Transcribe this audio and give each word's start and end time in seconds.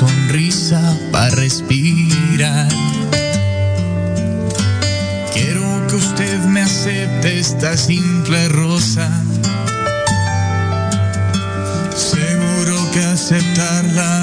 sonrisa 0.00 0.80
para 1.12 1.28
respirar. 1.28 2.68
Quiero 5.34 5.86
que 5.88 5.96
usted 5.96 6.38
me 6.46 6.62
acepte 6.62 7.38
esta 7.38 7.76
simple 7.76 8.48
rosa. 8.48 9.10
Seguro 11.94 12.90
que 12.92 13.00
aceptarla 13.04 14.19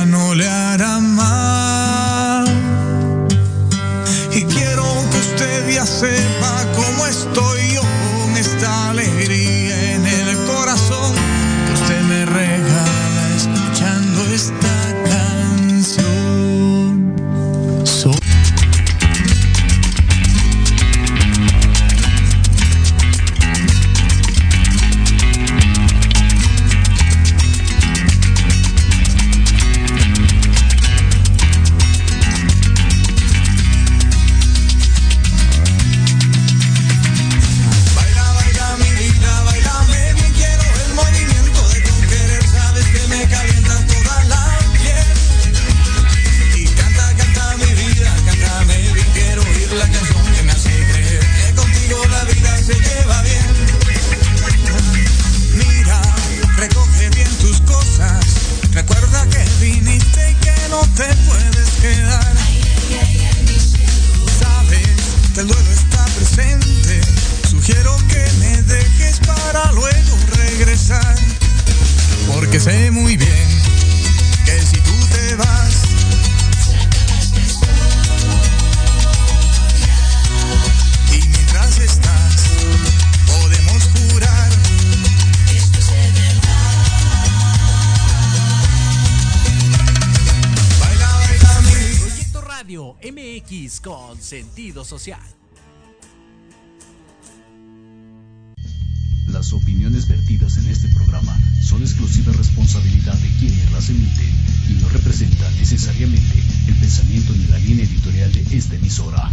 Las 99.38 99.54
opiniones 99.54 100.08
vertidas 100.08 100.58
en 100.58 100.68
este 100.68 100.88
programa 100.96 101.38
son 101.64 101.84
exclusiva 101.84 102.34
responsabilidad 102.34 103.14
de 103.14 103.30
quienes 103.38 103.72
las 103.72 103.88
emiten 103.88 104.34
y 104.68 104.74
no 104.82 104.90
representan 104.90 105.56
necesariamente 105.58 106.42
el 106.68 106.74
pensamiento 106.80 107.34
ni 107.34 107.46
la 107.46 107.60
línea 107.60 107.86
editorial 107.86 108.34
de 108.34 108.58
esta 108.58 108.74
emisora. 108.74 109.32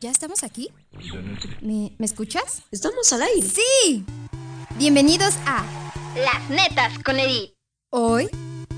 ¿Ya 0.00 0.10
estamos 0.10 0.42
aquí? 0.42 0.70
¿Me, 1.62 1.92
¿me 1.98 2.06
escuchas? 2.06 2.62
Estamos 2.72 3.12
al 3.12 3.22
aire. 3.22 3.46
¡Sí! 3.46 4.04
Bienvenidos 4.76 5.34
a 5.46 5.64
Las 6.16 6.50
netas 6.50 6.98
con 7.04 7.20
Edith. 7.20 7.52
Hoy 7.90 8.28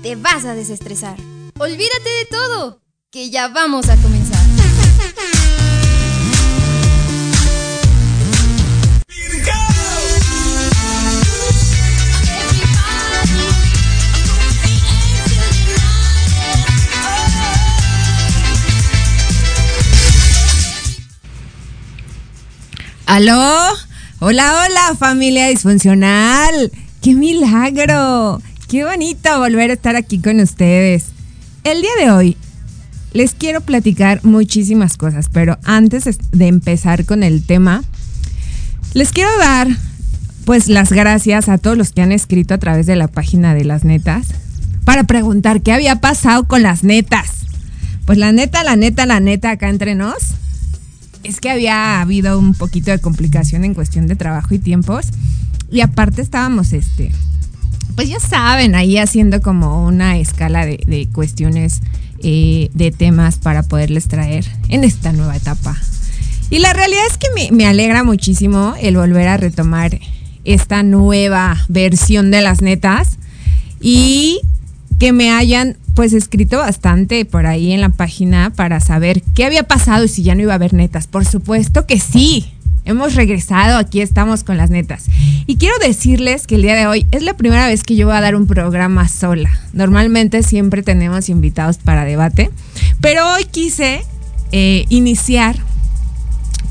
te 0.03 0.15
vas 0.15 0.45
a 0.45 0.53
desestresar. 0.53 1.17
Olvídate 1.57 2.09
de 2.19 2.25
todo, 2.29 2.83
que 3.09 3.31
ya 3.31 3.47
vamos 3.47 3.89
a 3.89 3.97
comenzar. 3.97 4.40
¿Aló? 23.11 23.57
Hola, 24.19 24.53
hola, 24.65 24.95
familia 24.97 25.47
disfuncional. 25.47 26.71
¡Qué 27.01 27.13
milagro! 27.13 28.41
¡Qué 28.69 28.85
bonito 28.85 29.37
volver 29.37 29.69
a 29.69 29.73
estar 29.73 29.97
aquí 29.97 30.19
con 30.19 30.39
ustedes! 30.39 31.07
El 31.65 31.81
día 31.81 31.91
de 31.99 32.09
hoy 32.09 32.37
les 33.11 33.33
quiero 33.33 33.59
platicar 33.59 34.23
muchísimas 34.23 34.95
cosas, 34.95 35.27
pero 35.29 35.59
antes 35.65 36.07
es- 36.07 36.19
de 36.31 36.47
empezar 36.47 37.03
con 37.03 37.23
el 37.23 37.43
tema, 37.45 37.83
les 38.93 39.11
quiero 39.11 39.29
dar 39.39 39.67
pues 40.45 40.69
las 40.69 40.93
gracias 40.93 41.49
a 41.49 41.57
todos 41.57 41.77
los 41.77 41.91
que 41.91 42.01
han 42.03 42.13
escrito 42.13 42.53
a 42.53 42.59
través 42.59 42.85
de 42.85 42.95
la 42.95 43.09
página 43.09 43.53
de 43.53 43.65
las 43.65 43.83
netas 43.83 44.27
para 44.85 45.03
preguntar 45.03 45.61
qué 45.61 45.73
había 45.73 45.97
pasado 45.99 46.45
con 46.45 46.63
las 46.63 46.85
netas. 46.85 47.27
Pues 48.05 48.17
la 48.17 48.31
neta, 48.31 48.63
la 48.63 48.77
neta, 48.77 49.05
la 49.05 49.19
neta 49.19 49.49
acá 49.49 49.67
entre 49.67 49.95
nos 49.95 50.15
es 51.23 51.39
que 51.39 51.49
había 51.49 52.01
habido 52.01 52.37
un 52.39 52.53
poquito 52.53 52.91
de 52.91 52.99
complicación 52.99 53.63
en 53.63 53.73
cuestión 53.73 54.07
de 54.07 54.15
trabajo 54.15 54.53
y 54.53 54.59
tiempos. 54.59 55.07
Y 55.71 55.81
aparte 55.81 56.21
estábamos, 56.21 56.73
este, 56.73 57.11
pues 57.95 58.09
ya 58.09 58.19
saben, 58.19 58.75
ahí 58.75 58.97
haciendo 58.97 59.41
como 59.41 59.85
una 59.85 60.17
escala 60.17 60.65
de, 60.65 61.07
cuestiones 61.13 61.81
eh, 62.23 62.69
de 62.73 62.91
temas 62.91 63.37
para 63.37 63.63
poderles 63.63 64.07
traer 64.07 64.45
en 64.69 64.83
esta 64.83 65.13
nueva 65.13 65.35
etapa. 65.35 65.77
Y 66.49 66.59
la 66.59 66.73
realidad 66.73 67.03
es 67.09 67.17
que 67.17 67.27
me, 67.33 67.55
me 67.55 67.65
alegra 67.65 68.03
muchísimo 68.03 68.73
el 68.81 68.97
volver 68.97 69.27
a 69.27 69.37
retomar 69.37 69.99
esta 70.43 70.83
nueva 70.83 71.65
versión 71.69 72.31
de 72.31 72.41
las 72.41 72.61
netas 72.61 73.17
y 73.79 74.41
que 75.01 75.13
me 75.13 75.31
hayan 75.31 75.77
pues 75.95 76.13
escrito 76.13 76.59
bastante 76.59 77.25
por 77.25 77.47
ahí 77.47 77.71
en 77.71 77.81
la 77.81 77.89
página 77.89 78.51
para 78.51 78.79
saber 78.79 79.23
qué 79.33 79.45
había 79.45 79.63
pasado 79.63 80.03
y 80.03 80.07
si 80.07 80.21
ya 80.21 80.35
no 80.35 80.43
iba 80.43 80.51
a 80.51 80.57
haber 80.57 80.75
netas. 80.75 81.07
Por 81.07 81.25
supuesto 81.25 81.87
que 81.87 81.99
sí. 81.99 82.45
Hemos 82.85 83.15
regresado, 83.15 83.79
aquí 83.79 83.99
estamos 83.99 84.43
con 84.43 84.57
las 84.57 84.69
netas. 84.69 85.05
Y 85.47 85.55
quiero 85.55 85.73
decirles 85.79 86.45
que 86.45 86.53
el 86.53 86.61
día 86.61 86.75
de 86.75 86.85
hoy 86.85 87.07
es 87.09 87.23
la 87.23 87.33
primera 87.33 87.65
vez 87.65 87.81
que 87.83 87.95
yo 87.95 88.05
voy 88.05 88.15
a 88.15 88.21
dar 88.21 88.35
un 88.35 88.45
programa 88.45 89.07
sola. 89.07 89.49
Normalmente 89.73 90.43
siempre 90.43 90.83
tenemos 90.83 91.29
invitados 91.29 91.77
para 91.77 92.05
debate, 92.05 92.51
pero 92.99 93.27
hoy 93.33 93.45
quise 93.45 94.03
eh, 94.51 94.85
iniciar 94.89 95.55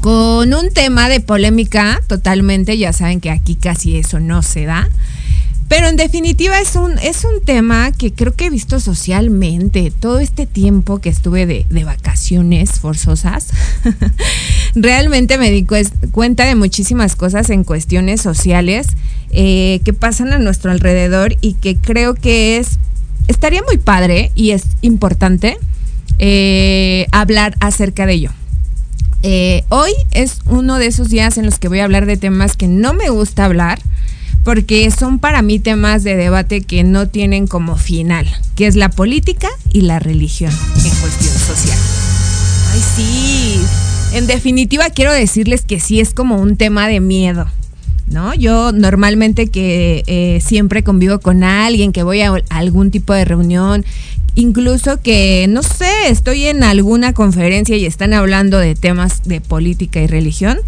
con 0.02 0.54
un 0.54 0.70
tema 0.72 1.08
de 1.08 1.18
polémica 1.18 2.00
totalmente, 2.06 2.78
ya 2.78 2.92
saben 2.92 3.20
que 3.20 3.32
aquí 3.32 3.56
casi 3.56 3.96
eso 3.96 4.20
no 4.20 4.42
se 4.42 4.66
da. 4.66 4.88
Pero 5.70 5.86
en 5.86 5.94
definitiva 5.94 6.58
es 6.58 6.74
un, 6.74 6.98
es 6.98 7.24
un 7.24 7.44
tema 7.44 7.92
que 7.92 8.12
creo 8.12 8.34
que 8.34 8.46
he 8.46 8.50
visto 8.50 8.80
socialmente 8.80 9.92
todo 9.92 10.18
este 10.18 10.44
tiempo 10.44 10.98
que 10.98 11.10
estuve 11.10 11.46
de, 11.46 11.64
de 11.70 11.84
vacaciones 11.84 12.72
forzosas. 12.80 13.50
Realmente 14.74 15.38
me 15.38 15.52
di 15.52 15.64
cuenta 16.10 16.44
de 16.44 16.56
muchísimas 16.56 17.14
cosas 17.14 17.50
en 17.50 17.62
cuestiones 17.62 18.20
sociales 18.20 18.88
eh, 19.30 19.80
que 19.84 19.92
pasan 19.92 20.32
a 20.32 20.40
nuestro 20.40 20.72
alrededor 20.72 21.36
y 21.40 21.52
que 21.52 21.76
creo 21.76 22.14
que 22.14 22.56
es 22.56 22.80
estaría 23.28 23.62
muy 23.62 23.78
padre 23.78 24.32
y 24.34 24.50
es 24.50 24.64
importante 24.82 25.56
eh, 26.18 27.06
hablar 27.12 27.54
acerca 27.60 28.06
de 28.06 28.14
ello. 28.14 28.32
Eh, 29.22 29.62
hoy 29.68 29.92
es 30.10 30.40
uno 30.46 30.78
de 30.78 30.86
esos 30.86 31.10
días 31.10 31.38
en 31.38 31.46
los 31.46 31.60
que 31.60 31.68
voy 31.68 31.78
a 31.78 31.84
hablar 31.84 32.06
de 32.06 32.16
temas 32.16 32.56
que 32.56 32.66
no 32.66 32.92
me 32.92 33.08
gusta 33.08 33.44
hablar 33.44 33.78
porque 34.44 34.90
son 34.90 35.18
para 35.18 35.42
mí 35.42 35.58
temas 35.58 36.02
de 36.02 36.16
debate 36.16 36.62
que 36.62 36.84
no 36.84 37.08
tienen 37.08 37.46
como 37.46 37.76
final, 37.76 38.26
que 38.54 38.66
es 38.66 38.76
la 38.76 38.88
política 38.88 39.48
y 39.72 39.82
la 39.82 39.98
religión 39.98 40.52
en 40.76 40.90
cuestión 40.96 41.34
social. 41.38 41.78
Ay, 42.72 42.80
sí. 42.96 43.60
En 44.12 44.26
definitiva, 44.26 44.90
quiero 44.90 45.12
decirles 45.12 45.62
que 45.62 45.80
sí 45.80 46.00
es 46.00 46.14
como 46.14 46.36
un 46.36 46.56
tema 46.56 46.88
de 46.88 47.00
miedo. 47.00 47.46
¿No? 48.08 48.34
Yo 48.34 48.72
normalmente 48.72 49.50
que 49.50 50.02
eh, 50.08 50.40
siempre 50.44 50.82
convivo 50.82 51.20
con 51.20 51.44
alguien, 51.44 51.92
que 51.92 52.02
voy 52.02 52.22
a 52.22 52.32
algún 52.48 52.90
tipo 52.90 53.12
de 53.12 53.24
reunión, 53.24 53.84
incluso 54.34 55.00
que, 55.00 55.46
no 55.48 55.62
sé, 55.62 56.08
estoy 56.08 56.46
en 56.46 56.64
alguna 56.64 57.12
conferencia 57.12 57.76
y 57.76 57.86
están 57.86 58.12
hablando 58.12 58.58
de 58.58 58.74
temas 58.74 59.22
de 59.24 59.40
política 59.40 60.00
y 60.00 60.08
religión, 60.08 60.58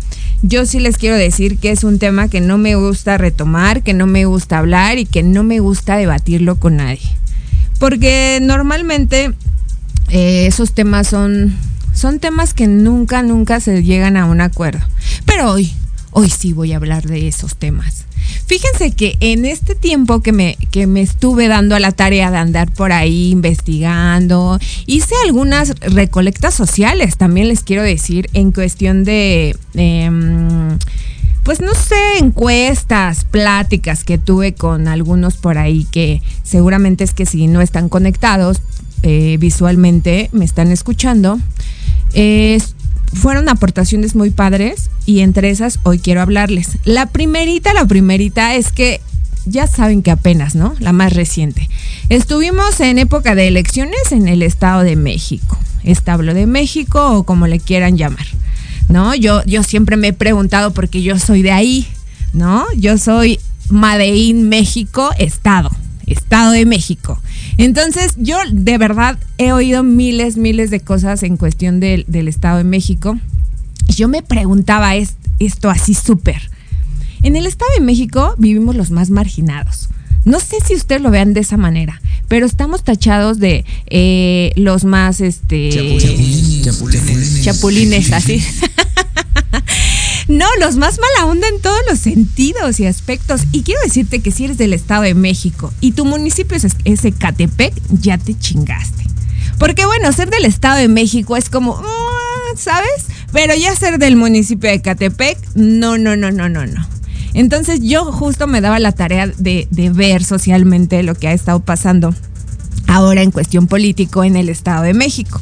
yo 0.42 0.66
sí 0.66 0.80
les 0.80 0.96
quiero 0.96 1.16
decir 1.16 1.58
que 1.58 1.70
es 1.70 1.84
un 1.84 1.98
tema 1.98 2.28
que 2.28 2.40
no 2.40 2.58
me 2.58 2.74
gusta 2.74 3.16
retomar, 3.16 3.82
que 3.82 3.94
no 3.94 4.06
me 4.06 4.24
gusta 4.24 4.58
hablar 4.58 4.98
y 4.98 5.06
que 5.06 5.22
no 5.22 5.44
me 5.44 5.60
gusta 5.60 5.96
debatirlo 5.96 6.56
con 6.56 6.76
nadie. 6.76 7.16
porque 7.78 8.38
normalmente 8.40 9.32
eh, 10.08 10.46
esos 10.46 10.72
temas 10.72 11.08
son, 11.08 11.56
son 11.94 12.20
temas 12.20 12.54
que 12.54 12.66
nunca, 12.66 13.22
nunca 13.22 13.58
se 13.58 13.82
llegan 13.82 14.16
a 14.16 14.26
un 14.26 14.40
acuerdo. 14.40 14.80
Pero 15.26 15.50
hoy, 15.50 15.72
hoy 16.12 16.30
sí 16.30 16.52
voy 16.52 16.72
a 16.72 16.76
hablar 16.76 17.06
de 17.06 17.26
esos 17.26 17.56
temas. 17.56 18.04
Fíjense 18.46 18.92
que 18.92 19.16
en 19.20 19.44
este 19.44 19.74
tiempo 19.74 20.20
que 20.20 20.32
me, 20.32 20.56
que 20.70 20.86
me 20.86 21.00
estuve 21.00 21.48
dando 21.48 21.74
a 21.74 21.80
la 21.80 21.92
tarea 21.92 22.30
de 22.30 22.36
andar 22.36 22.70
por 22.72 22.92
ahí 22.92 23.30
investigando, 23.30 24.58
hice 24.86 25.14
algunas 25.24 25.70
recolectas 25.80 26.54
sociales, 26.54 27.16
también 27.16 27.48
les 27.48 27.62
quiero 27.62 27.82
decir, 27.82 28.28
en 28.32 28.52
cuestión 28.52 29.04
de... 29.04 29.56
Em, 29.74 30.78
pues 31.42 31.60
no 31.60 31.74
sé, 31.74 32.18
encuestas, 32.18 33.24
pláticas 33.24 34.04
que 34.04 34.16
tuve 34.16 34.54
con 34.54 34.86
algunos 34.86 35.34
por 35.34 35.58
ahí 35.58 35.88
que 35.90 36.22
seguramente 36.44 37.02
es 37.02 37.14
que 37.14 37.26
si 37.26 37.48
no 37.48 37.60
están 37.60 37.88
conectados 37.88 38.62
eh, 39.02 39.38
visualmente, 39.40 40.30
me 40.32 40.44
están 40.44 40.70
escuchando. 40.70 41.40
Fueron 43.12 43.48
aportaciones 43.48 44.14
muy 44.14 44.30
padres 44.30 44.90
y 45.06 45.20
entre 45.20 45.50
esas 45.50 45.78
hoy 45.82 45.98
quiero 45.98 46.22
hablarles. 46.22 46.78
La 46.84 47.06
primerita, 47.06 47.72
la 47.74 47.86
primerita 47.86 48.54
es 48.54 48.72
que 48.72 49.00
ya 49.44 49.66
saben 49.66 50.02
que 50.02 50.10
apenas, 50.10 50.54
¿no? 50.54 50.74
La 50.78 50.92
más 50.92 51.12
reciente. 51.12 51.68
Estuvimos 52.08 52.80
en 52.80 52.98
época 52.98 53.34
de 53.34 53.48
elecciones 53.48 54.12
en 54.12 54.28
el 54.28 54.42
Estado 54.42 54.82
de 54.82 54.96
México, 54.96 55.58
establo 55.82 56.34
de 56.34 56.46
México 56.46 57.16
o 57.16 57.24
como 57.24 57.46
le 57.46 57.58
quieran 57.58 57.96
llamar. 57.96 58.26
¿no? 58.88 59.14
Yo, 59.14 59.42
yo 59.44 59.62
siempre 59.62 59.96
me 59.96 60.08
he 60.08 60.12
preguntado 60.12 60.72
porque 60.72 61.02
yo 61.02 61.18
soy 61.18 61.42
de 61.42 61.50
ahí, 61.50 61.88
¿no? 62.32 62.64
Yo 62.76 62.98
soy 62.98 63.40
Madeín 63.70 64.48
México, 64.48 65.10
Estado, 65.18 65.70
Estado 66.06 66.52
de 66.52 66.66
México. 66.66 67.20
Entonces, 67.58 68.14
yo 68.16 68.36
de 68.50 68.78
verdad 68.78 69.18
he 69.38 69.52
oído 69.52 69.82
miles, 69.82 70.36
miles 70.36 70.70
de 70.70 70.80
cosas 70.80 71.22
en 71.22 71.36
cuestión 71.36 71.80
del, 71.80 72.06
Estado 72.28 72.58
de 72.58 72.64
México. 72.64 73.18
Yo 73.88 74.08
me 74.08 74.22
preguntaba 74.22 74.94
esto 74.96 75.70
así 75.70 75.94
súper. 75.94 76.50
En 77.22 77.36
el 77.36 77.46
Estado 77.46 77.70
de 77.78 77.84
México 77.84 78.34
vivimos 78.38 78.74
los 78.74 78.90
más 78.90 79.10
marginados. 79.10 79.88
No 80.24 80.38
sé 80.38 80.56
si 80.64 80.74
ustedes 80.74 81.02
lo 81.02 81.10
vean 81.10 81.34
de 81.34 81.40
esa 81.40 81.56
manera, 81.56 82.00
pero 82.28 82.46
estamos 82.46 82.84
tachados 82.84 83.38
de 83.38 83.64
eh, 83.86 84.52
los 84.54 84.84
más, 84.84 85.20
este... 85.20 85.70
Chapulines. 86.62 87.42
Chapulines, 87.42 88.12
así. 88.12 88.42
no, 90.32 90.46
los 90.60 90.76
más 90.76 90.98
mala 90.98 91.30
onda 91.30 91.46
en 91.48 91.60
todos 91.60 91.78
los 91.88 91.98
sentidos 91.98 92.80
y 92.80 92.86
aspectos. 92.86 93.42
Y 93.52 93.62
quiero 93.62 93.80
decirte 93.82 94.20
que 94.20 94.32
si 94.32 94.44
eres 94.44 94.58
del 94.58 94.72
Estado 94.72 95.02
de 95.02 95.14
México 95.14 95.72
y 95.80 95.92
tu 95.92 96.04
municipio 96.04 96.56
es, 96.56 97.04
Ecatepec, 97.04 97.74
ya 97.90 98.18
te 98.18 98.38
chingaste. 98.38 99.06
Porque 99.58 99.84
bueno, 99.84 100.10
ser 100.12 100.30
del 100.30 100.46
Estado 100.46 100.78
de 100.78 100.88
México 100.88 101.36
es 101.36 101.50
como, 101.50 101.76
mm, 101.76 102.56
¿sabes? 102.56 103.06
Pero 103.32 103.54
ya 103.54 103.76
ser 103.76 103.98
del 103.98 104.16
municipio 104.16 104.70
de 104.70 104.76
Ecatepec, 104.76 105.38
no, 105.54 105.98
no, 105.98 106.16
no, 106.16 106.30
no, 106.30 106.48
no, 106.48 106.66
no. 106.66 106.88
Entonces 107.34 107.80
yo 107.82 108.04
justo 108.06 108.46
me 108.46 108.60
daba 108.60 108.78
la 108.78 108.92
tarea 108.92 109.26
de, 109.26 109.68
ver 109.94 110.24
socialmente 110.24 111.02
lo 111.02 111.14
que 111.14 111.28
ha 111.28 111.32
estado 111.32 111.60
pasando 111.60 112.14
ahora 112.86 113.22
en 113.22 113.30
cuestión 113.30 113.66
político 113.66 114.24
en 114.24 114.36
el 114.36 114.48
Estado 114.48 114.82
de 114.82 114.94
México. 114.94 115.40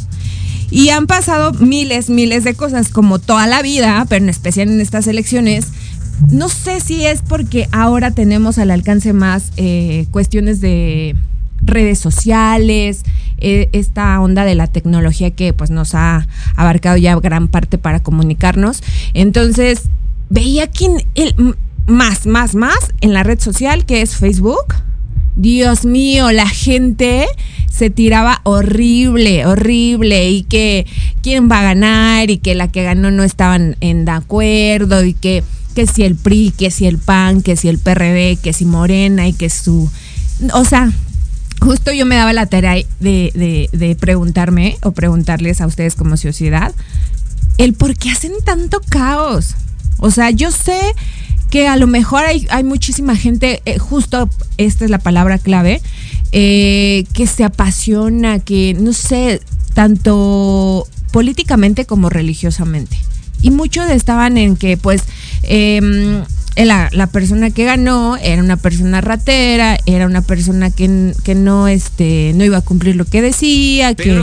Y 0.70 0.90
han 0.90 1.06
pasado 1.06 1.52
miles, 1.52 2.11
miles 2.11 2.44
de 2.44 2.55
cosas, 2.55 2.88
como 2.88 3.19
toda 3.19 3.46
la 3.46 3.62
vida, 3.62 4.06
pero 4.08 4.25
en 4.25 4.31
especial 4.31 4.69
en 4.69 4.81
estas 4.81 5.06
elecciones. 5.06 5.69
No 6.31 6.49
sé 6.49 6.81
si 6.81 7.05
es 7.06 7.22
porque 7.22 7.69
ahora 7.72 8.11
tenemos 8.11 8.58
al 8.58 8.70
alcance 8.70 9.12
más 9.12 9.52
eh, 9.56 10.06
cuestiones 10.11 10.61
de 10.61 11.17
redes 11.62 11.99
sociales, 11.99 13.02
eh, 13.38 13.69
esta 13.72 14.20
onda 14.20 14.44
de 14.44 14.55
la 14.55 14.67
tecnología 14.67 15.31
que 15.31 15.52
pues 15.52 15.70
nos 15.70 15.94
ha 15.94 16.26
abarcado 16.56 16.96
ya 16.96 17.17
gran 17.17 17.49
parte 17.49 17.78
para 17.78 18.02
comunicarnos. 18.02 18.82
Entonces, 19.14 19.88
veía 20.28 20.67
que 20.69 20.88
el, 21.14 21.56
más, 21.87 22.26
más, 22.26 22.55
más 22.55 22.78
en 23.00 23.12
la 23.12 23.22
red 23.22 23.40
social 23.40 23.84
que 23.84 24.02
es 24.02 24.17
Facebook. 24.17 24.75
Dios 25.41 25.87
mío, 25.87 26.33
la 26.33 26.49
gente 26.49 27.27
se 27.71 27.89
tiraba 27.89 28.41
horrible, 28.45 29.47
horrible 29.47 30.31
y 30.31 30.43
que 30.43 30.87
quién 31.23 31.51
va 31.51 31.61
a 31.61 31.63
ganar 31.63 32.31
y 32.31 32.37
que 32.39 32.55
la 32.55 32.69
que 32.69 32.83
ganó 32.83 33.11
no 33.11 33.23
estaban 33.23 33.77
en 33.81 34.05
de 34.05 34.11
acuerdo 34.11 35.03
y 35.03 35.15
que, 35.15 35.43
que 35.75 35.87
si 35.87 36.03
el 36.03 36.15
PRI, 36.15 36.53
que 36.57 36.71
si 36.71 36.87
el 36.87 36.99
PAN, 36.99 37.41
que 37.41 37.57
si 37.57 37.69
el 37.69 37.79
PRD, 37.79 38.37
que 38.43 38.53
si 38.53 38.67
Morena 38.67 39.29
y 39.29 39.33
que 39.33 39.49
su... 39.49 39.91
O 40.53 40.65
sea, 40.65 40.93
justo 41.61 41.91
yo 41.93 42.05
me 42.05 42.17
daba 42.17 42.35
la 42.35 42.47
tarea 42.47 42.75
de, 43.01 43.33
de, 43.35 43.71
de 43.73 43.97
preguntarme 43.97 44.77
o 44.83 44.93
preguntarles 44.93 45.63
a 45.63 45.67
ustedes 45.67 45.95
como 45.95 46.19
sociedad 46.19 46.75
el 47.57 47.75
por 47.75 47.97
qué 47.97 48.11
hacen 48.11 48.33
tanto 48.45 48.81
caos. 48.89 49.55
O 49.99 50.11
sea, 50.11 50.31
yo 50.31 50.51
sé 50.51 50.81
que 51.50 51.69
a 51.69 51.76
lo 51.76 51.87
mejor 51.87 52.25
hay, 52.25 52.47
hay 52.50 52.64
muchísima 52.64 53.17
gente, 53.17 53.61
eh, 53.67 53.79
justo 53.79 54.31
esta 54.56 54.85
es 54.85 54.91
la 54.91 54.99
palabra 54.99 55.38
clave, 55.38 55.82
eh, 56.32 57.05
que 57.12 57.26
se 57.26 57.44
apasiona, 57.44 58.38
que 58.38 58.75
no 58.79 58.93
sé, 58.93 59.41
tanto 59.75 60.87
políticamente 61.11 61.87
como 61.87 62.08
religiosamente. 62.08 62.97
Y 63.43 63.50
muchos 63.50 63.91
estaban 63.91 64.38
en 64.38 64.56
que 64.56 64.76
pues 64.76 65.02
em, 65.43 66.23
la, 66.56 66.88
la, 66.93 67.06
persona 67.06 67.50
que 67.50 67.64
ganó 67.64 68.17
era 68.17 68.43
una 68.43 68.56
persona 68.56 69.00
ratera, 69.00 69.79
era 69.87 70.06
una 70.06 70.23
persona 70.23 70.70
que, 70.70 71.14
que 71.25 71.35
no, 71.35 71.67
este, 71.67 72.32
no 72.35 72.44
iba 72.44 72.58
a 72.58 72.62
cumplir 72.62 72.96
lo 72.96 73.06
que 73.06 73.23
decía, 73.23 73.94
que 73.94 74.23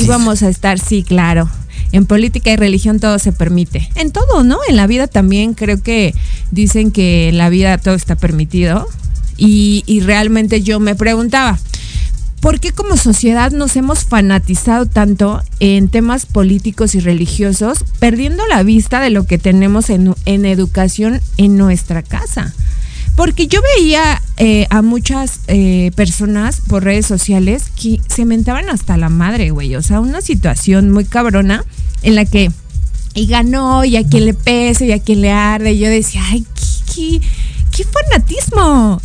íbamos 0.00 0.42
a 0.42 0.48
estar, 0.48 0.78
sí, 0.78 1.02
claro, 1.02 1.48
en 1.94 2.06
política 2.06 2.50
y 2.50 2.56
religión 2.56 2.98
todo 2.98 3.20
se 3.20 3.30
permite. 3.30 3.88
En 3.94 4.10
todo, 4.10 4.42
¿no? 4.42 4.58
En 4.68 4.74
la 4.74 4.88
vida 4.88 5.06
también 5.06 5.54
creo 5.54 5.80
que 5.80 6.12
dicen 6.50 6.90
que 6.90 7.28
en 7.28 7.38
la 7.38 7.48
vida 7.50 7.78
todo 7.78 7.94
está 7.94 8.16
permitido. 8.16 8.88
Y, 9.36 9.84
y 9.86 10.00
realmente 10.00 10.60
yo 10.60 10.80
me 10.80 10.96
preguntaba, 10.96 11.56
¿por 12.40 12.58
qué 12.58 12.72
como 12.72 12.96
sociedad 12.96 13.52
nos 13.52 13.76
hemos 13.76 14.02
fanatizado 14.02 14.86
tanto 14.86 15.40
en 15.60 15.88
temas 15.88 16.26
políticos 16.26 16.96
y 16.96 17.00
religiosos, 17.00 17.84
perdiendo 18.00 18.44
la 18.48 18.64
vista 18.64 19.00
de 19.00 19.10
lo 19.10 19.24
que 19.24 19.38
tenemos 19.38 19.88
en, 19.88 20.16
educación 20.26 21.20
en 21.36 21.56
nuestra 21.56 22.02
casa? 22.02 22.52
Porque 23.14 23.46
yo 23.46 23.60
veía 23.76 24.20
eh, 24.38 24.66
a 24.70 24.82
muchas 24.82 25.42
eh, 25.46 25.92
personas 25.94 26.60
por 26.60 26.82
redes 26.82 27.06
sociales 27.06 27.66
que 27.80 28.00
se 28.08 28.24
mentaban 28.24 28.68
hasta 28.68 28.96
la 28.96 29.10
madre, 29.10 29.50
güey. 29.50 29.76
O 29.76 29.82
sea, 29.82 30.00
una 30.00 30.20
situación 30.22 30.90
muy 30.90 31.04
cabrona 31.04 31.64
en 32.04 32.14
la 32.14 32.24
que 32.24 32.50
y 33.14 33.26
ganó 33.26 33.84
y 33.84 33.96
a 33.96 34.06
quien 34.06 34.26
le 34.26 34.34
pese 34.34 34.86
y 34.86 34.92
a 34.92 34.98
quien 34.98 35.20
le 35.20 35.30
arde. 35.30 35.72
Y 35.72 35.78
yo 35.78 35.88
decía, 35.88 36.20
ay, 36.26 36.44
qué, 36.94 37.20
qué, 37.70 37.84
fanatismo. 37.84 39.00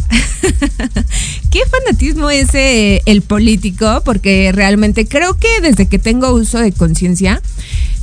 qué 1.51 1.61
fanatismo 1.69 2.29
ese 2.29 3.03
el 3.05 3.21
político, 3.21 4.01
porque 4.03 4.51
realmente 4.51 5.07
creo 5.07 5.37
que 5.37 5.47
desde 5.61 5.87
que 5.87 5.99
tengo 5.99 6.33
uso 6.33 6.57
de 6.57 6.71
conciencia, 6.71 7.41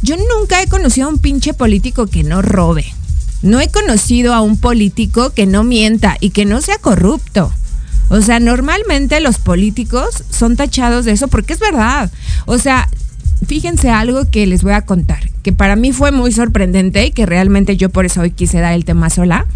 yo 0.02 0.16
nunca 0.16 0.62
he 0.62 0.68
conocido 0.68 1.08
a 1.08 1.10
un 1.10 1.18
pinche 1.18 1.54
político 1.54 2.06
que 2.06 2.22
no 2.22 2.40
robe. 2.40 2.84
No 3.42 3.60
he 3.60 3.68
conocido 3.68 4.32
a 4.32 4.40
un 4.40 4.56
político 4.58 5.30
que 5.30 5.46
no 5.46 5.64
mienta 5.64 6.16
y 6.20 6.30
que 6.30 6.44
no 6.44 6.60
sea 6.62 6.78
corrupto. 6.78 7.52
O 8.08 8.20
sea, 8.20 8.38
normalmente 8.38 9.20
los 9.20 9.38
políticos 9.38 10.24
son 10.30 10.56
tachados 10.56 11.04
de 11.04 11.12
eso 11.12 11.26
porque 11.26 11.52
es 11.52 11.58
verdad. 11.58 12.10
O 12.46 12.58
sea, 12.58 12.88
fíjense 13.44 13.90
algo 13.90 14.30
que 14.30 14.46
les 14.46 14.62
voy 14.62 14.72
a 14.72 14.82
contar, 14.82 15.30
que 15.42 15.52
para 15.52 15.76
mí 15.76 15.92
fue 15.92 16.12
muy 16.12 16.32
sorprendente 16.32 17.06
y 17.06 17.10
que 17.10 17.26
realmente 17.26 17.76
yo 17.76 17.90
por 17.90 18.06
eso 18.06 18.22
hoy 18.22 18.30
quise 18.30 18.60
dar 18.60 18.74
el 18.74 18.84
tema 18.84 19.10
sola. 19.10 19.46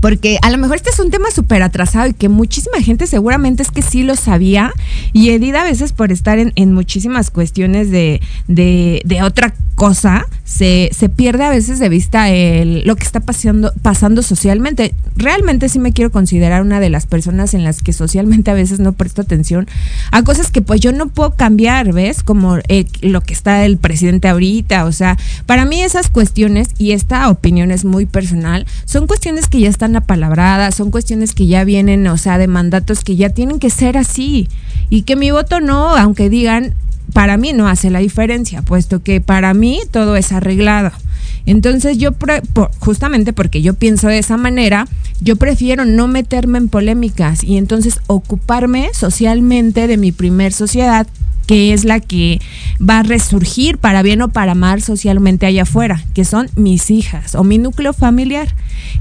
Porque 0.00 0.38
a 0.42 0.50
lo 0.50 0.58
mejor 0.58 0.76
este 0.76 0.90
es 0.90 0.98
un 0.98 1.10
tema 1.10 1.30
súper 1.30 1.62
atrasado 1.62 2.08
y 2.08 2.12
que 2.12 2.28
muchísima 2.28 2.82
gente 2.82 3.06
seguramente 3.06 3.62
es 3.62 3.70
que 3.70 3.82
sí 3.82 4.02
lo 4.02 4.16
sabía. 4.16 4.72
Y 5.12 5.30
Edith 5.30 5.54
a 5.54 5.62
veces 5.62 5.92
por 5.92 6.10
estar 6.10 6.40
en, 6.40 6.74
muchísimas 6.74 7.30
cuestiones 7.30 7.92
de, 7.92 8.20
de, 8.48 9.22
otra 9.22 9.54
cosa, 9.76 10.26
se, 10.52 10.90
se, 10.92 11.08
pierde 11.08 11.44
a 11.44 11.50
veces 11.50 11.78
de 11.78 11.88
vista 11.88 12.28
el, 12.28 12.82
lo 12.84 12.94
que 12.96 13.04
está 13.04 13.20
pasando, 13.20 13.72
pasando 13.80 14.22
socialmente. 14.22 14.94
Realmente 15.16 15.70
sí 15.70 15.78
me 15.78 15.92
quiero 15.92 16.10
considerar 16.10 16.60
una 16.60 16.78
de 16.78 16.90
las 16.90 17.06
personas 17.06 17.54
en 17.54 17.64
las 17.64 17.80
que 17.80 17.94
socialmente 17.94 18.50
a 18.50 18.54
veces 18.54 18.78
no 18.78 18.92
presto 18.92 19.22
atención 19.22 19.66
a 20.10 20.22
cosas 20.24 20.50
que 20.50 20.60
pues 20.60 20.80
yo 20.80 20.92
no 20.92 21.08
puedo 21.08 21.30
cambiar, 21.30 21.94
¿ves? 21.94 22.22
Como 22.22 22.58
lo 23.00 23.20
que 23.22 23.32
está 23.32 23.64
el 23.64 23.78
presidente 23.78 24.28
ahorita. 24.28 24.84
O 24.84 24.92
sea, 24.92 25.16
para 25.46 25.64
mí 25.64 25.82
esas 25.82 26.10
cuestiones, 26.10 26.68
y 26.76 26.92
esta 26.92 27.30
opinión 27.30 27.70
es 27.70 27.86
muy 27.86 28.04
personal, 28.04 28.66
son 28.84 29.06
cuestiones 29.06 29.48
que 29.48 29.60
ya 29.60 29.70
están 29.70 29.96
apalabradas, 29.96 30.74
son 30.74 30.90
cuestiones 30.90 31.32
que 31.32 31.46
ya 31.46 31.64
vienen, 31.64 32.06
o 32.08 32.18
sea, 32.18 32.36
de 32.36 32.46
mandatos 32.46 33.04
que 33.04 33.16
ya 33.16 33.30
tienen 33.30 33.58
que 33.58 33.70
ser 33.70 33.96
así. 33.96 34.48
Y 34.90 35.02
que 35.02 35.16
mi 35.16 35.30
voto 35.30 35.60
no, 35.62 35.96
aunque 35.96 36.28
digan, 36.28 36.74
para 37.12 37.36
mí 37.36 37.52
no 37.52 37.68
hace 37.68 37.90
la 37.90 37.98
diferencia, 37.98 38.62
puesto 38.62 39.02
que 39.02 39.20
para 39.20 39.54
mí 39.54 39.80
todo 39.90 40.16
es 40.16 40.32
arreglado. 40.32 40.92
Entonces 41.44 41.98
yo, 41.98 42.10
justamente 42.78 43.32
porque 43.32 43.62
yo 43.62 43.74
pienso 43.74 44.08
de 44.08 44.18
esa 44.18 44.36
manera, 44.36 44.86
yo 45.20 45.36
prefiero 45.36 45.84
no 45.84 46.08
meterme 46.08 46.58
en 46.58 46.68
polémicas 46.68 47.42
y 47.42 47.56
entonces 47.56 48.00
ocuparme 48.06 48.90
socialmente 48.92 49.86
de 49.86 49.96
mi 49.96 50.12
primer 50.12 50.52
sociedad, 50.52 51.06
que 51.46 51.72
es 51.72 51.84
la 51.84 51.98
que 51.98 52.40
va 52.80 53.00
a 53.00 53.02
resurgir 53.02 53.78
para 53.78 54.02
bien 54.02 54.22
o 54.22 54.28
para 54.28 54.54
mal 54.54 54.82
socialmente 54.82 55.46
allá 55.46 55.62
afuera, 55.62 56.04
que 56.14 56.24
son 56.24 56.48
mis 56.54 56.90
hijas 56.90 57.34
o 57.34 57.42
mi 57.42 57.58
núcleo 57.58 57.92
familiar, 57.92 58.54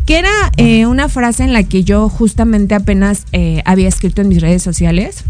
que 0.08 0.18
era 0.18 0.32
eh, 0.58 0.88
una 0.88 1.10
frase 1.10 1.44
en 1.44 1.54
la 1.54 1.64
que 1.64 1.84
yo 1.84 2.10
justamente 2.10 2.74
apenas 2.74 3.26
eh, 3.32 3.62
había 3.66 3.88
escrito 3.88 4.22
en 4.22 4.30
mis 4.30 4.42
redes 4.42 4.64
sociales, 4.64 5.24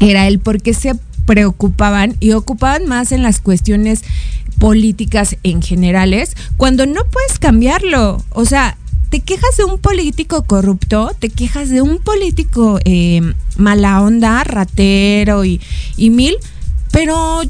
era 0.00 0.26
el 0.26 0.38
por 0.38 0.62
qué 0.62 0.72
se 0.72 0.94
preocupaban 1.26 2.16
y 2.20 2.32
ocupaban 2.32 2.86
más 2.86 3.12
en 3.12 3.22
las 3.22 3.40
cuestiones 3.40 4.02
políticas 4.58 5.36
en 5.42 5.62
generales, 5.62 6.36
cuando 6.56 6.86
no 6.86 7.02
puedes 7.10 7.38
cambiarlo. 7.38 8.22
O 8.30 8.44
sea, 8.44 8.76
te 9.08 9.20
quejas 9.20 9.56
de 9.56 9.64
un 9.64 9.78
político 9.78 10.44
corrupto, 10.44 11.12
te 11.18 11.30
quejas 11.30 11.68
de 11.70 11.82
un 11.82 11.98
político 11.98 12.78
eh, 12.84 13.34
mala 13.56 14.02
onda, 14.02 14.44
ratero 14.44 15.44
y, 15.44 15.60
y 15.96 16.10
mil, 16.10 16.36
pero 16.92 17.42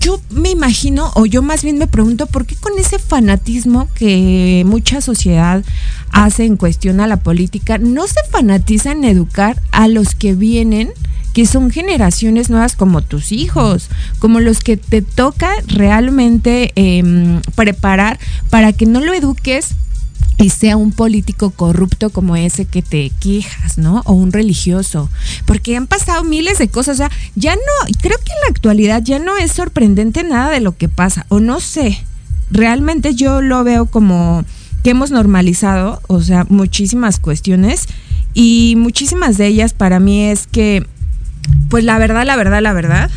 yo 0.00 0.20
me 0.30 0.50
imagino, 0.50 1.10
o 1.14 1.26
yo 1.26 1.42
más 1.42 1.62
bien 1.62 1.78
me 1.78 1.86
pregunto, 1.86 2.26
¿por 2.26 2.46
qué 2.46 2.56
con 2.56 2.72
ese 2.78 2.98
fanatismo 2.98 3.88
que 3.94 4.64
mucha 4.66 5.00
sociedad 5.00 5.64
hace 6.10 6.44
en 6.44 6.56
cuestión 6.56 7.00
a 7.00 7.06
la 7.06 7.18
política, 7.18 7.78
no 7.78 8.06
se 8.06 8.20
fanatiza 8.30 8.92
en 8.92 9.04
educar 9.04 9.60
a 9.72 9.88
los 9.88 10.14
que 10.14 10.34
vienen? 10.34 10.90
que 11.32 11.44
son 11.44 11.70
generaciones 11.70 12.48
nuevas 12.48 12.76
como 12.76 13.02
tus 13.02 13.30
hijos, 13.30 13.90
como 14.20 14.40
los 14.40 14.60
que 14.60 14.78
te 14.78 15.02
toca 15.02 15.50
realmente 15.66 16.72
eh, 16.76 17.42
preparar 17.54 18.18
para 18.48 18.72
que 18.72 18.86
no 18.86 19.00
lo 19.00 19.12
eduques 19.12 19.74
y 20.38 20.50
sea 20.50 20.76
un 20.76 20.92
político 20.92 21.50
corrupto 21.50 22.10
como 22.10 22.36
ese 22.36 22.66
que 22.66 22.82
te 22.82 23.10
quejas, 23.20 23.78
¿no? 23.78 24.02
O 24.04 24.12
un 24.12 24.32
religioso. 24.32 25.08
Porque 25.46 25.76
han 25.76 25.86
pasado 25.86 26.24
miles 26.24 26.58
de 26.58 26.68
cosas. 26.68 26.94
O 26.94 26.98
sea, 26.98 27.10
ya 27.34 27.54
no, 27.54 27.94
creo 28.00 28.18
que 28.18 28.32
en 28.32 28.40
la 28.44 28.50
actualidad 28.50 29.02
ya 29.02 29.18
no 29.18 29.36
es 29.36 29.52
sorprendente 29.52 30.24
nada 30.24 30.50
de 30.50 30.60
lo 30.60 30.76
que 30.76 30.88
pasa. 30.88 31.24
O 31.28 31.40
no 31.40 31.60
sé. 31.60 32.04
Realmente 32.50 33.14
yo 33.14 33.40
lo 33.40 33.64
veo 33.64 33.86
como 33.86 34.44
que 34.84 34.90
hemos 34.90 35.10
normalizado, 35.10 36.00
o 36.06 36.20
sea, 36.20 36.46
muchísimas 36.48 37.18
cuestiones. 37.18 37.86
Y 38.34 38.74
muchísimas 38.76 39.38
de 39.38 39.46
ellas 39.46 39.72
para 39.72 40.00
mí 40.00 40.24
es 40.24 40.46
que, 40.46 40.86
pues 41.70 41.82
la 41.82 41.98
verdad, 41.98 42.26
la 42.26 42.36
verdad, 42.36 42.60
la 42.60 42.74
verdad, 42.74 43.10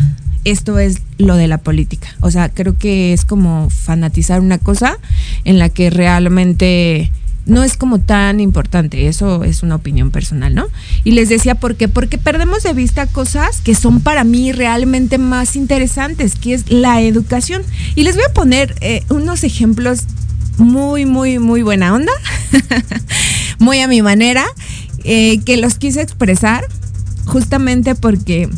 esto 0.45 0.79
es 0.79 1.01
lo 1.17 1.35
de 1.35 1.47
la 1.47 1.57
política. 1.57 2.15
O 2.21 2.31
sea, 2.31 2.49
creo 2.49 2.77
que 2.77 3.13
es 3.13 3.25
como 3.25 3.69
fanatizar 3.69 4.41
una 4.41 4.57
cosa 4.57 4.97
en 5.45 5.59
la 5.59 5.69
que 5.69 5.89
realmente 5.89 7.11
no 7.45 7.63
es 7.63 7.75
como 7.75 7.99
tan 7.99 8.39
importante. 8.39 9.07
Eso 9.07 9.43
es 9.43 9.63
una 9.63 9.75
opinión 9.75 10.11
personal, 10.11 10.55
¿no? 10.55 10.67
Y 11.03 11.11
les 11.11 11.29
decía, 11.29 11.55
¿por 11.55 11.75
qué? 11.75 11.87
Porque 11.87 12.17
perdemos 12.17 12.63
de 12.63 12.73
vista 12.73 13.07
cosas 13.07 13.61
que 13.61 13.75
son 13.75 14.01
para 14.01 14.23
mí 14.23 14.51
realmente 14.51 15.17
más 15.17 15.55
interesantes, 15.55 16.35
que 16.35 16.53
es 16.53 16.71
la 16.71 17.01
educación. 17.01 17.63
Y 17.95 18.03
les 18.03 18.15
voy 18.15 18.25
a 18.29 18.33
poner 18.33 18.75
eh, 18.81 19.03
unos 19.09 19.43
ejemplos 19.43 20.03
muy, 20.57 21.05
muy, 21.05 21.39
muy 21.39 21.63
buena 21.63 21.93
onda, 21.93 22.11
muy 23.59 23.79
a 23.79 23.87
mi 23.87 24.01
manera, 24.01 24.45
eh, 25.03 25.39
que 25.39 25.57
los 25.57 25.75
quise 25.75 26.01
expresar 26.01 26.65
justamente 27.25 27.95
porque 27.95 28.49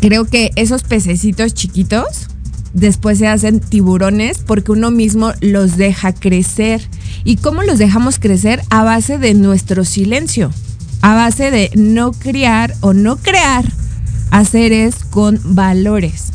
creo 0.00 0.24
que 0.24 0.50
esos 0.56 0.82
pececitos 0.82 1.54
chiquitos 1.54 2.28
después 2.74 3.18
se 3.18 3.28
hacen 3.28 3.60
tiburones 3.60 4.38
porque 4.38 4.72
uno 4.72 4.90
mismo 4.90 5.32
los 5.40 5.76
deja 5.76 6.12
crecer. 6.12 6.82
¿Y 7.24 7.36
cómo 7.36 7.62
los 7.62 7.78
dejamos 7.78 8.18
crecer? 8.18 8.60
A 8.68 8.84
base 8.84 9.18
de 9.18 9.34
nuestro 9.34 9.84
silencio, 9.84 10.50
a 11.00 11.14
base 11.14 11.50
de 11.50 11.70
no 11.74 12.12
criar 12.12 12.74
o 12.80 12.92
no 12.92 13.16
crear 13.16 13.64
a 14.30 14.44
seres 14.44 15.04
con 15.04 15.40
valores, 15.44 16.32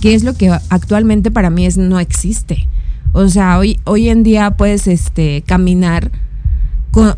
que 0.00 0.14
es 0.14 0.24
lo 0.24 0.34
que 0.34 0.50
actualmente 0.70 1.30
para 1.30 1.50
mí 1.50 1.66
es 1.66 1.76
no 1.76 2.00
existe. 2.00 2.68
O 3.12 3.28
sea, 3.28 3.58
hoy, 3.58 3.78
hoy 3.84 4.08
en 4.08 4.22
día 4.22 4.52
puedes 4.52 4.86
este, 4.86 5.42
caminar 5.42 6.10
con, 6.90 7.14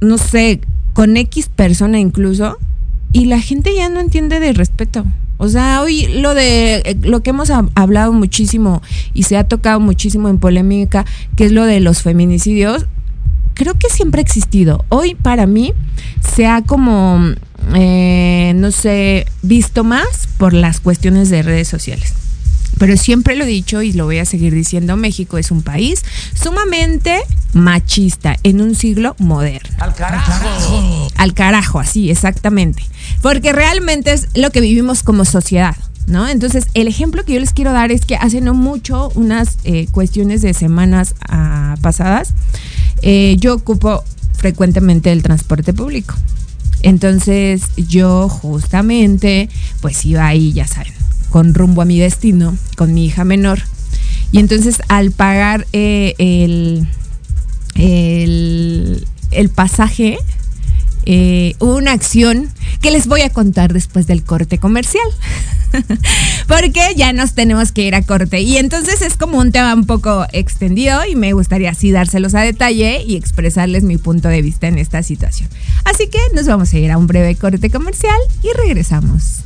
no 0.00 0.18
sé, 0.18 0.60
con 0.92 1.16
X 1.16 1.48
persona 1.48 1.98
incluso, 1.98 2.58
y 3.12 3.26
la 3.26 3.40
gente 3.40 3.74
ya 3.74 3.88
no 3.88 4.00
entiende 4.00 4.38
de 4.38 4.52
respeto. 4.52 5.04
O 5.42 5.48
sea, 5.48 5.82
hoy 5.82 6.06
lo 6.06 6.36
de 6.36 6.76
eh, 6.84 6.96
lo 7.02 7.24
que 7.24 7.30
hemos 7.30 7.50
hablado 7.50 8.12
muchísimo 8.12 8.80
y 9.12 9.24
se 9.24 9.36
ha 9.36 9.42
tocado 9.42 9.80
muchísimo 9.80 10.28
en 10.28 10.38
polémica, 10.38 11.04
que 11.34 11.46
es 11.46 11.50
lo 11.50 11.64
de 11.64 11.80
los 11.80 12.00
feminicidios, 12.00 12.86
creo 13.54 13.74
que 13.74 13.88
siempre 13.88 14.20
ha 14.20 14.22
existido. 14.22 14.84
Hoy 14.88 15.16
para 15.16 15.48
mí 15.48 15.74
se 16.36 16.46
ha 16.46 16.62
como, 16.62 17.18
eh, 17.74 18.52
no 18.54 18.70
sé, 18.70 19.26
visto 19.42 19.82
más 19.82 20.28
por 20.38 20.52
las 20.52 20.78
cuestiones 20.78 21.28
de 21.28 21.42
redes 21.42 21.66
sociales. 21.66 22.14
Pero 22.78 22.96
siempre 22.96 23.36
lo 23.36 23.44
he 23.44 23.48
dicho 23.48 23.82
y 23.82 23.92
lo 23.92 24.06
voy 24.06 24.18
a 24.18 24.24
seguir 24.24 24.54
diciendo, 24.54 24.96
México 24.96 25.38
es 25.38 25.50
un 25.50 25.62
país 25.62 26.04
sumamente 26.34 27.22
machista 27.52 28.36
en 28.42 28.60
un 28.60 28.74
siglo 28.74 29.14
moderno. 29.18 29.70
Al 29.78 29.94
carajo. 29.94 31.08
Al 31.16 31.34
carajo, 31.34 31.80
así, 31.80 32.10
exactamente. 32.10 32.82
Porque 33.20 33.52
realmente 33.52 34.12
es 34.12 34.28
lo 34.34 34.50
que 34.50 34.60
vivimos 34.60 35.02
como 35.02 35.24
sociedad. 35.24 35.76
¿No? 36.08 36.26
Entonces, 36.28 36.66
el 36.74 36.88
ejemplo 36.88 37.24
que 37.24 37.34
yo 37.34 37.38
les 37.38 37.52
quiero 37.52 37.72
dar 37.72 37.92
es 37.92 38.04
que 38.04 38.16
hace 38.16 38.40
no 38.40 38.54
mucho, 38.54 39.12
unas 39.14 39.58
eh, 39.62 39.86
cuestiones 39.92 40.42
de 40.42 40.52
semanas 40.52 41.14
ah, 41.28 41.76
pasadas, 41.80 42.34
eh, 43.02 43.36
yo 43.38 43.54
ocupo 43.54 44.02
frecuentemente 44.36 45.12
el 45.12 45.22
transporte 45.22 45.72
público. 45.72 46.16
Entonces, 46.82 47.62
yo 47.76 48.28
justamente, 48.28 49.48
pues 49.80 50.04
iba 50.04 50.26
ahí, 50.26 50.52
ya 50.52 50.66
saben, 50.66 50.92
con 51.32 51.54
rumbo 51.54 51.82
a 51.82 51.84
mi 51.86 51.98
destino, 51.98 52.56
con 52.76 52.94
mi 52.94 53.06
hija 53.06 53.24
menor. 53.24 53.60
Y 54.30 54.38
entonces, 54.38 54.82
al 54.88 55.10
pagar 55.10 55.66
eh, 55.72 56.14
el, 56.18 56.86
el, 57.74 59.06
el 59.30 59.48
pasaje, 59.48 60.18
eh, 61.04 61.54
una 61.58 61.92
acción 61.92 62.48
que 62.80 62.90
les 62.90 63.06
voy 63.06 63.22
a 63.22 63.30
contar 63.30 63.72
después 63.72 64.06
del 64.06 64.22
corte 64.22 64.58
comercial. 64.58 65.06
Porque 66.48 66.92
ya 66.96 67.14
nos 67.14 67.34
tenemos 67.34 67.72
que 67.72 67.82
ir 67.82 67.94
a 67.94 68.02
corte. 68.02 68.40
Y 68.42 68.58
entonces 68.58 69.00
es 69.00 69.16
como 69.16 69.38
un 69.38 69.52
tema 69.52 69.74
un 69.74 69.86
poco 69.86 70.26
extendido 70.32 71.00
y 71.06 71.16
me 71.16 71.32
gustaría 71.32 71.70
así 71.70 71.90
dárselos 71.90 72.34
a 72.34 72.40
detalle 72.40 73.02
y 73.06 73.16
expresarles 73.16 73.84
mi 73.84 73.96
punto 73.96 74.28
de 74.28 74.42
vista 74.42 74.68
en 74.68 74.78
esta 74.78 75.02
situación. 75.02 75.48
Así 75.84 76.08
que 76.08 76.18
nos 76.34 76.46
vamos 76.46 76.72
a 76.74 76.78
ir 76.78 76.90
a 76.90 76.98
un 76.98 77.06
breve 77.06 77.34
corte 77.36 77.70
comercial 77.70 78.18
y 78.42 78.48
regresamos. 78.66 79.44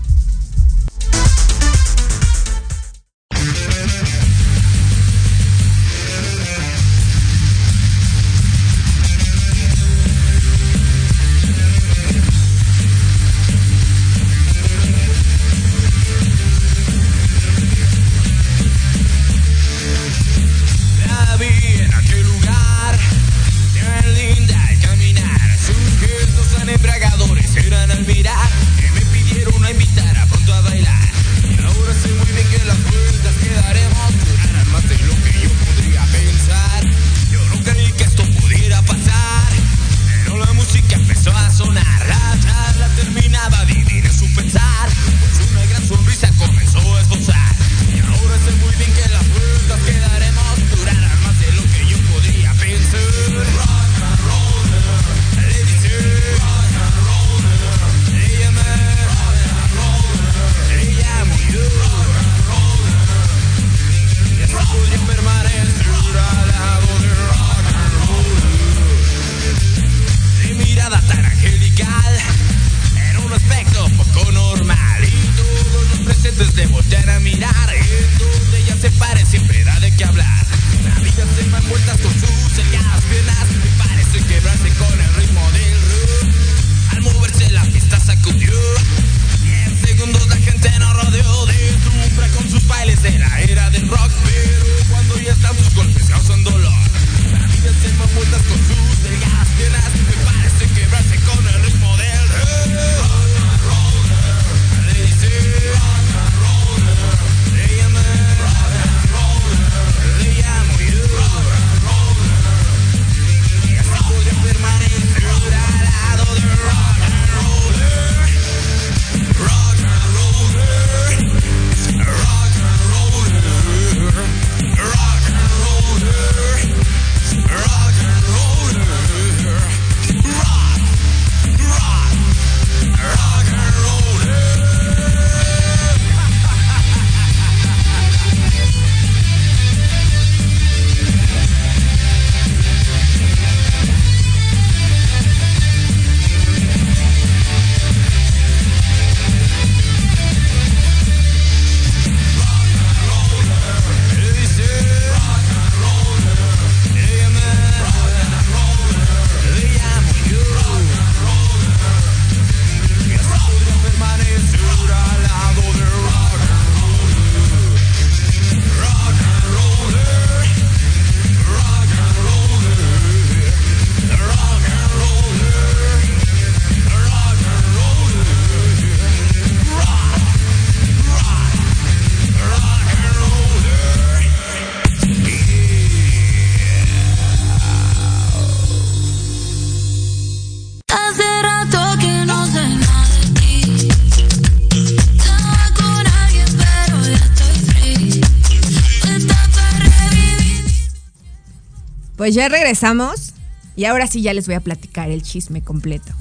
Pues 202.27 202.35
ya 202.35 202.49
regresamos 202.49 203.35
y 203.77 203.85
ahora 203.85 204.09
sí 204.09 204.21
ya 204.21 204.35
les 204.35 204.47
voy 204.47 204.57
a 204.57 204.61
platicar 204.61 205.13
el 205.13 205.23
chisme 205.23 205.63
completo. 205.63 206.13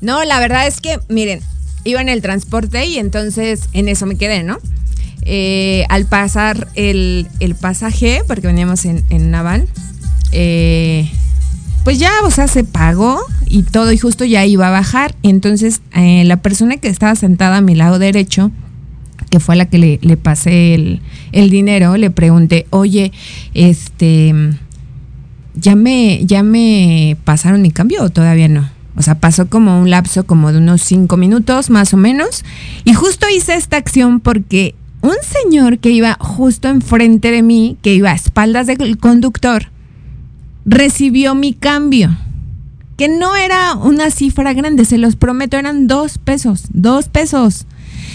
No, 0.00 0.22
la 0.22 0.38
verdad 0.38 0.68
es 0.68 0.80
que, 0.80 1.00
miren, 1.08 1.40
iba 1.82 2.00
en 2.00 2.08
el 2.08 2.22
transporte 2.22 2.86
y 2.86 2.98
entonces 2.98 3.62
en 3.72 3.88
eso 3.88 4.06
me 4.06 4.14
quedé, 4.14 4.44
¿no? 4.44 4.60
Eh, 5.22 5.84
al 5.88 6.06
pasar 6.06 6.68
el, 6.76 7.26
pasaje, 7.60 8.22
porque 8.28 8.46
veníamos 8.46 8.84
en, 8.84 9.04
en 9.10 9.32
Navan, 9.32 9.66
eh, 10.30 11.10
pues 11.82 11.98
ya, 11.98 12.12
o 12.22 12.30
sea, 12.30 12.46
se 12.46 12.62
pagó 12.62 13.18
y 13.48 13.64
todo 13.64 13.90
y 13.90 13.98
justo 13.98 14.24
ya 14.24 14.46
iba 14.46 14.68
a 14.68 14.70
bajar. 14.70 15.16
Entonces 15.24 15.80
eh, 15.92 16.22
la 16.24 16.36
persona 16.36 16.76
que 16.76 16.86
estaba 16.86 17.16
sentada 17.16 17.56
a 17.56 17.62
mi 17.62 17.74
lado 17.74 17.98
derecho, 17.98 18.52
que 19.28 19.40
fue 19.40 19.56
la 19.56 19.66
que 19.66 19.78
le, 19.78 19.98
le 20.02 20.16
pasé 20.16 20.74
el, 20.74 21.00
el, 21.32 21.50
dinero, 21.50 21.96
le 21.96 22.10
pregunté, 22.12 22.68
oye, 22.70 23.10
este, 23.54 24.54
¿ya 25.54 25.76
me, 25.76 26.24
¿ya 26.24 26.42
me 26.42 27.16
pasaron 27.24 27.62
mi 27.62 27.70
cambio 27.70 28.02
o 28.02 28.10
todavía 28.10 28.48
no? 28.48 28.70
O 28.94 29.02
sea, 29.02 29.14
pasó 29.18 29.48
como 29.48 29.80
un 29.80 29.90
lapso 29.90 30.26
como 30.26 30.52
de 30.52 30.58
unos 30.58 30.82
cinco 30.82 31.16
minutos 31.16 31.70
más 31.70 31.94
o 31.94 31.96
menos. 31.96 32.44
Y 32.84 32.92
justo 32.92 33.26
hice 33.28 33.54
esta 33.54 33.76
acción 33.76 34.20
porque 34.20 34.74
un 35.00 35.14
señor 35.22 35.78
que 35.78 35.90
iba 35.90 36.16
justo 36.20 36.68
enfrente 36.68 37.30
de 37.30 37.42
mí, 37.42 37.78
que 37.82 37.94
iba 37.94 38.10
a 38.10 38.14
espaldas 38.14 38.66
del 38.66 38.98
conductor, 38.98 39.70
recibió 40.64 41.34
mi 41.34 41.54
cambio. 41.54 42.16
Que 42.96 43.08
no 43.08 43.34
era 43.34 43.74
una 43.74 44.10
cifra 44.10 44.52
grande, 44.52 44.84
se 44.84 44.98
los 44.98 45.16
prometo, 45.16 45.56
eran 45.56 45.86
dos 45.86 46.18
pesos, 46.18 46.66
dos 46.72 47.08
pesos. 47.08 47.66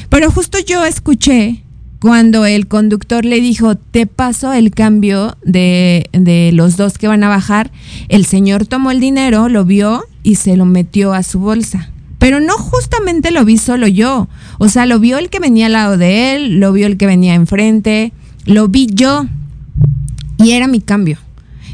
Pero 0.09 0.31
justo 0.31 0.59
yo 0.59 0.85
escuché 0.85 1.63
cuando 1.99 2.45
el 2.45 2.67
conductor 2.67 3.25
le 3.25 3.41
dijo, 3.41 3.75
te 3.75 4.05
paso 4.05 4.53
el 4.53 4.71
cambio 4.71 5.37
de, 5.43 6.09
de, 6.11 6.51
los 6.53 6.77
dos 6.77 6.97
que 6.97 7.07
van 7.07 7.23
a 7.23 7.29
bajar, 7.29 7.71
el 8.09 8.25
señor 8.25 8.67
tomó 8.67 8.91
el 8.91 8.99
dinero, 8.99 9.49
lo 9.49 9.65
vio 9.65 10.03
y 10.23 10.35
se 10.35 10.57
lo 10.57 10.65
metió 10.65 11.13
a 11.13 11.23
su 11.23 11.39
bolsa. 11.39 11.89
Pero 12.19 12.39
no 12.39 12.57
justamente 12.57 13.31
lo 13.31 13.45
vi 13.45 13.57
solo 13.57 13.87
yo. 13.87 14.27
O 14.57 14.69
sea, 14.69 14.85
lo 14.85 14.99
vio 14.99 15.17
el 15.17 15.29
que 15.29 15.39
venía 15.39 15.67
al 15.67 15.73
lado 15.73 15.97
de 15.97 16.35
él, 16.35 16.59
lo 16.59 16.73
vio 16.73 16.87
el 16.87 16.97
que 16.97 17.05
venía 17.05 17.35
enfrente, 17.35 18.11
lo 18.45 18.67
vi 18.67 18.87
yo. 18.87 19.27
Y 20.37 20.51
era 20.51 20.67
mi 20.67 20.81
cambio. 20.81 21.19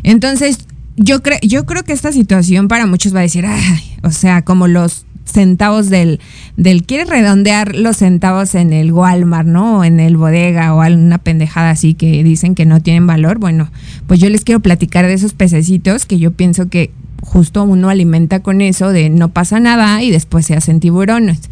Entonces, 0.03 0.59
yo, 0.95 1.23
creo 1.23 1.39
yo 1.41 1.65
creo 1.65 1.83
que 1.83 1.93
esta 1.93 2.11
situación 2.11 2.67
para 2.67 2.85
muchos 2.85 3.15
va 3.15 3.19
a 3.19 3.23
decir, 3.23 3.45
ay, 3.45 3.97
o 4.03 4.11
sea, 4.11 4.43
como 4.43 4.67
los 4.67 5.05
centavos 5.25 5.89
del, 5.89 6.19
del, 6.57 6.83
quiere 6.83 7.05
redondear 7.05 7.75
los 7.75 7.97
centavos 7.97 8.55
en 8.55 8.73
el 8.73 8.91
Walmart, 8.91 9.47
¿no? 9.47 9.79
O 9.79 9.83
en 9.83 9.99
el 9.99 10.17
bodega 10.17 10.73
o 10.73 10.81
alguna 10.81 11.17
pendejada 11.17 11.71
así 11.71 11.93
que 11.93 12.23
dicen 12.23 12.55
que 12.55 12.65
no 12.65 12.81
tienen 12.81 13.07
valor. 13.07 13.39
Bueno, 13.39 13.71
pues 14.07 14.19
yo 14.19 14.29
les 14.29 14.43
quiero 14.43 14.59
platicar 14.59 15.05
de 15.05 15.13
esos 15.13 15.33
pececitos 15.33 16.05
que 16.05 16.19
yo 16.19 16.31
pienso 16.31 16.69
que 16.69 16.91
justo 17.21 17.63
uno 17.63 17.89
alimenta 17.89 18.41
con 18.41 18.61
eso 18.61 18.89
de 18.89 19.09
no 19.09 19.29
pasa 19.29 19.59
nada 19.59 20.03
y 20.03 20.11
después 20.11 20.45
se 20.45 20.55
hacen 20.55 20.79
tiburones. 20.79 21.49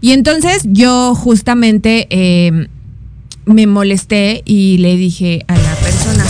Y 0.00 0.12
entonces 0.12 0.62
yo 0.64 1.14
justamente 1.14 2.06
eh, 2.10 2.68
me 3.44 3.66
molesté 3.66 4.42
y 4.46 4.78
le 4.78 4.96
dije 4.96 5.44
a 5.48 5.54
la 5.56 5.74
persona. 5.76 6.24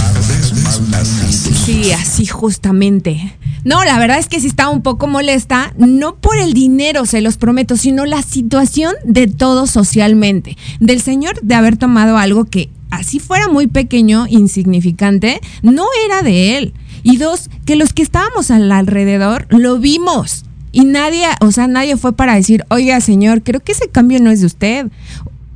Sí, 1.30 1.92
así 1.92 2.26
justamente. 2.26 3.34
No, 3.64 3.84
la 3.84 3.98
verdad 3.98 4.18
es 4.18 4.28
que 4.28 4.40
sí 4.40 4.46
estaba 4.46 4.70
un 4.70 4.82
poco 4.82 5.06
molesta, 5.06 5.72
no 5.76 6.16
por 6.16 6.38
el 6.38 6.54
dinero, 6.54 7.04
se 7.06 7.20
los 7.20 7.36
prometo, 7.36 7.76
sino 7.76 8.06
la 8.06 8.22
situación 8.22 8.94
de 9.04 9.26
todo 9.26 9.66
socialmente. 9.66 10.56
Del 10.80 11.00
señor 11.00 11.40
de 11.42 11.54
haber 11.54 11.76
tomado 11.76 12.16
algo 12.16 12.46
que 12.46 12.70
así 12.90 13.18
fuera 13.18 13.48
muy 13.48 13.66
pequeño, 13.66 14.26
insignificante, 14.28 15.40
no 15.62 15.86
era 16.06 16.22
de 16.22 16.56
él. 16.56 16.74
Y 17.02 17.16
dos, 17.16 17.50
que 17.64 17.76
los 17.76 17.92
que 17.92 18.02
estábamos 18.02 18.50
al 18.50 18.70
alrededor 18.72 19.46
lo 19.50 19.78
vimos. 19.78 20.44
Y 20.72 20.84
nadie, 20.84 21.26
o 21.40 21.50
sea, 21.50 21.66
nadie 21.66 21.96
fue 21.96 22.12
para 22.12 22.34
decir, 22.34 22.64
oiga, 22.68 23.00
señor, 23.00 23.42
creo 23.42 23.60
que 23.60 23.72
ese 23.72 23.88
cambio 23.88 24.20
no 24.20 24.30
es 24.30 24.40
de 24.40 24.46
usted 24.46 24.86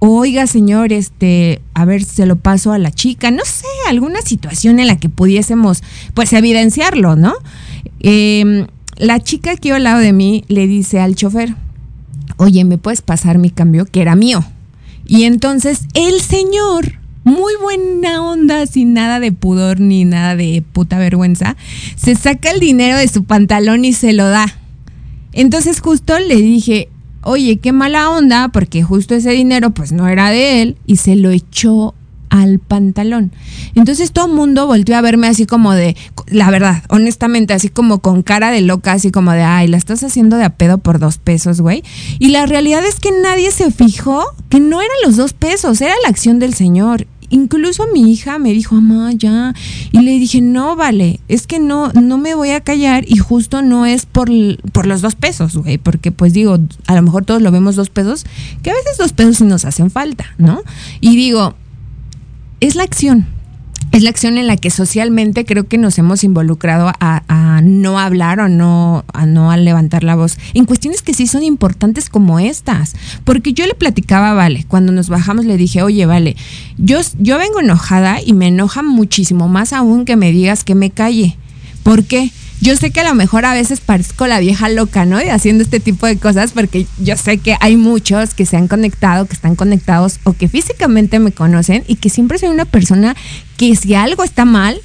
oiga 0.07 0.47
señor, 0.47 0.93
este, 0.93 1.63
a 1.73 1.85
ver, 1.85 2.05
se 2.05 2.27
lo 2.27 2.37
paso 2.37 2.73
a 2.73 2.79
la 2.79 2.93
chica, 2.93 3.31
no 3.31 3.45
sé, 3.45 3.67
alguna 3.89 4.21
situación 4.21 4.79
en 4.79 4.87
la 4.87 4.99
que 4.99 5.09
pudiésemos, 5.09 5.83
pues, 6.15 6.33
evidenciarlo, 6.33 7.17
¿no? 7.17 7.35
Em, 8.01 8.67
la 8.97 9.21
chica 9.21 9.57
que 9.57 9.69
iba 9.69 9.77
al 9.77 9.85
lado 9.85 10.01
de 10.01 10.13
mí 10.13 10.45
le 10.49 10.67
dice 10.67 11.01
al 11.01 11.15
chofer, 11.15 11.55
oye, 12.37 12.65
¿me 12.65 12.79
puedes 12.79 13.03
pasar 13.03 13.39
mi 13.39 13.51
cambio? 13.51 13.87
Que 13.87 14.03
era 14.03 14.15
mío. 14.15 14.45
Y 15.07 15.25
entonces 15.25 15.87
el 15.95 16.21
señor, 16.21 16.99
muy 17.25 17.53
buena 17.61 18.23
onda, 18.23 18.67
sin 18.67 18.95
nada 18.95 19.21
de 19.21 19.33
pudor 19.33 19.81
ni 19.81 20.05
nada 20.05 20.37
de 20.37 20.63
puta 20.73 20.99
vergüenza, 20.99 21.57
se 21.97 22.15
saca 22.15 22.51
el 22.51 22.61
dinero 22.61 22.97
de 22.99 23.09
su 23.09 23.25
pantalón 23.25 23.85
y 23.85 23.93
se 23.93 24.13
lo 24.13 24.29
da. 24.29 24.47
Entonces 25.33 25.81
justo 25.81 26.19
le 26.19 26.37
dije, 26.37 26.89
oye, 27.23 27.59
qué 27.59 27.73
mala 27.73 28.11
onda, 28.11 28.49
porque 28.49 28.83
justo 28.83 29.15
ese 29.15 29.31
dinero 29.31 29.71
pues 29.71 29.93
no 29.93 30.09
era 30.09 30.31
de 30.31 30.63
él 30.63 30.77
y 30.87 30.97
se 30.97 31.17
lo 31.17 31.31
echó 31.31 31.95
al 32.35 32.59
pantalón. 32.59 33.31
Entonces 33.77 34.11
todo 34.11 34.27
el 34.27 34.33
mundo 34.33 34.67
volvió 34.67 34.97
a 34.97 35.01
verme 35.01 35.29
así 35.29 35.47
como 35.47 35.73
de, 35.73 35.97
la 36.27 36.51
verdad, 36.51 36.83
honestamente, 36.89 37.55
así 37.55 37.69
como 37.69 38.01
con 38.01 38.23
cara 38.25 38.51
de 38.51 38.61
loca, 38.61 38.91
así 38.91 39.13
como 39.13 39.31
de, 39.31 39.45
ay, 39.45 39.69
la 39.69 39.77
estás 39.77 40.03
haciendo 40.03 40.37
de 40.37 40.45
a 40.45 40.51
pedo 40.51 40.79
por 40.79 40.99
dos 40.99 41.19
pesos, 41.19 41.61
güey. 41.61 41.85
Y 42.19 42.31
la 42.31 42.47
realidad 42.47 42.85
es 42.85 42.99
que 42.99 43.13
nadie 43.13 43.53
se 43.53 43.71
fijó 43.71 44.25
que 44.49 44.59
no 44.59 44.83
eran 44.83 44.97
los 45.05 45.17
dos 45.17 45.33
pesos, 45.33 45.81
era 45.81 45.95
la 46.03 46.09
acción 46.09 46.41
del 46.41 46.55
Señor. 46.55 47.07
Incluso 47.31 47.87
mi 47.93 48.13
hija 48.13 48.41
me 48.41 48.53
dijo, 48.53 48.75
mamá, 48.75 49.13
ya. 49.13 49.55
Y 49.93 50.01
le 50.01 50.19
dije, 50.19 50.41
no, 50.41 50.75
vale, 50.75 51.21
es 51.29 51.47
que 51.47 51.61
no, 51.61 51.93
no 51.93 52.19
me 52.19 52.35
voy 52.35 52.51
a 52.51 52.63
callar 52.63 53.05
y 53.07 53.19
justo 53.19 53.63
no 53.63 53.87
es 53.87 54.07
por, 54.07 54.29
por 54.73 54.87
los 54.87 55.03
dos 55.03 55.15
pesos, 55.15 55.57
güey, 55.57 55.79
porque 55.79 56.11
pues 56.11 56.33
digo, 56.33 56.59
a 56.87 56.95
lo 56.97 57.03
mejor 57.03 57.25
todos 57.25 57.43
lo 57.43 57.53
vemos 57.53 57.77
dos 57.77 57.91
pesos, 57.91 58.27
que 58.65 58.71
a 58.71 58.75
veces 58.75 58.99
dos 58.99 59.13
pesos 59.13 59.37
sí 59.37 59.45
nos 59.45 59.65
hacen 59.65 59.93
falta, 59.93 60.27
¿no? 60.37 60.63
Y 61.01 61.15
digo, 61.17 61.55
es 62.67 62.77
la 62.77 62.83
acción, 62.83 63.27
es 63.93 64.03
la 64.03 64.09
acción 64.09 64.39
en 64.39 64.47
la 64.47 64.57
que 64.57 64.71
socialmente 64.71 65.45
creo 65.45 65.69
que 65.69 65.77
nos 65.77 65.99
hemos 65.99 66.25
involucrado 66.25 66.91
a, 66.99 67.21
no 67.63 67.99
hablar 67.99 68.41
o 68.41 68.49
no 68.49 69.05
a 69.13 69.27
no 69.27 69.55
levantar 69.57 70.03
la 70.03 70.17
voz. 70.17 70.39
En 70.55 70.65
cuestiones 70.65 71.03
que 71.03 71.15
sí 71.15 71.27
son 71.27 71.43
importantes 71.43 72.09
como 72.09 72.41
estas. 72.41 72.95
Porque 73.23 73.53
yo 73.53 73.67
le 73.67 73.75
platicaba 73.75 74.31
a 74.31 74.35
Vale 74.35 74.65
cuando 74.67 74.93
nos 74.93 75.09
bajamos 75.09 75.45
le 75.45 75.57
dije 75.57 75.83
oye 75.83 76.05
Vale 76.05 76.37
yo 76.77 76.99
yo 77.21 77.39
vengo 77.39 77.61
enojada 77.61 78.21
y 78.21 78.33
me 78.33 78.49
enoja 78.49 78.83
muchísimo 78.83 79.47
más 79.49 79.73
aún 79.73 80.05
que 80.05 80.17
me 80.17 80.33
digas 80.33 80.65
que 80.65 80.75
me 80.75 80.91
calle 80.91 81.37
¿por 81.85 82.05
qué? 82.05 82.31
Yo 82.65 82.75
sé 82.77 82.91
que 82.91 83.01
a 83.01 83.05
lo 83.05 83.15
mejor 83.15 83.45
a 83.45 83.53
veces 83.53 83.81
parezco 83.81 84.27
la 84.27 84.41
vieja 84.41 84.71
loca, 84.71 85.05
¿no? 85.05 85.21
Y 85.21 85.29
haciendo 85.29 85.63
este 85.63 85.81
tipo 85.81 86.07
de 86.07 86.17
cosas 86.17 86.53
porque 86.53 86.87
yo 86.99 87.15
sé 87.15 87.37
que 87.37 87.59
hay 87.61 87.77
muchos 87.77 88.33
que 88.33 88.47
se 88.47 88.57
han 88.57 88.69
conectado, 88.69 89.27
que 89.27 89.35
están 89.35 89.55
conectados 89.55 90.19
o 90.25 90.33
que 90.33 90.49
físicamente 90.49 91.19
me 91.19 91.31
conocen 91.31 91.85
y 91.89 91.97
que 91.97 92.09
siempre 92.09 92.39
soy 92.39 92.49
una 92.49 92.65
persona 92.65 93.17
que 93.59 93.77
si 93.77 93.95
algo 93.95 94.25
está 94.25 94.47
mal, 94.47 94.81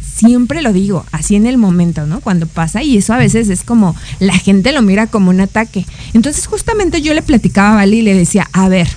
siempre 0.00 0.62
lo 0.62 0.72
digo, 0.72 1.04
así 1.10 1.34
en 1.34 1.46
el 1.46 1.58
momento, 1.58 2.06
¿no? 2.06 2.20
Cuando 2.20 2.46
pasa 2.46 2.84
y 2.84 2.96
eso 2.96 3.12
a 3.12 3.18
veces 3.18 3.48
es 3.48 3.64
como 3.64 3.96
la 4.20 4.38
gente 4.38 4.70
lo 4.70 4.82
mira 4.82 5.08
como 5.08 5.30
un 5.30 5.40
ataque. 5.40 5.84
Entonces 6.12 6.46
justamente 6.46 7.02
yo 7.02 7.12
le 7.12 7.22
platicaba 7.22 7.72
a 7.72 7.74
Vali 7.74 7.98
y 7.98 8.02
le 8.02 8.14
decía, 8.14 8.48
a 8.52 8.68
ver, 8.68 8.88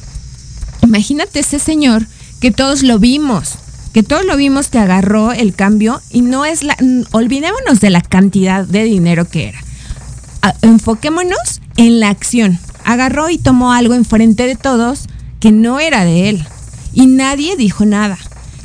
imagínate 0.83 1.39
ese 1.39 1.57
señor 1.57 2.05
que 2.39 2.51
todos 2.51 2.83
lo 2.83 2.99
vimos, 2.99 3.55
que 3.93 4.03
todos 4.03 4.25
lo 4.25 4.37
vimos 4.37 4.69
que 4.69 4.79
agarró 4.79 5.31
el 5.31 5.53
cambio 5.53 6.01
y 6.09 6.21
no 6.21 6.45
es 6.45 6.63
la, 6.63 6.77
olvidémonos 7.11 7.79
de 7.79 7.89
la 7.89 8.01
cantidad 8.01 8.65
de 8.65 8.83
dinero 8.83 9.25
que 9.25 9.49
era. 9.49 9.59
enfoquémonos 10.61 11.61
en 11.77 11.99
la 11.99 12.09
acción. 12.09 12.59
Agarró 12.85 13.29
y 13.29 13.37
tomó 13.37 13.73
algo 13.73 13.93
enfrente 13.93 14.47
de 14.47 14.55
todos 14.55 15.07
que 15.39 15.51
no 15.51 15.79
era 15.79 16.05
de 16.05 16.29
él 16.29 16.47
y 16.93 17.05
nadie 17.07 17.55
dijo 17.55 17.85
nada. 17.85 18.17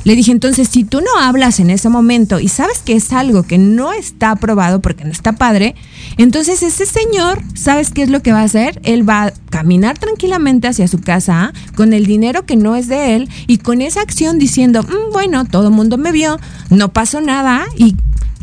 Le 0.05 0.15
dije, 0.15 0.31
entonces, 0.31 0.69
si 0.69 0.83
tú 0.83 1.01
no 1.01 1.19
hablas 1.19 1.59
en 1.59 1.71
ese 1.71 1.89
momento 1.89 2.39
y 2.39 2.47
sabes 2.47 2.77
que 2.77 2.93
es 2.93 3.11
algo 3.11 3.41
que 3.41 3.57
no 3.57 3.91
está 3.91 4.29
aprobado 4.29 4.79
porque 4.79 5.03
no 5.03 5.11
está 5.11 5.33
padre, 5.33 5.73
entonces 6.17 6.61
ese 6.61 6.85
señor, 6.85 7.41
¿sabes 7.55 7.89
qué 7.89 8.03
es 8.03 8.09
lo 8.09 8.21
que 8.21 8.31
va 8.31 8.41
a 8.41 8.43
hacer? 8.43 8.79
Él 8.83 9.07
va 9.07 9.23
a 9.23 9.33
caminar 9.49 9.97
tranquilamente 9.97 10.67
hacia 10.67 10.87
su 10.87 11.01
casa 11.01 11.53
con 11.75 11.91
el 11.91 12.05
dinero 12.05 12.45
que 12.45 12.55
no 12.55 12.75
es 12.75 12.87
de 12.87 13.15
él 13.15 13.29
y 13.47 13.57
con 13.57 13.81
esa 13.81 14.01
acción 14.01 14.37
diciendo, 14.37 14.83
mm, 14.83 15.11
bueno, 15.11 15.43
todo 15.43 15.71
mundo 15.71 15.97
me 15.97 16.11
vio, 16.11 16.39
no 16.69 16.93
pasó 16.93 17.19
nada 17.19 17.65
y 17.75 17.95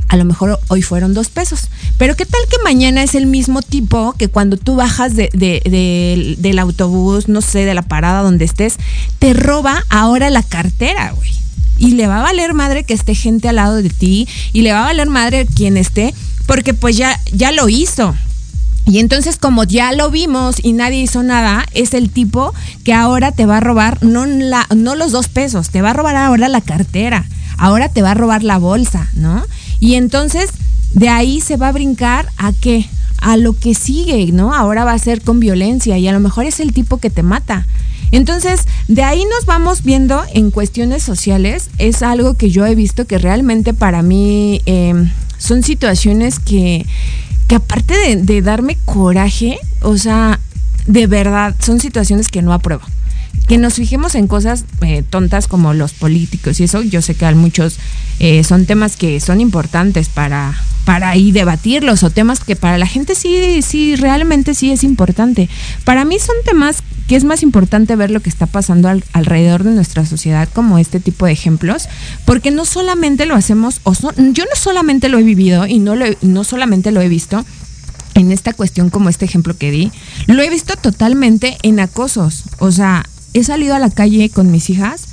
a 0.08 0.16
lo 0.16 0.24
mejor 0.24 0.58
hoy 0.66 0.82
fueron 0.82 1.14
dos 1.14 1.28
pesos. 1.28 1.68
Pero 1.96 2.16
qué 2.16 2.26
tal 2.26 2.40
que 2.50 2.58
mañana 2.64 3.04
es 3.04 3.14
el 3.14 3.26
mismo 3.26 3.62
tipo 3.62 4.14
que 4.18 4.26
cuando 4.26 4.56
tú 4.56 4.74
bajas 4.74 5.14
de, 5.14 5.30
del 6.38 6.58
autobús, 6.58 7.28
no 7.28 7.40
sé, 7.40 7.64
de 7.64 7.74
la 7.74 7.82
parada 7.82 8.22
donde 8.22 8.46
estés, 8.46 8.78
te 9.20 9.32
roba 9.32 9.84
ahora 9.90 10.28
la 10.28 10.42
cartera, 10.42 11.12
güey 11.12 11.41
y 11.82 11.90
le 11.90 12.06
va 12.06 12.20
a 12.20 12.22
valer 12.22 12.54
madre 12.54 12.84
que 12.84 12.94
esté 12.94 13.16
gente 13.16 13.48
al 13.48 13.56
lado 13.56 13.82
de 13.82 13.90
ti 13.90 14.28
y 14.52 14.62
le 14.62 14.72
va 14.72 14.82
a 14.82 14.84
valer 14.84 15.08
madre 15.08 15.46
quien 15.46 15.76
esté, 15.76 16.14
porque 16.46 16.74
pues 16.74 16.96
ya, 16.96 17.18
ya 17.32 17.50
lo 17.50 17.68
hizo. 17.68 18.14
Y 18.86 19.00
entonces 19.00 19.36
como 19.36 19.64
ya 19.64 19.92
lo 19.92 20.08
vimos 20.08 20.56
y 20.62 20.74
nadie 20.74 21.02
hizo 21.02 21.24
nada, 21.24 21.66
es 21.74 21.92
el 21.92 22.10
tipo 22.10 22.54
que 22.84 22.94
ahora 22.94 23.32
te 23.32 23.46
va 23.46 23.56
a 23.56 23.60
robar 23.60 23.98
no, 24.00 24.26
la, 24.26 24.64
no 24.76 24.94
los 24.94 25.10
dos 25.10 25.26
pesos, 25.26 25.70
te 25.70 25.82
va 25.82 25.90
a 25.90 25.92
robar 25.92 26.14
ahora 26.14 26.48
la 26.48 26.60
cartera, 26.60 27.24
ahora 27.58 27.88
te 27.88 28.00
va 28.00 28.12
a 28.12 28.14
robar 28.14 28.44
la 28.44 28.58
bolsa, 28.58 29.08
¿no? 29.14 29.44
Y 29.80 29.96
entonces 29.96 30.50
de 30.94 31.08
ahí 31.08 31.40
se 31.40 31.56
va 31.56 31.68
a 31.68 31.72
brincar 31.72 32.28
a 32.36 32.52
qué? 32.52 32.88
A 33.18 33.36
lo 33.36 33.58
que 33.58 33.74
sigue, 33.74 34.30
¿no? 34.30 34.54
Ahora 34.54 34.84
va 34.84 34.92
a 34.92 34.98
ser 35.00 35.20
con 35.20 35.40
violencia 35.40 35.98
y 35.98 36.06
a 36.06 36.12
lo 36.12 36.20
mejor 36.20 36.46
es 36.46 36.60
el 36.60 36.72
tipo 36.72 36.98
que 36.98 37.10
te 37.10 37.24
mata. 37.24 37.66
Entonces, 38.12 38.60
de 38.88 39.02
ahí 39.02 39.24
nos 39.24 39.46
vamos 39.46 39.82
viendo 39.82 40.22
en 40.34 40.50
cuestiones 40.50 41.02
sociales. 41.02 41.70
Es 41.78 42.02
algo 42.02 42.34
que 42.34 42.50
yo 42.50 42.64
he 42.66 42.74
visto 42.74 43.06
que 43.06 43.18
realmente 43.18 43.74
para 43.74 44.02
mí 44.02 44.60
em, 44.66 45.10
son 45.38 45.62
situaciones 45.62 46.38
que, 46.38 46.86
que 47.48 47.54
aparte 47.56 48.16
de, 48.16 48.42
darme 48.42 48.76
coraje, 48.84 49.58
o 49.80 49.96
sea, 49.96 50.38
de 50.86 51.06
verdad, 51.06 51.56
son 51.58 51.80
situaciones 51.80 52.28
que 52.28 52.42
no 52.42 52.52
apruebo 52.52 52.84
que 53.48 53.58
nos 53.58 53.74
fijemos 53.74 54.14
en 54.14 54.28
cosas 54.28 54.64
eh, 54.82 55.02
tontas 55.02 55.48
como 55.48 55.74
los 55.74 55.92
políticos 55.92 56.60
y 56.60 56.64
eso, 56.64 56.82
yo 56.82 57.02
sé 57.02 57.14
que 57.14 57.26
hay 57.26 57.34
muchos 57.34 57.78
eh, 58.20 58.44
son 58.44 58.66
temas 58.66 58.96
que 58.96 59.18
son 59.18 59.40
importantes 59.40 60.08
para, 60.08 60.54
para 60.84 61.10
ahí 61.10 61.32
debatirlos 61.32 62.02
o 62.02 62.10
temas 62.10 62.40
que 62.40 62.56
para 62.56 62.78
la 62.78 62.86
gente 62.86 63.14
sí, 63.14 63.62
sí, 63.62 63.96
realmente 63.96 64.54
sí 64.54 64.70
es 64.70 64.84
importante. 64.84 65.48
Para 65.84 66.04
mí 66.04 66.18
son 66.18 66.36
temas 66.44 66.82
que 67.08 67.16
es 67.16 67.24
más 67.24 67.42
importante 67.42 67.96
ver 67.96 68.10
lo 68.10 68.20
que 68.20 68.30
está 68.30 68.46
pasando 68.46 68.88
alrededor 69.12 69.64
de 69.64 69.72
nuestra 69.72 70.06
sociedad 70.06 70.48
como 70.52 70.78
este 70.78 71.00
tipo 71.00 71.26
de 71.26 71.32
ejemplos, 71.32 71.88
porque 72.24 72.50
no 72.50 72.64
solamente 72.64 73.26
lo 73.26 73.34
hacemos, 73.34 73.80
o 73.84 73.92
yo 73.92 74.44
no 74.44 74.56
solamente 74.56 75.08
lo 75.08 75.18
he 75.18 75.22
vivido 75.22 75.66
y 75.66 75.78
no, 75.78 75.96
lo, 75.96 76.06
no 76.22 76.44
solamente 76.44 76.90
lo 76.92 77.00
he 77.00 77.08
visto, 77.08 77.44
en 78.14 78.30
esta 78.30 78.52
cuestión 78.52 78.90
como 78.90 79.08
este 79.08 79.24
ejemplo 79.24 79.56
que 79.56 79.70
di, 79.70 79.90
lo 80.26 80.42
he 80.42 80.50
visto 80.50 80.76
totalmente 80.76 81.56
en 81.62 81.80
acosos. 81.80 82.44
O 82.58 82.70
sea, 82.70 83.06
he 83.32 83.42
salido 83.42 83.74
a 83.74 83.78
la 83.78 83.90
calle 83.90 84.28
con 84.28 84.50
mis 84.50 84.68
hijas 84.70 85.06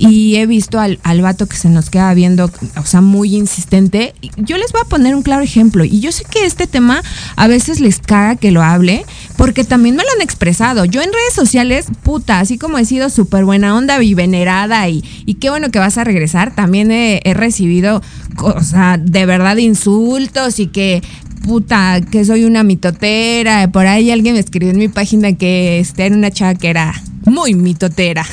y 0.00 0.36
he 0.36 0.46
visto 0.46 0.80
al, 0.80 0.98
al 1.02 1.20
vato 1.20 1.46
que 1.46 1.56
se 1.56 1.68
nos 1.68 1.90
queda 1.90 2.14
viendo, 2.14 2.50
o 2.76 2.86
sea, 2.86 3.02
muy 3.02 3.36
insistente. 3.36 4.14
Yo 4.38 4.56
les 4.56 4.72
voy 4.72 4.80
a 4.82 4.88
poner 4.88 5.14
un 5.14 5.20
claro 5.20 5.42
ejemplo. 5.42 5.84
Y 5.84 6.00
yo 6.00 6.10
sé 6.10 6.24
que 6.24 6.46
este 6.46 6.66
tema 6.66 7.02
a 7.36 7.48
veces 7.48 7.80
les 7.80 7.98
caga 7.98 8.36
que 8.36 8.50
lo 8.50 8.62
hable, 8.62 9.04
porque 9.36 9.62
también 9.62 9.96
me 9.96 10.02
lo 10.02 10.08
han 10.16 10.22
expresado. 10.22 10.86
Yo 10.86 11.02
en 11.02 11.12
redes 11.12 11.34
sociales, 11.34 11.88
puta, 12.02 12.40
así 12.40 12.56
como 12.56 12.78
he 12.78 12.86
sido 12.86 13.10
súper 13.10 13.44
buena 13.44 13.76
onda 13.76 14.02
y 14.02 14.14
venerada 14.14 14.88
y, 14.88 15.04
y 15.26 15.34
qué 15.34 15.50
bueno 15.50 15.70
que 15.70 15.78
vas 15.78 15.98
a 15.98 16.04
regresar, 16.04 16.54
también 16.54 16.90
he, 16.90 17.20
he 17.24 17.34
recibido, 17.34 18.00
o 18.38 18.62
sea, 18.62 18.96
de 18.96 19.26
verdad 19.26 19.58
insultos 19.58 20.60
y 20.60 20.68
que 20.68 21.02
puta, 21.42 22.00
que 22.10 22.24
soy 22.24 22.44
una 22.44 22.62
mitotera. 22.62 23.70
Por 23.70 23.86
ahí 23.86 24.10
alguien 24.10 24.34
me 24.34 24.40
escribió 24.40 24.70
en 24.70 24.78
mi 24.78 24.88
página 24.88 25.34
que 25.34 25.80
este, 25.80 26.06
era 26.06 26.14
una 26.14 26.30
chava 26.30 26.54
que 26.54 26.68
era 26.68 26.94
muy 27.24 27.54
mitotera. 27.54 28.26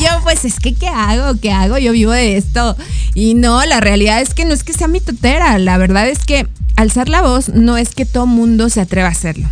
Yo, 0.00 0.08
pues 0.22 0.44
es 0.44 0.58
que, 0.58 0.74
¿qué 0.74 0.88
hago? 0.88 1.38
¿Qué 1.40 1.52
hago? 1.52 1.78
Yo 1.78 1.92
vivo 1.92 2.12
de 2.12 2.36
esto. 2.36 2.76
Y 3.14 3.34
no, 3.34 3.64
la 3.66 3.80
realidad 3.80 4.20
es 4.20 4.34
que 4.34 4.44
no 4.44 4.54
es 4.54 4.64
que 4.64 4.72
sea 4.72 4.88
mitotera. 4.88 5.58
La 5.58 5.78
verdad 5.78 6.08
es 6.08 6.20
que 6.20 6.46
alzar 6.76 7.08
la 7.08 7.22
voz 7.22 7.50
no 7.50 7.76
es 7.76 7.90
que 7.90 8.06
todo 8.06 8.26
mundo 8.26 8.68
se 8.68 8.80
atreva 8.80 9.08
a 9.08 9.12
hacerlo 9.12 9.48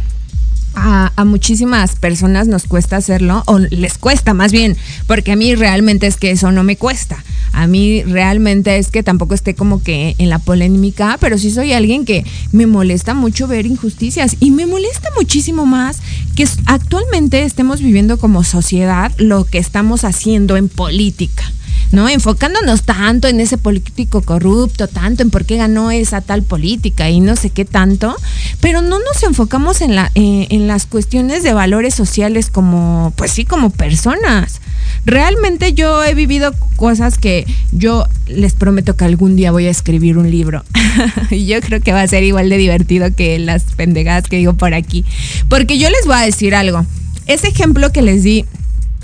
a, 0.78 1.24
muchísimas 1.24 1.96
personas 1.96 2.48
nos 2.48 2.64
cuesta 2.64 2.96
hacerlo, 2.96 3.42
o 3.46 3.58
les 3.58 3.98
cuesta 3.98 4.34
más 4.34 4.52
bien, 4.52 4.76
porque 5.06 5.32
a 5.32 5.36
mí 5.36 5.54
realmente 5.54 6.06
es 6.06 6.16
que 6.16 6.30
eso 6.30 6.52
no 6.52 6.64
me 6.64 6.76
cuesta. 6.76 7.22
A 7.52 7.66
mí 7.66 8.02
realmente 8.02 8.78
es 8.78 8.88
que 8.88 9.02
tampoco 9.02 9.34
esté 9.34 9.54
como 9.54 9.82
que 9.82 10.14
en 10.18 10.30
la 10.30 10.38
polémica, 10.38 11.18
pero 11.20 11.38
sí 11.38 11.50
soy 11.50 11.72
alguien 11.72 12.04
que 12.04 12.24
me 12.52 12.66
molesta 12.66 13.14
mucho 13.14 13.46
ver 13.48 13.66
injusticias 13.66 14.36
y 14.40 14.50
me 14.50 14.66
molesta 14.66 15.10
muchísimo 15.16 15.66
más 15.66 16.00
que 16.34 16.46
actualmente 16.66 17.42
estemos 17.42 17.80
viviendo 17.80 18.18
como 18.18 18.44
sociedad 18.44 19.12
lo 19.18 19.44
que 19.44 19.58
estamos 19.58 20.04
haciendo 20.04 20.56
en 20.56 20.68
política. 20.68 21.44
¿no? 21.92 22.08
Enfocándonos 22.08 22.82
tanto 22.82 23.28
en 23.28 23.40
ese 23.40 23.58
político 23.58 24.22
corrupto, 24.22 24.88
tanto 24.88 25.22
en 25.22 25.30
por 25.30 25.44
qué 25.44 25.56
ganó 25.56 25.90
esa 25.90 26.20
tal 26.20 26.42
política 26.42 27.08
y 27.10 27.20
no 27.20 27.36
sé 27.36 27.50
qué 27.50 27.64
tanto, 27.64 28.14
pero 28.60 28.82
no 28.82 28.98
nos 28.98 29.22
enfocamos 29.22 29.80
en, 29.80 29.94
la, 29.94 30.10
eh, 30.14 30.46
en 30.50 30.66
las 30.66 30.86
cuestiones 30.86 31.42
de 31.42 31.54
valores 31.54 31.94
sociales 31.94 32.50
como, 32.50 33.12
pues 33.16 33.32
sí, 33.32 33.44
como 33.44 33.70
personas. 33.70 34.60
Realmente 35.04 35.72
yo 35.72 36.04
he 36.04 36.14
vivido 36.14 36.52
cosas 36.76 37.18
que 37.18 37.37
yo 37.72 38.06
les 38.26 38.54
prometo 38.54 38.96
que 38.96 39.04
algún 39.04 39.36
día 39.36 39.52
voy 39.52 39.66
a 39.66 39.70
escribir 39.70 40.18
un 40.18 40.30
libro. 40.30 40.64
y 41.30 41.46
yo 41.46 41.60
creo 41.60 41.80
que 41.80 41.92
va 41.92 42.02
a 42.02 42.08
ser 42.08 42.22
igual 42.24 42.48
de 42.48 42.56
divertido 42.56 43.14
que 43.14 43.38
las 43.38 43.64
pendejadas 43.64 44.24
que 44.24 44.36
digo 44.36 44.54
por 44.54 44.74
aquí. 44.74 45.04
Porque 45.48 45.78
yo 45.78 45.88
les 45.90 46.06
voy 46.06 46.16
a 46.16 46.20
decir 46.20 46.54
algo. 46.54 46.84
Ese 47.26 47.48
ejemplo 47.48 47.92
que 47.92 48.02
les 48.02 48.22
di 48.22 48.44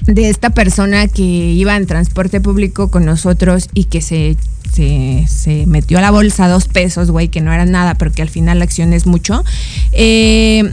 de 0.07 0.29
esta 0.29 0.51
persona 0.51 1.09
que 1.09 1.23
iba 1.23 1.77
en 1.77 1.87
transporte 1.87 2.41
público 2.41 2.91
con 2.91 3.05
nosotros 3.05 3.69
y 3.75 3.85
que 3.85 4.03
se, 4.03 4.37
se, 4.75 5.67
metió 5.67 5.99
a 5.99 6.01
la 6.01 6.11
bolsa 6.11 6.49
dos 6.49 6.67
pesos, 6.69 7.11
güey, 7.11 7.29
que 7.29 7.41
no 7.41 7.53
era 7.53 7.65
nada, 7.65 7.95
pero 7.95 8.13
que 8.13 8.23
al 8.23 8.29
final 8.29 8.59
la 8.59 8.65
acción 8.65 8.93
es 8.93 9.07
mucho. 9.07 9.45
Eh, 9.93 10.73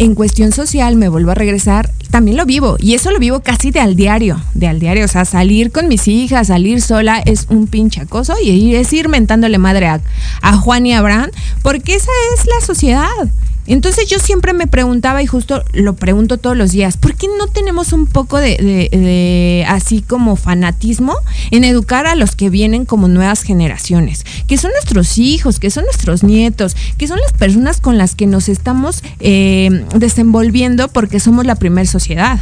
en 0.00 0.14
cuestión 0.14 0.50
social, 0.50 0.96
me 0.96 1.10
vuelvo 1.10 1.32
a 1.32 1.34
regresar, 1.34 1.90
también 2.10 2.38
lo 2.38 2.46
vivo. 2.46 2.76
Y 2.78 2.94
eso 2.94 3.10
lo 3.10 3.18
vivo 3.18 3.40
casi 3.40 3.70
de 3.70 3.80
al 3.80 3.96
diario, 3.96 4.40
de 4.54 4.66
al 4.66 4.80
diario. 4.80 5.04
O 5.04 5.08
sea, 5.08 5.26
salir 5.26 5.72
con 5.72 5.88
mis 5.88 6.08
hijas, 6.08 6.46
salir 6.46 6.80
sola 6.80 7.18
es 7.18 7.46
un 7.50 7.66
pinche 7.66 8.00
acoso 8.00 8.34
y 8.42 8.74
es 8.74 8.90
ir 8.94 9.10
mentándole 9.10 9.58
madre 9.58 9.88
a, 9.88 10.56
Juan 10.56 10.86
y 10.86 10.94
a 10.94 11.00
Abraham, 11.00 11.30
porque 11.62 11.94
esa 11.94 12.10
es 12.34 12.46
la 12.46 12.66
sociedad. 12.66 13.06
Entonces 13.70 14.08
yo 14.08 14.18
siempre 14.18 14.52
me 14.52 14.66
preguntaba 14.66 15.22
y 15.22 15.28
justo 15.28 15.62
lo 15.72 15.94
pregunto 15.94 16.38
todos 16.38 16.56
los 16.56 16.72
días, 16.72 16.96
¿por 16.96 17.14
qué 17.14 17.28
no 17.38 17.46
tenemos 17.46 17.92
un 17.92 18.08
poco 18.08 18.38
de, 18.38 19.64
así 19.68 20.02
como 20.02 20.34
fanatismo 20.34 21.14
en 21.52 21.62
educar 21.62 22.08
a 22.08 22.16
los 22.16 22.34
que 22.34 22.50
vienen 22.50 22.84
como 22.84 23.06
nuevas 23.06 23.42
generaciones? 23.42 24.26
Que 24.48 24.56
son 24.56 24.72
nuestros 24.72 25.18
hijos, 25.18 25.60
que 25.60 25.70
son 25.70 25.84
nuestros 25.84 26.24
nietos, 26.24 26.74
que 26.98 27.06
son 27.06 27.20
las 27.20 27.32
personas 27.32 27.80
con 27.80 27.96
las 27.96 28.16
que 28.16 28.26
nos 28.26 28.48
estamos 28.48 29.04
eh, 29.20 29.84
desenvolviendo 29.94 30.88
porque 30.88 31.20
somos 31.20 31.46
la 31.46 31.54
primer 31.54 31.86
sociedad. 31.86 32.40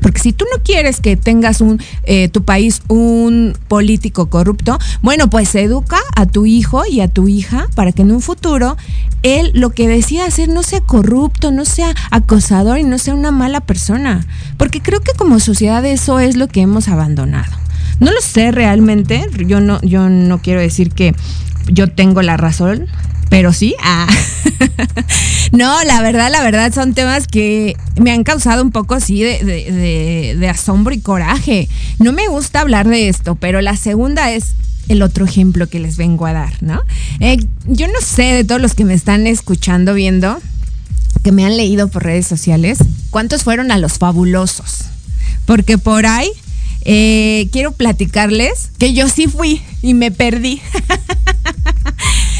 Porque 0.00 0.20
si 0.20 0.32
tú 0.32 0.44
no 0.54 0.62
quieres 0.62 1.00
que 1.00 1.16
tengas 1.16 1.60
un 1.60 1.80
eh, 2.04 2.28
tu 2.28 2.42
país 2.44 2.82
un 2.88 3.56
político 3.68 4.30
corrupto, 4.30 4.78
bueno, 5.02 5.30
pues 5.30 5.54
educa 5.54 5.98
a 6.16 6.26
tu 6.26 6.46
hijo 6.46 6.84
y 6.86 7.00
a 7.00 7.08
tu 7.08 7.28
hija 7.28 7.68
para 7.74 7.92
que 7.92 8.02
en 8.02 8.12
un 8.12 8.20
futuro 8.20 8.76
él 9.22 9.50
lo 9.54 9.70
que 9.70 9.88
decida 9.88 10.26
hacer 10.26 10.48
no 10.48 10.62
sea 10.62 10.80
corrupto, 10.80 11.50
no 11.50 11.64
sea 11.64 11.94
acosador 12.10 12.78
y 12.78 12.84
no 12.84 12.98
sea 12.98 13.14
una 13.14 13.30
mala 13.30 13.60
persona. 13.60 14.26
Porque 14.56 14.80
creo 14.80 15.00
que 15.00 15.12
como 15.12 15.40
sociedad 15.40 15.84
eso 15.84 16.18
es 16.20 16.36
lo 16.36 16.48
que 16.48 16.60
hemos 16.60 16.88
abandonado. 16.88 17.52
No 18.00 18.12
lo 18.12 18.20
sé 18.20 18.52
realmente, 18.52 19.26
yo 19.46 19.60
no, 19.60 19.80
yo 19.82 20.08
no 20.08 20.40
quiero 20.40 20.60
decir 20.60 20.90
que 20.90 21.14
yo 21.66 21.88
tengo 21.88 22.22
la 22.22 22.36
razón, 22.36 22.86
pero 23.28 23.52
sí. 23.52 23.74
Ah. 23.82 24.08
no, 25.52 25.82
la 25.84 26.00
verdad, 26.02 26.30
la 26.30 26.42
verdad 26.42 26.72
son 26.72 26.94
temas 26.94 27.26
que 27.26 27.76
me 28.00 28.12
han 28.12 28.24
causado 28.24 28.62
un 28.62 28.70
poco 28.70 28.94
así 28.94 29.22
de, 29.22 30.48
asombro 30.50 30.94
y 30.94 31.00
coraje. 31.00 31.68
No 31.98 32.12
me 32.12 32.28
gusta 32.28 32.60
hablar 32.60 32.88
de 32.88 33.08
esto, 33.08 33.34
pero 33.34 33.60
la 33.60 33.76
segunda 33.76 34.32
es 34.32 34.54
el 34.88 35.02
otro 35.02 35.26
ejemplo 35.26 35.68
que 35.68 35.80
les 35.80 35.96
vengo 35.96 36.26
a 36.26 36.32
dar, 36.32 36.62
¿no? 36.62 36.80
Eh, 37.20 37.36
yo 37.66 37.88
no 37.88 38.00
sé 38.00 38.22
de 38.22 38.44
todos 38.44 38.60
los 38.60 38.74
que 38.74 38.84
me 38.84 38.94
están 38.94 39.26
escuchando, 39.26 39.92
viendo, 39.92 40.40
que 41.22 41.32
me 41.32 41.44
han 41.44 41.56
leído 41.56 41.88
por 41.88 42.04
redes 42.04 42.26
sociales, 42.26 42.78
cuántos 43.10 43.44
fueron 43.44 43.70
a 43.70 43.78
los 43.78 43.98
fabulosos. 43.98 44.84
Porque 45.44 45.76
por 45.76 46.06
ahí 46.06 46.30
eh, 46.82 47.48
quiero 47.52 47.72
platicarles 47.72 48.70
que 48.78 48.94
yo 48.94 49.08
sí 49.08 49.26
fui 49.26 49.62
y 49.82 49.94
me 49.94 50.10
perdí. 50.10 50.60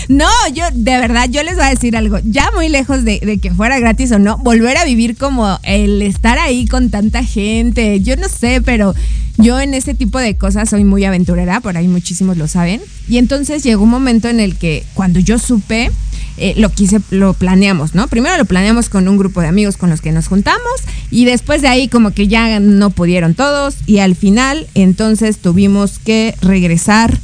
No, 0.08 0.26
yo, 0.54 0.64
de 0.72 0.98
verdad, 0.98 1.28
yo 1.30 1.42
les 1.42 1.56
voy 1.56 1.64
a 1.66 1.70
decir 1.70 1.94
algo. 1.94 2.18
Ya 2.24 2.50
muy 2.54 2.70
lejos 2.70 3.04
de, 3.04 3.38
que 3.42 3.52
fuera 3.52 3.78
gratis 3.78 4.10
o 4.12 4.18
no, 4.18 4.38
volver 4.38 4.78
a 4.78 4.84
vivir 4.84 5.16
como 5.16 5.58
el 5.62 6.00
estar 6.00 6.38
ahí 6.38 6.66
con 6.66 6.90
tanta 6.90 7.22
gente. 7.22 8.00
Yo 8.00 8.16
no 8.16 8.28
sé, 8.28 8.62
pero 8.62 8.94
yo 9.36 9.60
en 9.60 9.74
ese 9.74 9.94
tipo 9.94 10.18
de 10.18 10.36
cosas 10.38 10.70
soy 10.70 10.84
muy 10.84 11.04
aventurera, 11.04 11.60
por 11.60 11.76
ahí 11.76 11.88
muchísimos 11.88 12.38
lo 12.38 12.48
saben. 12.48 12.80
Y 13.06 13.18
entonces 13.18 13.62
llegó 13.62 13.84
un 13.84 13.90
momento 13.90 14.28
en 14.28 14.40
el 14.40 14.56
que 14.56 14.84
cuando 14.94 15.20
yo 15.20 15.38
supe, 15.38 15.90
eh, 16.38 16.54
lo 16.56 16.70
quise, 16.70 17.00
lo 17.10 17.34
planeamos, 17.34 17.94
¿no? 17.94 18.08
Primero 18.08 18.38
lo 18.38 18.46
planeamos 18.46 18.88
con 18.88 19.08
un 19.08 19.18
grupo 19.18 19.42
de 19.42 19.48
amigos 19.48 19.76
con 19.76 19.90
los 19.90 20.00
que 20.00 20.12
nos 20.12 20.28
juntamos 20.28 20.62
y 21.10 21.26
después 21.26 21.62
de 21.62 21.68
ahí 21.68 21.88
como 21.88 22.12
que 22.12 22.28
ya 22.28 22.60
no 22.60 22.90
pudieron 22.90 23.34
todos 23.34 23.76
y 23.86 23.98
al 23.98 24.14
final 24.14 24.68
entonces 24.74 25.38
tuvimos 25.38 25.98
que 25.98 26.34
regresar 26.40 27.18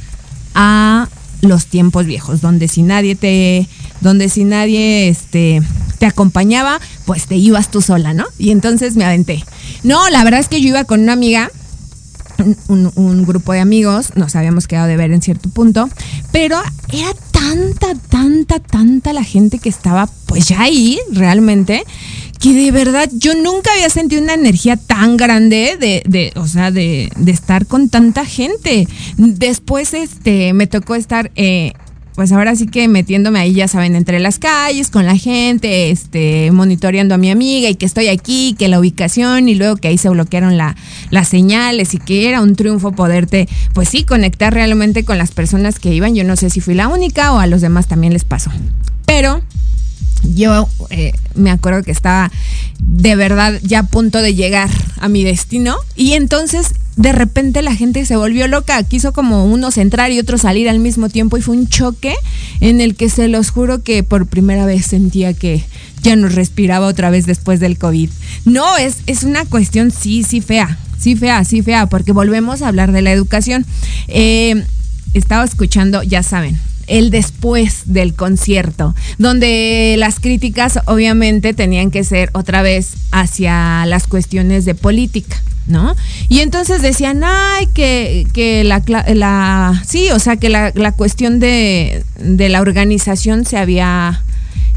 a 0.53 1.07
los 1.47 1.67
tiempos 1.67 2.05
viejos, 2.05 2.41
donde 2.41 2.67
si 2.67 2.81
nadie 2.81 3.15
te, 3.15 3.67
donde 4.01 4.29
si 4.29 4.43
nadie 4.43 5.09
este, 5.09 5.61
te 5.99 6.05
acompañaba, 6.05 6.79
pues 7.05 7.27
te 7.27 7.35
ibas 7.35 7.71
tú 7.71 7.81
sola, 7.81 8.13
¿no? 8.13 8.25
Y 8.37 8.51
entonces 8.51 8.95
me 8.95 9.05
aventé. 9.05 9.43
No, 9.83 10.09
la 10.09 10.23
verdad 10.23 10.39
es 10.39 10.47
que 10.47 10.61
yo 10.61 10.69
iba 10.69 10.83
con 10.83 11.01
una 11.01 11.13
amiga, 11.13 11.51
un, 12.67 12.91
un, 12.95 13.25
grupo 13.25 13.53
de 13.53 13.59
amigos, 13.59 14.11
nos 14.15 14.35
habíamos 14.35 14.67
quedado 14.67 14.87
de 14.87 14.97
ver 14.97 15.11
en 15.11 15.21
cierto 15.21 15.49
punto, 15.49 15.89
pero 16.31 16.61
era 16.91 17.13
tanta, 17.31 17.95
tanta, 18.09 18.59
tanta 18.59 19.13
la 19.13 19.23
gente 19.23 19.59
que 19.59 19.69
estaba 19.69 20.09
pues 20.25 20.47
ya 20.47 20.61
ahí 20.61 20.99
realmente, 21.11 21.83
que 22.39 22.53
de 22.53 22.71
verdad 22.71 23.09
yo 23.13 23.33
nunca 23.35 23.71
había 23.73 23.89
sentido 23.89 24.21
una 24.21 24.33
energía 24.33 24.77
tan 24.77 25.17
grande 25.17 25.77
de, 25.79 26.03
de 26.05 26.31
o 26.35 26.47
sea, 26.47 26.71
de, 26.71 27.11
de, 27.17 27.31
estar 27.31 27.65
con 27.65 27.89
tanta 27.89 28.25
gente. 28.25 28.87
Después, 29.17 29.93
este, 29.93 30.53
me 30.53 30.67
tocó 30.67 30.95
estar 30.95 31.31
eh, 31.35 31.73
pues 32.15 32.31
ahora 32.31 32.55
sí 32.55 32.65
que 32.65 32.87
metiéndome 32.87 33.39
ahí, 33.39 33.53
ya 33.53 33.67
saben, 33.67 33.95
entre 33.95 34.19
las 34.19 34.39
calles, 34.39 34.89
con 34.89 35.05
la 35.05 35.17
gente, 35.17 35.91
este, 35.91 36.49
monitoreando 36.51 37.13
a 37.13 37.17
mi 37.17 37.29
amiga 37.29 37.69
y 37.69 37.75
que 37.75 37.85
estoy 37.85 38.07
aquí, 38.07 38.55
que 38.57 38.69
la 38.69 38.79
ubicación 38.79 39.49
y 39.49 39.55
luego 39.55 39.75
que 39.75 39.89
ahí 39.89 39.97
se 39.97 40.09
bloquearon 40.09 40.57
la, 40.57 40.77
las 41.11 41.27
señales 41.27 41.93
y 41.93 41.97
que 41.97 42.29
era 42.29 42.41
un 42.41 42.55
triunfo 42.55 42.93
poderte, 42.93 43.49
pues 43.73 43.89
sí, 43.89 44.03
conectar 44.03 44.53
realmente 44.53 45.03
con 45.03 45.17
las 45.17 45.31
personas 45.31 45.77
que 45.77 45.93
iban. 45.93 46.15
Yo 46.15 46.23
no 46.23 46.37
sé 46.37 46.49
si 46.49 46.61
fui 46.61 46.73
la 46.73 46.87
única 46.87 47.33
o 47.33 47.39
a 47.39 47.47
los 47.47 47.59
demás 47.59 47.87
también 47.87 48.13
les 48.13 48.23
pasó. 48.23 48.49
Pero 49.05 49.41
yo 50.33 50.67
eh, 50.89 51.13
me 51.35 51.51
acuerdo 51.51 51.83
que 51.83 51.91
estaba 51.91 52.31
de 52.79 53.15
verdad 53.15 53.59
ya 53.63 53.79
a 53.79 53.87
punto 53.87 54.21
de 54.21 54.35
llegar 54.35 54.69
a 54.99 55.07
mi 55.07 55.23
destino 55.23 55.75
y 55.95 56.13
entonces 56.13 56.73
de 56.95 57.11
repente 57.11 57.61
la 57.61 57.75
gente 57.75 58.05
se 58.05 58.15
volvió 58.15 58.47
loca, 58.47 58.81
quiso 58.83 59.11
como 59.11 59.45
unos 59.45 59.77
entrar 59.77 60.11
y 60.11 60.19
otros 60.19 60.41
salir 60.41 60.69
al 60.69 60.79
mismo 60.79 61.09
tiempo 61.09 61.37
y 61.37 61.41
fue 61.41 61.57
un 61.57 61.67
choque 61.67 62.15
en 62.61 62.79
el 62.79 62.95
que 62.95 63.09
se 63.09 63.27
los 63.27 63.49
juro 63.49 63.83
que 63.83 64.03
por 64.03 64.27
primera 64.27 64.65
vez 64.65 64.85
sentía 64.85 65.33
que 65.33 65.63
ya 66.01 66.15
no 66.15 66.29
respiraba 66.29 66.87
otra 66.87 67.09
vez 67.09 67.25
después 67.25 67.59
del 67.59 67.77
COVID. 67.77 68.09
No, 68.45 68.77
es, 68.77 68.99
es 69.07 69.23
una 69.23 69.43
cuestión 69.45 69.91
sí, 69.91 70.23
sí 70.23 70.39
fea, 70.39 70.77
sí 70.97 71.15
fea, 71.15 71.43
sí 71.43 71.61
fea, 71.61 71.87
porque 71.87 72.11
volvemos 72.11 72.61
a 72.61 72.67
hablar 72.69 72.91
de 72.91 73.01
la 73.01 73.11
educación. 73.11 73.65
Eh, 74.07 74.63
estaba 75.13 75.43
escuchando, 75.43 76.03
ya 76.03 76.23
saben, 76.23 76.59
el 76.87 77.09
después 77.09 77.83
del 77.85 78.13
concierto, 78.13 78.95
donde 79.17 79.95
las 79.97 80.19
críticas 80.19 80.79
obviamente 80.85 81.53
tenían 81.53 81.91
que 81.91 82.03
ser 82.03 82.29
otra 82.33 82.61
vez 82.61 82.93
hacia 83.11 83.85
las 83.85 84.07
cuestiones 84.07 84.65
de 84.65 84.75
política. 84.75 85.41
¿No? 85.67 85.95
Y 86.29 86.41
entonces 86.41 86.83
decían, 86.83 87.23
ay, 87.23 87.65
que, 87.73 88.27
que 88.33 88.63
la, 88.63 88.83
la, 89.15 89.81
sí, 89.83 90.11
o 90.11 90.19
sea, 90.19 90.37
que 90.37 90.47
la, 90.47 90.71
la 90.75 90.91
cuestión 90.91 91.39
de, 91.39 92.03
de 92.19 92.49
la 92.49 92.61
organización 92.61 93.45
se 93.45 93.57
había 93.57 94.21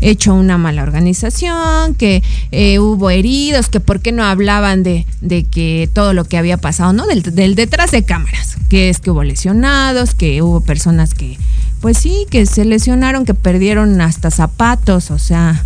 hecho 0.00 0.32
una 0.32 0.56
mala 0.58 0.82
organización, 0.82 1.94
que 1.94 2.22
eh, 2.52 2.78
hubo 2.78 3.10
heridos, 3.10 3.68
que 3.68 3.80
por 3.80 4.00
qué 4.00 4.12
no 4.12 4.24
hablaban 4.24 4.82
de, 4.82 5.06
de, 5.20 5.44
que 5.44 5.90
todo 5.92 6.14
lo 6.14 6.24
que 6.24 6.38
había 6.38 6.56
pasado, 6.56 6.94
¿no? 6.94 7.06
Del, 7.06 7.22
del, 7.22 7.54
detrás 7.54 7.90
de 7.90 8.04
cámaras, 8.04 8.56
que 8.70 8.88
es 8.88 9.00
que 9.00 9.10
hubo 9.10 9.24
lesionados, 9.24 10.14
que 10.14 10.40
hubo 10.40 10.62
personas 10.62 11.12
que 11.12 11.36
pues 11.80 11.98
sí, 11.98 12.26
que 12.30 12.46
se 12.46 12.64
lesionaron, 12.64 13.24
que 13.24 13.34
perdieron 13.34 14.00
hasta 14.00 14.30
zapatos, 14.30 15.10
o 15.10 15.18
sea, 15.18 15.64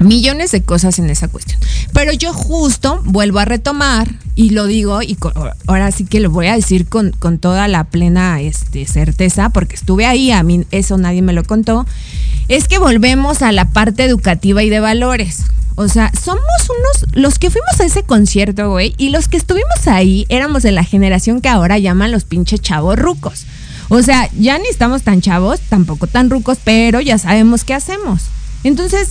millones 0.00 0.50
de 0.50 0.62
cosas 0.62 0.98
en 0.98 1.10
esa 1.10 1.28
cuestión. 1.28 1.58
Pero 1.92 2.12
yo 2.12 2.32
justo 2.32 3.00
vuelvo 3.04 3.38
a 3.38 3.44
retomar 3.44 4.08
y 4.34 4.50
lo 4.50 4.66
digo 4.66 5.02
y 5.02 5.16
ahora 5.66 5.90
sí 5.90 6.04
que 6.04 6.20
lo 6.20 6.30
voy 6.30 6.48
a 6.48 6.54
decir 6.54 6.86
con, 6.86 7.12
con 7.12 7.38
toda 7.38 7.68
la 7.68 7.84
plena 7.84 8.40
este, 8.40 8.86
certeza, 8.86 9.48
porque 9.50 9.76
estuve 9.76 10.06
ahí, 10.06 10.30
a 10.30 10.42
mí 10.42 10.66
eso 10.70 10.98
nadie 10.98 11.22
me 11.22 11.32
lo 11.32 11.44
contó, 11.44 11.86
es 12.48 12.68
que 12.68 12.78
volvemos 12.78 13.42
a 13.42 13.52
la 13.52 13.70
parte 13.70 14.04
educativa 14.04 14.62
y 14.62 14.68
de 14.68 14.80
valores. 14.80 15.44
O 15.78 15.88
sea, 15.88 16.10
somos 16.18 16.40
unos, 16.70 17.14
los 17.14 17.38
que 17.38 17.50
fuimos 17.50 17.78
a 17.78 17.84
ese 17.84 18.02
concierto, 18.02 18.70
güey, 18.70 18.94
y 18.96 19.10
los 19.10 19.28
que 19.28 19.36
estuvimos 19.36 19.86
ahí 19.86 20.24
éramos 20.30 20.62
de 20.62 20.72
la 20.72 20.84
generación 20.84 21.42
que 21.42 21.50
ahora 21.50 21.78
llaman 21.78 22.12
los 22.12 22.24
pinches 22.24 22.62
chavos 22.62 22.98
rucos. 22.98 23.46
O 23.88 24.02
sea, 24.02 24.28
ya 24.38 24.58
ni 24.58 24.66
estamos 24.68 25.02
tan 25.02 25.20
chavos, 25.20 25.60
tampoco 25.68 26.06
tan 26.06 26.30
rucos, 26.30 26.58
pero 26.62 27.00
ya 27.00 27.18
sabemos 27.18 27.64
qué 27.64 27.74
hacemos. 27.74 28.22
Entonces, 28.64 29.10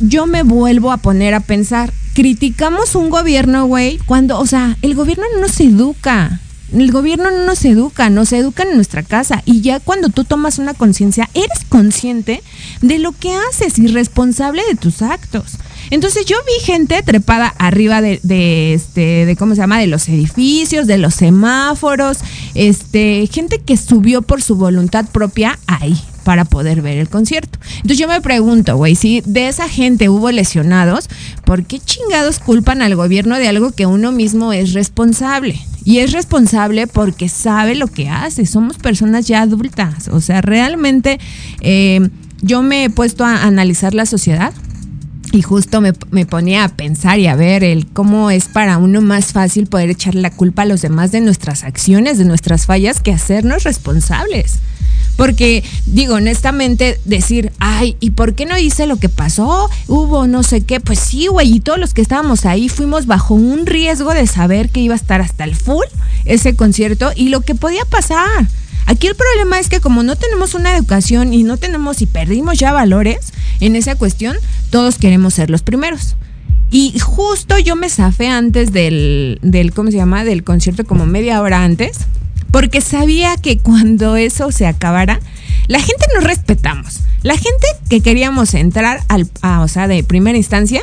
yo 0.00 0.26
me 0.26 0.42
vuelvo 0.42 0.92
a 0.92 0.96
poner 0.98 1.34
a 1.34 1.40
pensar, 1.40 1.92
criticamos 2.14 2.94
un 2.94 3.10
gobierno, 3.10 3.66
güey, 3.66 3.98
cuando, 4.06 4.38
o 4.38 4.46
sea, 4.46 4.76
el 4.82 4.94
gobierno 4.94 5.24
no 5.34 5.42
nos 5.42 5.60
educa. 5.60 6.40
El 6.72 6.92
gobierno 6.92 7.30
no 7.32 7.46
nos 7.46 7.64
educa, 7.64 8.10
nos 8.10 8.32
educa 8.32 8.62
en 8.62 8.76
nuestra 8.76 9.02
casa. 9.02 9.42
Y 9.44 9.60
ya 9.60 9.80
cuando 9.80 10.08
tú 10.08 10.24
tomas 10.24 10.58
una 10.58 10.72
conciencia, 10.72 11.28
eres 11.34 11.64
consciente 11.68 12.42
de 12.80 12.98
lo 13.00 13.10
que 13.12 13.34
haces 13.34 13.78
y 13.78 13.88
responsable 13.88 14.62
de 14.68 14.76
tus 14.76 15.02
actos. 15.02 15.58
Entonces 15.90 16.24
yo 16.26 16.36
vi 16.46 16.64
gente 16.64 17.02
trepada 17.02 17.48
arriba 17.58 18.00
de, 18.00 18.20
de, 18.22 18.74
este, 18.74 19.26
de 19.26 19.36
cómo 19.36 19.54
se 19.54 19.60
llama, 19.60 19.78
de 19.78 19.86
los 19.86 20.08
edificios, 20.08 20.86
de 20.86 20.98
los 20.98 21.14
semáforos, 21.14 22.18
este, 22.54 23.28
gente 23.30 23.58
que 23.58 23.76
subió 23.76 24.22
por 24.22 24.42
su 24.42 24.56
voluntad 24.56 25.06
propia 25.06 25.58
ahí 25.66 26.00
para 26.24 26.44
poder 26.44 26.82
ver 26.82 26.98
el 26.98 27.08
concierto. 27.08 27.58
Entonces 27.76 27.98
yo 27.98 28.06
me 28.06 28.20
pregunto, 28.20 28.76
güey, 28.76 28.94
si 28.94 29.22
de 29.22 29.48
esa 29.48 29.68
gente 29.68 30.08
hubo 30.08 30.30
lesionados, 30.30 31.08
¿por 31.44 31.64
qué 31.64 31.80
chingados 31.80 32.38
culpan 32.38 32.82
al 32.82 32.94
gobierno 32.94 33.36
de 33.36 33.48
algo 33.48 33.72
que 33.72 33.86
uno 33.86 34.12
mismo 34.12 34.52
es 34.52 34.72
responsable? 34.72 35.58
Y 35.84 35.98
es 35.98 36.12
responsable 36.12 36.86
porque 36.86 37.28
sabe 37.28 37.74
lo 37.74 37.88
que 37.88 38.08
hace. 38.10 38.44
Somos 38.46 38.76
personas 38.76 39.26
ya 39.26 39.42
adultas. 39.42 40.08
O 40.08 40.20
sea, 40.20 40.42
realmente 40.42 41.18
eh, 41.62 42.10
yo 42.42 42.62
me 42.62 42.84
he 42.84 42.90
puesto 42.90 43.24
a 43.24 43.44
analizar 43.44 43.94
la 43.94 44.04
sociedad 44.04 44.52
y 45.32 45.42
justo 45.42 45.80
me, 45.80 45.92
me, 46.10 46.26
ponía 46.26 46.64
a 46.64 46.68
pensar 46.68 47.18
y 47.18 47.26
a 47.26 47.36
ver 47.36 47.64
el 47.64 47.86
cómo 47.86 48.30
es 48.30 48.48
para 48.48 48.78
uno 48.78 49.00
más 49.00 49.32
fácil 49.32 49.66
poder 49.66 49.90
echarle 49.90 50.20
la 50.20 50.30
culpa 50.30 50.62
a 50.62 50.66
los 50.66 50.82
demás 50.82 51.12
de 51.12 51.20
nuestras 51.20 51.64
acciones, 51.64 52.18
de 52.18 52.24
nuestras 52.24 52.66
fallas, 52.66 53.00
que 53.00 53.12
hacernos 53.12 53.62
responsables. 53.64 54.60
Porque, 55.16 55.62
digo, 55.84 56.14
honestamente, 56.14 56.98
decir, 57.04 57.52
ay, 57.58 57.96
¿y 58.00 58.12
por 58.12 58.34
qué 58.34 58.46
no 58.46 58.56
hice 58.56 58.86
lo 58.86 58.96
que 58.96 59.10
pasó? 59.10 59.68
Hubo 59.86 60.26
no 60.26 60.42
sé 60.42 60.62
qué. 60.62 60.80
Pues 60.80 60.98
sí, 60.98 61.26
güey, 61.26 61.56
y 61.56 61.60
todos 61.60 61.78
los 61.78 61.92
que 61.92 62.00
estábamos 62.00 62.46
ahí 62.46 62.70
fuimos 62.70 63.06
bajo 63.06 63.34
un 63.34 63.66
riesgo 63.66 64.14
de 64.14 64.26
saber 64.26 64.70
que 64.70 64.80
iba 64.80 64.94
a 64.94 64.96
estar 64.96 65.20
hasta 65.20 65.44
el 65.44 65.54
full 65.54 65.84
ese 66.24 66.56
concierto 66.56 67.10
y 67.14 67.28
lo 67.28 67.42
que 67.42 67.54
podía 67.54 67.84
pasar. 67.84 68.48
Aquí 68.86 69.06
el 69.06 69.14
problema 69.14 69.58
es 69.58 69.68
que 69.68 69.80
como 69.80 70.02
no 70.02 70.16
tenemos 70.16 70.54
una 70.54 70.76
educación 70.76 71.32
y 71.32 71.42
no 71.42 71.56
tenemos 71.56 72.02
y 72.02 72.06
perdimos 72.06 72.58
ya 72.58 72.72
valores 72.72 73.32
en 73.60 73.76
esa 73.76 73.94
cuestión, 73.94 74.36
todos 74.70 74.98
queremos 74.98 75.34
ser 75.34 75.50
los 75.50 75.62
primeros. 75.62 76.16
Y 76.70 76.98
justo 77.00 77.58
yo 77.58 77.74
me 77.74 77.88
zafé 77.88 78.28
antes 78.28 78.72
del, 78.72 79.38
del, 79.42 79.72
¿cómo 79.72 79.90
se 79.90 79.96
llama? 79.96 80.24
Del 80.24 80.44
concierto 80.44 80.84
como 80.84 81.04
media 81.04 81.40
hora 81.42 81.64
antes, 81.64 81.98
porque 82.50 82.80
sabía 82.80 83.36
que 83.36 83.58
cuando 83.58 84.16
eso 84.16 84.52
se 84.52 84.66
acabara, 84.66 85.20
la 85.66 85.80
gente 85.80 86.06
nos 86.14 86.24
respetamos. 86.24 87.00
La 87.22 87.36
gente 87.36 87.66
que 87.88 88.00
queríamos 88.00 88.54
entrar 88.54 89.02
al, 89.08 89.28
a, 89.42 89.60
o 89.60 89.68
sea, 89.68 89.88
de 89.88 90.02
primera 90.04 90.38
instancia, 90.38 90.80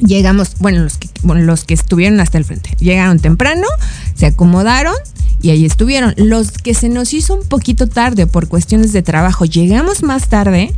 llegamos, 0.00 0.56
bueno 0.58 0.82
los, 0.82 0.98
que, 0.98 1.08
bueno, 1.22 1.42
los 1.42 1.64
que 1.64 1.74
estuvieron 1.74 2.20
hasta 2.20 2.38
el 2.38 2.44
frente, 2.44 2.76
llegaron 2.78 3.18
temprano, 3.18 3.66
se 4.14 4.26
acomodaron 4.26 4.94
y 5.42 5.50
ahí 5.50 5.64
estuvieron. 5.64 6.14
Los 6.16 6.52
que 6.52 6.74
se 6.74 6.88
nos 6.88 7.14
hizo 7.14 7.34
un 7.34 7.46
poquito 7.46 7.86
tarde 7.86 8.26
por 8.26 8.48
cuestiones 8.48 8.92
de 8.92 9.02
trabajo, 9.02 9.44
llegamos 9.44 10.02
más 10.02 10.28
tarde, 10.28 10.74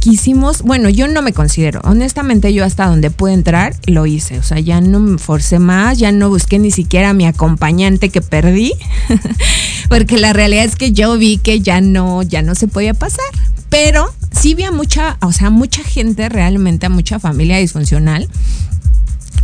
quisimos, 0.00 0.62
bueno, 0.62 0.88
yo 0.88 1.08
no 1.08 1.20
me 1.20 1.32
considero, 1.32 1.80
honestamente 1.82 2.52
yo 2.54 2.64
hasta 2.64 2.86
donde 2.86 3.10
pude 3.10 3.32
entrar 3.32 3.74
lo 3.86 4.06
hice, 4.06 4.38
o 4.38 4.42
sea, 4.42 4.60
ya 4.60 4.80
no 4.80 5.00
me 5.00 5.18
forcé 5.18 5.58
más, 5.58 5.98
ya 5.98 6.12
no 6.12 6.28
busqué 6.28 6.60
ni 6.60 6.70
siquiera 6.70 7.10
a 7.10 7.12
mi 7.12 7.26
acompañante 7.26 8.10
que 8.10 8.20
perdí, 8.20 8.72
porque 9.88 10.18
la 10.18 10.32
realidad 10.32 10.64
es 10.64 10.76
que 10.76 10.92
yo 10.92 11.18
vi 11.18 11.38
que 11.38 11.60
ya 11.60 11.80
no, 11.80 12.22
ya 12.22 12.42
no 12.42 12.54
se 12.54 12.68
podía 12.68 12.94
pasar, 12.94 13.24
pero 13.68 14.12
sí 14.38 14.54
vi 14.54 14.64
a 14.64 14.72
mucha, 14.72 15.16
o 15.22 15.32
sea, 15.32 15.50
mucha 15.50 15.82
gente 15.82 16.28
realmente, 16.28 16.86
a 16.86 16.90
mucha 16.90 17.18
familia 17.18 17.58
disfuncional, 17.58 18.28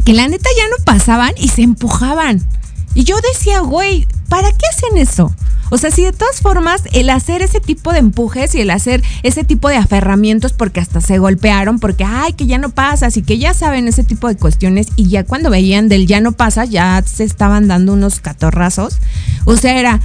que 0.05 0.13
la 0.13 0.29
neta 0.29 0.49
ya 0.57 0.69
no 0.69 0.85
pasaban 0.85 1.33
y 1.37 1.49
se 1.49 1.63
empujaban. 1.63 2.47
Y 2.95 3.05
yo 3.05 3.17
decía, 3.33 3.61
güey, 3.61 4.07
¿para 4.29 4.51
qué 4.51 4.67
hacen 4.71 4.99
eso? 4.99 5.35
O 5.71 5.79
sea, 5.79 5.91
si 5.91 6.05
de 6.05 6.13
todas 6.13 6.41
formas 6.41 6.83
el 6.93 7.09
hacer 7.09 7.41
ese 7.41 7.59
tipo 7.59 7.95
de 7.95 8.01
empujes 8.01 8.55
y 8.55 8.61
el 8.61 8.71
hacer 8.71 9.03
ese 9.23 9.43
tipo 9.43 9.71
de 9.71 9.77
aferramientos 9.77 10.53
porque 10.53 10.81
hasta 10.81 11.01
se 11.01 11.19
golpearon, 11.19 11.79
porque, 11.79 12.05
ay, 12.05 12.35
que 12.35 12.45
ya 12.45 12.59
no 12.59 12.69
pasas 12.69 13.17
y 13.17 13.23
que 13.23 13.39
ya 13.39 13.55
saben 13.55 13.89
ese 13.89 14.05
tipo 14.05 14.29
de 14.29 14.37
cuestiones 14.37 14.89
y 14.97 15.09
ya 15.09 15.25
cuando 15.25 15.49
veían 15.49 15.89
del 15.89 16.07
ya 16.07 16.21
no 16.21 16.33
pasa, 16.33 16.67
ya 16.67 17.03
se 17.07 17.25
estaban 17.25 17.69
dando 17.69 17.95
unos 17.95 18.21
catorrazos. 18.21 18.99
O 19.47 19.57
sea, 19.57 19.81
era, 19.81 20.01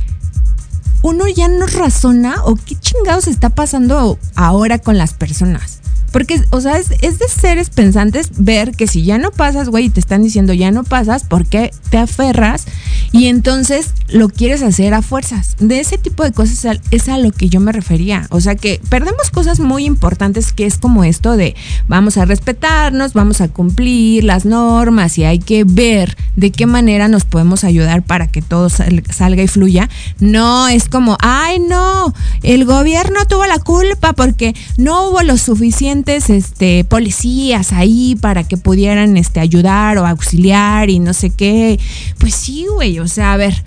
uno 1.01 1.27
ya 1.27 1.47
no 1.47 1.65
razona 1.67 2.43
o 2.43 2.55
qué 2.55 2.75
chingados 2.75 3.27
está 3.27 3.49
pasando 3.49 4.17
ahora 4.35 4.79
con 4.79 4.97
las 4.97 5.13
personas. 5.13 5.79
Porque, 6.11 6.41
o 6.51 6.61
sea, 6.61 6.77
es, 6.77 6.89
de 6.89 7.27
seres 7.27 7.69
pensantes 7.69 8.29
ver 8.37 8.71
que 8.71 8.87
si 8.87 9.03
ya 9.03 9.17
no 9.17 9.31
pasas, 9.31 9.69
güey, 9.69 9.85
y 9.85 9.89
te 9.89 9.99
están 9.99 10.23
diciendo 10.23 10.53
ya 10.53 10.71
no 10.71 10.83
pasas, 10.83 11.23
¿por 11.23 11.45
qué 11.45 11.71
te 11.89 11.97
aferras? 11.97 12.65
Y 13.11 13.27
entonces 13.27 13.93
lo 14.09 14.29
quieres 14.29 14.61
hacer 14.61 14.93
a 14.93 15.01
fuerzas. 15.01 15.55
De 15.59 15.79
ese 15.79 15.97
tipo 15.97 16.23
de 16.23 16.31
cosas 16.31 16.79
es 16.91 17.09
a 17.09 17.17
lo 17.17 17.31
que 17.31 17.49
yo 17.49 17.59
me 17.59 17.71
refería. 17.71 18.27
O 18.29 18.41
sea, 18.41 18.55
que 18.55 18.81
perdemos 18.89 19.29
cosas 19.31 19.59
muy 19.59 19.85
importantes 19.85 20.53
que 20.53 20.65
es 20.65 20.77
como 20.77 21.03
esto 21.03 21.35
de 21.35 21.55
vamos 21.87 22.17
a 22.17 22.25
respetarnos, 22.25 23.13
vamos 23.13 23.41
a 23.41 23.47
cumplir 23.47 24.23
las 24.23 24.45
normas 24.45 25.17
y 25.17 25.23
hay 25.23 25.39
que 25.39 25.63
ver 25.65 26.17
de 26.35 26.51
qué 26.51 26.65
manera 26.65 27.07
nos 27.07 27.25
podemos 27.25 27.63
ayudar 27.63 28.03
para 28.03 28.27
que 28.27 28.41
todo 28.41 28.69
salga 28.69 29.43
y 29.43 29.47
fluya. 29.47 29.89
No 30.19 30.67
es 30.67 30.87
como, 30.89 31.17
ay, 31.21 31.59
no, 31.59 32.13
el 32.43 32.65
gobierno 32.65 33.25
tuvo 33.27 33.45
la 33.45 33.59
culpa 33.59 34.13
porque 34.13 34.55
no 34.77 35.09
hubo 35.09 35.21
lo 35.23 35.37
suficiente 35.37 35.96
bastantes 35.97 36.29
este, 36.29 36.83
policías 36.83 37.73
ahí 37.73 38.15
para 38.15 38.43
que 38.43 38.57
pudieran 38.57 39.17
este, 39.17 39.39
ayudar 39.39 39.97
o 39.97 40.05
auxiliar 40.05 40.89
y 40.89 40.99
no 40.99 41.13
sé 41.13 41.29
qué. 41.29 41.79
Pues 42.19 42.35
sí, 42.35 42.65
güey, 42.71 42.99
o 42.99 43.07
sea, 43.07 43.33
a 43.33 43.37
ver, 43.37 43.63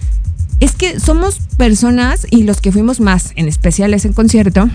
es 0.60 0.72
que 0.72 1.00
somos 1.00 1.38
personas 1.56 2.26
y 2.30 2.44
los 2.44 2.60
que 2.60 2.72
fuimos 2.72 3.00
más, 3.00 3.32
en 3.36 3.48
especial 3.48 3.94
ese 3.94 4.12
concierto, 4.12 4.68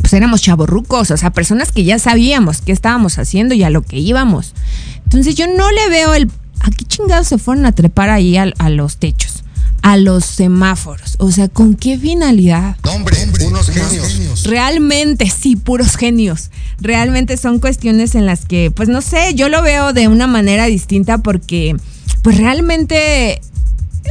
pues 0.00 0.12
éramos 0.12 0.42
chavorrucos, 0.42 1.10
o 1.10 1.16
sea, 1.16 1.30
personas 1.30 1.72
que 1.72 1.84
ya 1.84 1.98
sabíamos 1.98 2.60
qué 2.62 2.72
estábamos 2.72 3.18
haciendo 3.18 3.54
y 3.54 3.62
a 3.62 3.70
lo 3.70 3.82
que 3.82 3.98
íbamos. 3.98 4.54
Entonces 5.04 5.34
yo 5.34 5.46
no 5.46 5.70
le 5.70 5.88
veo 5.88 6.14
el... 6.14 6.30
¿A 6.60 6.70
qué 6.70 6.84
chingados 6.84 7.28
se 7.28 7.38
fueron 7.38 7.64
a 7.64 7.72
trepar 7.72 8.10
ahí 8.10 8.36
a, 8.36 8.52
a 8.58 8.68
los 8.68 8.98
techos? 8.98 9.44
A 9.82 9.96
los 9.96 10.26
semáforos. 10.26 11.16
O 11.18 11.30
sea, 11.30 11.48
¿con 11.48 11.74
qué 11.74 11.96
finalidad? 11.96 12.76
Hombre, 12.84 13.16
unos 13.46 13.70
genios. 13.70 14.44
Realmente, 14.44 15.30
sí, 15.30 15.56
puros 15.56 15.96
genios. 15.96 16.50
Realmente 16.80 17.36
son 17.36 17.58
cuestiones 17.58 18.14
en 18.14 18.26
las 18.26 18.46
que, 18.46 18.70
pues 18.70 18.88
no 18.88 19.02
sé, 19.02 19.34
yo 19.34 19.48
lo 19.48 19.62
veo 19.62 19.92
de 19.92 20.08
una 20.08 20.26
manera 20.26 20.66
distinta 20.66 21.18
porque, 21.18 21.76
pues 22.22 22.38
realmente 22.38 23.40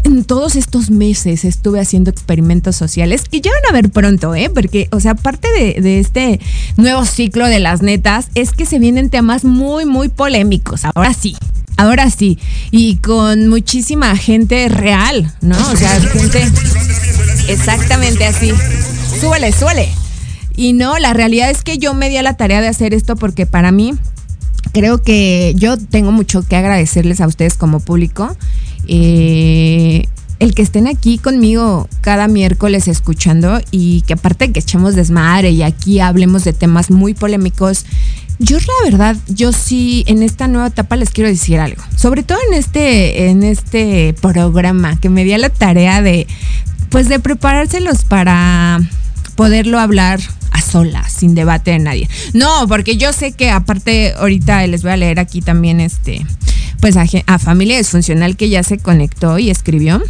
en 0.03 0.23
todos 0.23 0.55
estos 0.55 0.91
meses 0.91 1.45
estuve 1.45 1.79
haciendo 1.79 2.09
experimentos 2.09 2.75
sociales 2.75 3.23
que 3.29 3.41
ya 3.41 3.51
van 3.51 3.69
a 3.69 3.73
ver 3.73 3.89
pronto, 3.89 4.35
¿eh? 4.35 4.49
Porque, 4.49 4.87
o 4.91 4.99
sea, 4.99 5.15
parte 5.15 5.47
de, 5.51 5.81
de, 5.81 5.99
este 5.99 6.39
nuevo 6.77 7.05
ciclo 7.05 7.47
de 7.47 7.59
las 7.59 7.81
netas 7.81 8.27
es 8.35 8.51
que 8.51 8.65
se 8.65 8.79
vienen 8.79 9.09
temas 9.09 9.43
muy, 9.43 9.85
muy 9.85 10.09
polémicos. 10.09 10.85
Ahora 10.85 11.13
sí. 11.13 11.35
Ahora 11.77 12.09
sí, 12.09 12.37
y 12.71 12.97
con 12.97 13.47
muchísima 13.47 14.17
gente 14.17 14.67
real, 14.67 15.33
¿no? 15.39 15.55
O 15.71 15.77
sea, 15.77 15.97
gente 16.01 16.45
exactamente 17.47 18.25
así. 18.25 18.51
Súbele, 19.19 19.51
súbele. 19.51 19.89
Y 20.55 20.73
no, 20.73 20.97
la 20.97 21.13
realidad 21.13 21.49
es 21.49 21.63
que 21.63 21.77
yo 21.77 21.93
me 21.93 22.09
di 22.09 22.17
a 22.17 22.23
la 22.23 22.37
tarea 22.37 22.61
de 22.61 22.67
hacer 22.67 22.93
esto 22.93 23.15
porque 23.17 23.45
para 23.45 23.71
mí 23.71 23.93
creo 24.71 25.01
que 25.01 25.53
yo 25.57 25.77
tengo 25.77 26.11
mucho 26.11 26.47
que 26.47 26.55
agradecerles 26.55 27.19
a 27.19 27.27
ustedes 27.27 27.55
como 27.55 27.81
público. 27.81 28.35
Eh, 28.87 30.07
el 30.39 30.55
que 30.55 30.61
estén 30.61 30.87
aquí 30.87 31.17
conmigo 31.17 31.89
cada 31.99 32.29
miércoles 32.29 32.87
escuchando 32.87 33.59
y 33.71 34.01
que 34.03 34.13
aparte 34.13 34.53
que 34.53 34.61
echemos 34.61 34.95
desmadre 34.95 35.51
y 35.51 35.63
aquí 35.63 35.99
hablemos 35.99 36.45
de 36.45 36.53
temas 36.53 36.89
muy 36.89 37.13
polémicos, 37.13 37.85
yo 38.39 38.57
la 38.57 38.89
verdad, 38.89 39.17
yo 39.27 39.51
sí 39.51 40.05
en 40.07 40.23
esta 40.23 40.47
nueva 40.47 40.67
etapa 40.67 40.95
les 40.95 41.09
quiero 41.09 41.29
decir 41.29 41.59
algo, 41.59 41.83
sobre 41.97 42.23
todo 42.23 42.37
en 42.49 42.53
este 42.57 43.29
en 43.29 43.43
este 43.43 44.15
programa 44.21 44.97
que 44.97 45.09
me 45.09 45.25
di 45.25 45.33
a 45.33 45.37
la 45.37 45.49
tarea 45.49 46.01
de 46.01 46.25
pues 46.89 47.09
de 47.09 47.19
preparárselos 47.19 48.05
para 48.05 48.79
poderlo 49.39 49.79
hablar 49.79 50.19
a 50.51 50.59
solas, 50.59 51.13
sin 51.13 51.33
debate 51.33 51.71
de 51.71 51.79
nadie. 51.79 52.09
No, 52.33 52.67
porque 52.67 52.97
yo 52.97 53.13
sé 53.13 53.31
que 53.31 53.49
aparte 53.49 54.13
ahorita 54.17 54.67
les 54.67 54.83
voy 54.83 54.91
a 54.91 54.97
leer 54.97 55.17
aquí 55.17 55.39
también 55.39 55.79
este 55.79 56.25
pues 56.81 56.97
a, 56.97 57.05
a 57.25 57.39
familia 57.39 57.77
disfuncional 57.77 58.35
que 58.35 58.49
ya 58.49 58.63
se 58.63 58.79
conectó 58.79 59.39
y 59.39 59.49
escribió. 59.49 60.03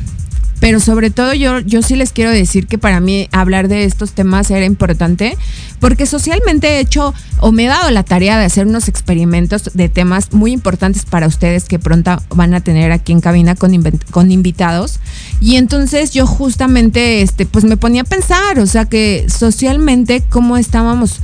Pero 0.59 0.79
sobre 0.79 1.09
todo 1.09 1.33
yo, 1.33 1.59
yo 1.59 1.81
sí 1.81 1.95
les 1.95 2.11
quiero 2.11 2.31
decir 2.31 2.67
que 2.67 2.77
para 2.77 2.99
mí 2.99 3.29
hablar 3.31 3.67
de 3.67 3.85
estos 3.85 4.11
temas 4.11 4.51
era 4.51 4.65
importante 4.65 5.37
porque 5.79 6.05
socialmente 6.05 6.67
he 6.67 6.79
hecho 6.79 7.13
o 7.39 7.51
me 7.51 7.65
he 7.65 7.67
dado 7.67 7.89
la 7.91 8.03
tarea 8.03 8.37
de 8.37 8.45
hacer 8.45 8.67
unos 8.67 8.89
experimentos 8.89 9.71
de 9.73 9.87
temas 9.87 10.33
muy 10.33 10.51
importantes 10.51 11.05
para 11.05 11.27
ustedes 11.27 11.65
que 11.65 11.79
pronto 11.79 12.21
van 12.29 12.53
a 12.53 12.61
tener 12.61 12.91
aquí 12.91 13.13
en 13.13 13.21
cabina 13.21 13.55
con, 13.55 13.71
con 14.11 14.31
invitados. 14.31 14.99
Y 15.39 15.55
entonces 15.55 16.11
yo 16.11 16.27
justamente 16.27 17.21
este, 17.21 17.45
pues 17.45 17.63
me 17.63 17.77
ponía 17.77 18.01
a 18.01 18.05
pensar, 18.05 18.59
o 18.59 18.65
sea 18.65 18.85
que 18.85 19.25
socialmente 19.29 20.23
cómo 20.29 20.57
estábamos 20.57 21.21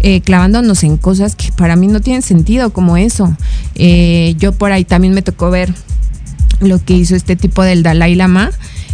eh, 0.00 0.22
clavándonos 0.22 0.82
en 0.82 0.96
cosas 0.96 1.36
que 1.36 1.52
para 1.52 1.76
mí 1.76 1.86
no 1.86 2.00
tienen 2.00 2.22
sentido 2.22 2.70
como 2.70 2.96
eso. 2.96 3.36
Eh, 3.74 4.34
yo 4.38 4.52
por 4.52 4.72
ahí 4.72 4.84
también 4.84 5.12
me 5.12 5.20
tocó 5.20 5.50
ver 5.50 5.74
lo 6.60 6.82
que 6.84 6.94
hizo 6.94 7.16
este 7.16 7.36
tipo 7.36 7.62
del 7.62 7.82
Dalai 7.82 8.14
Lama 8.14 8.50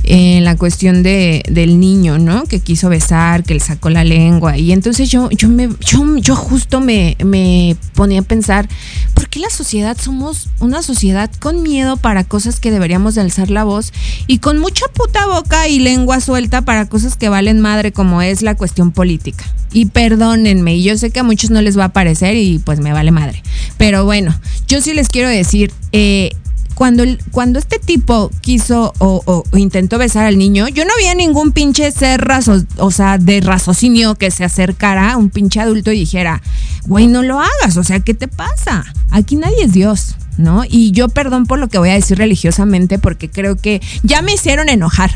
en 0.06 0.44
la 0.44 0.56
cuestión 0.56 1.02
de, 1.02 1.42
del 1.50 1.80
niño, 1.80 2.18
¿no? 2.18 2.44
Que 2.44 2.60
quiso 2.60 2.88
besar, 2.88 3.42
que 3.42 3.54
le 3.54 3.60
sacó 3.60 3.90
la 3.90 4.04
lengua. 4.04 4.56
Y 4.56 4.72
entonces 4.72 5.10
yo, 5.10 5.28
yo 5.30 5.48
me, 5.48 5.68
yo, 5.80 6.16
yo 6.18 6.36
justo 6.36 6.80
me, 6.80 7.16
me 7.24 7.76
ponía 7.94 8.20
a 8.20 8.22
pensar, 8.22 8.68
¿por 9.14 9.28
qué 9.28 9.40
la 9.40 9.50
sociedad 9.50 9.96
somos 10.00 10.48
una 10.60 10.82
sociedad 10.82 11.30
con 11.40 11.62
miedo 11.62 11.96
para 11.96 12.22
cosas 12.22 12.60
que 12.60 12.70
deberíamos 12.70 13.16
de 13.16 13.22
alzar 13.22 13.50
la 13.50 13.64
voz 13.64 13.92
y 14.28 14.38
con 14.38 14.58
mucha 14.58 14.86
puta 14.94 15.26
boca 15.26 15.66
y 15.66 15.80
lengua 15.80 16.20
suelta 16.20 16.62
para 16.62 16.88
cosas 16.88 17.16
que 17.16 17.28
valen 17.28 17.60
madre 17.60 17.90
como 17.90 18.22
es 18.22 18.42
la 18.42 18.54
cuestión 18.54 18.92
política? 18.92 19.44
Y 19.72 19.86
perdónenme, 19.86 20.76
y 20.76 20.84
yo 20.84 20.96
sé 20.96 21.10
que 21.10 21.20
a 21.20 21.24
muchos 21.24 21.50
no 21.50 21.60
les 21.60 21.76
va 21.76 21.86
a 21.86 21.92
parecer 21.92 22.36
y 22.36 22.60
pues 22.60 22.78
me 22.78 22.92
vale 22.92 23.10
madre. 23.10 23.42
Pero 23.76 24.04
bueno, 24.04 24.38
yo 24.68 24.80
sí 24.80 24.94
les 24.94 25.08
quiero 25.08 25.28
decir, 25.28 25.72
eh, 25.90 26.30
cuando, 26.76 27.04
cuando 27.30 27.58
este 27.58 27.78
tipo 27.78 28.30
quiso 28.42 28.92
o, 28.98 29.44
intentó 29.54 29.96
besar 29.96 30.26
al 30.26 30.36
niño, 30.36 30.68
yo 30.68 30.84
no 30.84 30.90
vi 30.98 31.06
a 31.06 31.14
ningún 31.14 31.52
pinche 31.52 31.90
ser 31.90 32.20
raso, 32.20 32.62
o 32.76 32.90
sea, 32.90 33.16
de 33.16 33.40
raciocinio 33.40 34.14
que 34.14 34.30
se 34.30 34.44
acercara 34.44 35.12
a 35.12 35.16
un 35.16 35.30
pinche 35.30 35.58
adulto 35.58 35.90
y 35.90 36.00
dijera, 36.00 36.42
güey, 36.84 37.06
no 37.06 37.22
lo 37.22 37.40
hagas, 37.40 37.78
o 37.78 37.82
sea, 37.82 38.00
¿qué 38.00 38.12
te 38.12 38.28
pasa? 38.28 38.84
Aquí 39.10 39.36
nadie 39.36 39.64
es 39.64 39.72
Dios. 39.72 40.16
¿No? 40.36 40.64
Y 40.68 40.90
yo 40.90 41.08
perdón 41.08 41.46
por 41.46 41.58
lo 41.58 41.68
que 41.68 41.78
voy 41.78 41.88
a 41.88 41.94
decir 41.94 42.18
religiosamente 42.18 42.98
porque 42.98 43.30
creo 43.30 43.56
que 43.56 43.80
ya 44.02 44.20
me 44.20 44.34
hicieron 44.34 44.68
enojar. 44.68 45.10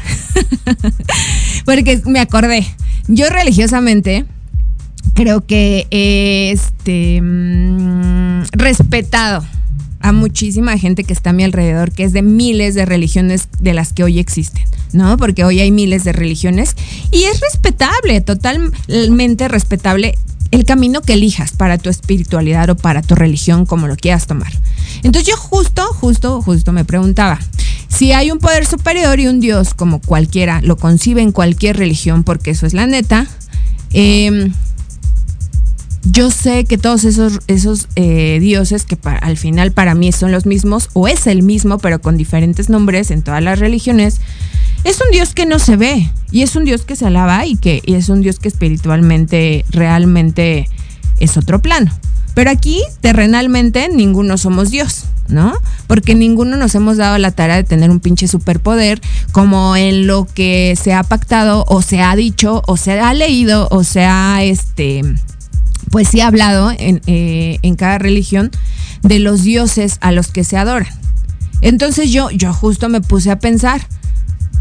porque 1.67 2.01
me 2.07 2.21
acordé. 2.21 2.67
Yo 3.07 3.29
religiosamente 3.29 4.25
creo 5.13 5.45
que 5.45 5.87
este 5.91 7.21
mmm, 7.21 8.45
respetado 8.53 9.45
a 10.01 10.13
muchísima 10.13 10.77
gente 10.79 11.05
que 11.05 11.13
está 11.13 11.31
a 11.31 11.33
mi 11.35 11.45
alrededor, 11.45 11.93
que 11.93 12.05
es 12.05 12.13
de 12.13 12.23
miles 12.23 12.75
de 12.75 12.87
religiones 12.87 13.49
de 13.59 13.75
las 13.75 13.93
que 13.93 14.03
hoy 14.03 14.19
existen, 14.19 14.65
¿no? 14.93 15.17
Porque 15.17 15.45
hoy 15.45 15.61
hay 15.61 15.71
miles 15.71 16.05
de 16.05 16.13
religiones 16.13 16.75
y 17.11 17.25
es 17.25 17.41
respetable, 17.41 18.21
totalmente 18.23 19.49
respetable 19.49 20.17
el 20.51 20.65
camino 20.65 21.01
que 21.01 21.13
elijas 21.13 21.53
para 21.53 21.79
tu 21.79 21.91
espiritualidad 21.91 22.71
o 22.71 22.77
para 22.77 23.03
tu 23.03 23.15
religión, 23.15 23.67
como 23.67 23.87
lo 23.87 23.97
quieras 23.97 24.27
tomar. 24.27 24.53
Entonces 25.03 25.29
yo 25.29 25.37
justo, 25.37 25.85
justo, 25.93 26.43
justo 26.43 26.73
me 26.73 26.85
preguntaba, 26.85 27.39
si 27.89 28.13
hay 28.13 28.31
un 28.31 28.39
poder 28.39 28.67
superior 28.67 29.21
y 29.21 29.29
un 29.29 29.41
Dios 29.41 29.75
como 29.75 30.01
cualquiera 30.01 30.61
lo 30.63 30.77
concibe 30.77 31.23
en 31.23 31.33
cualquier 31.33 31.77
religión, 31.77 32.25
porque 32.25 32.51
eso 32.51 32.67
es 32.67 32.75
la 32.75 32.87
neta, 32.87 33.27
eh, 33.93 34.51
yo 36.03 36.31
sé 36.31 36.65
que 36.65 36.79
todos 36.79 37.05
esos, 37.05 37.89
eh, 37.97 38.39
dioses 38.41 38.85
que 38.85 38.99
al 39.05 39.37
final 39.37 39.73
para 39.73 39.95
mí 39.95 40.13
son 40.13 40.33
los 40.33 40.47
mismos, 40.47 40.89
o 40.93 41.09
es 41.09 41.27
el 41.27 41.43
mismo, 41.43 41.79
pero 41.79 42.01
con 42.01 42.17
diferentes 42.17 42.69
nombres 42.69 43.11
en 43.11 43.23
todas 43.23 43.43
las 43.43 43.59
religiones, 43.59 44.21
es 44.85 45.01
un 45.01 45.11
dios 45.11 45.35
que 45.35 45.47
no 45.47 45.59
se 45.59 45.77
ve, 45.77 46.11
y 46.31 46.43
es 46.43 46.57
un 46.57 46.65
dios 46.65 46.83
que 46.83 46.97
se 46.97 47.07
alaba 47.07 47.45
y 47.45 47.57
que 47.57 47.83
es 47.85 48.09
un 48.09 48.23
dios 48.23 48.39
que 48.39 48.49
espiritualmente 48.49 49.65
realmente 49.71 50.69
es 51.19 51.37
otro 51.37 51.61
plano. 51.61 51.93
Pero 52.35 52.51
aquí, 52.51 52.81
terrenalmente, 53.01 53.89
ninguno 53.89 54.39
somos 54.39 54.71
Dios, 54.71 55.05
¿no? 55.29 55.53
Porque 55.87 56.15
ninguno 56.15 56.57
nos 56.57 56.75
hemos 56.75 56.97
dado 56.97 57.19
la 57.19 57.33
tarea 57.33 57.57
de 57.57 57.65
tener 57.65 57.91
un 57.91 58.01
pinche 58.01 58.29
superpoder 58.29 59.01
como 59.33 59.77
en 59.77 60.07
lo 60.07 60.27
que 60.27 60.79
se 60.81 60.95
ha 60.95 61.03
pactado 61.03 61.65
o 61.69 61.83
se 61.83 62.01
ha 62.01 62.15
dicho 62.15 62.63
o 62.67 62.77
se 62.77 62.99
ha 63.01 63.13
leído 63.15 63.69
o 63.71 63.85
se 63.85 64.05
ha, 64.05 64.43
este, 64.45 65.03
pues 65.91 66.09
sí 66.09 66.21
ha 66.21 66.29
hablado 66.29 66.71
en, 66.71 67.03
eh, 67.07 67.59
en, 67.63 67.75
cada 67.75 67.99
religión 67.99 68.51
de 69.03 69.19
los 69.19 69.43
dioses 69.43 69.99
a 70.01 70.13
los 70.13 70.29
que 70.29 70.45
se 70.45 70.57
adoran. 70.57 70.89
Entonces 71.61 72.11
yo, 72.11 72.31
yo 72.31 72.53
justo 72.53 72.89
me 72.89 73.01
puse 73.01 73.31
a 73.31 73.39
pensar, 73.39 73.87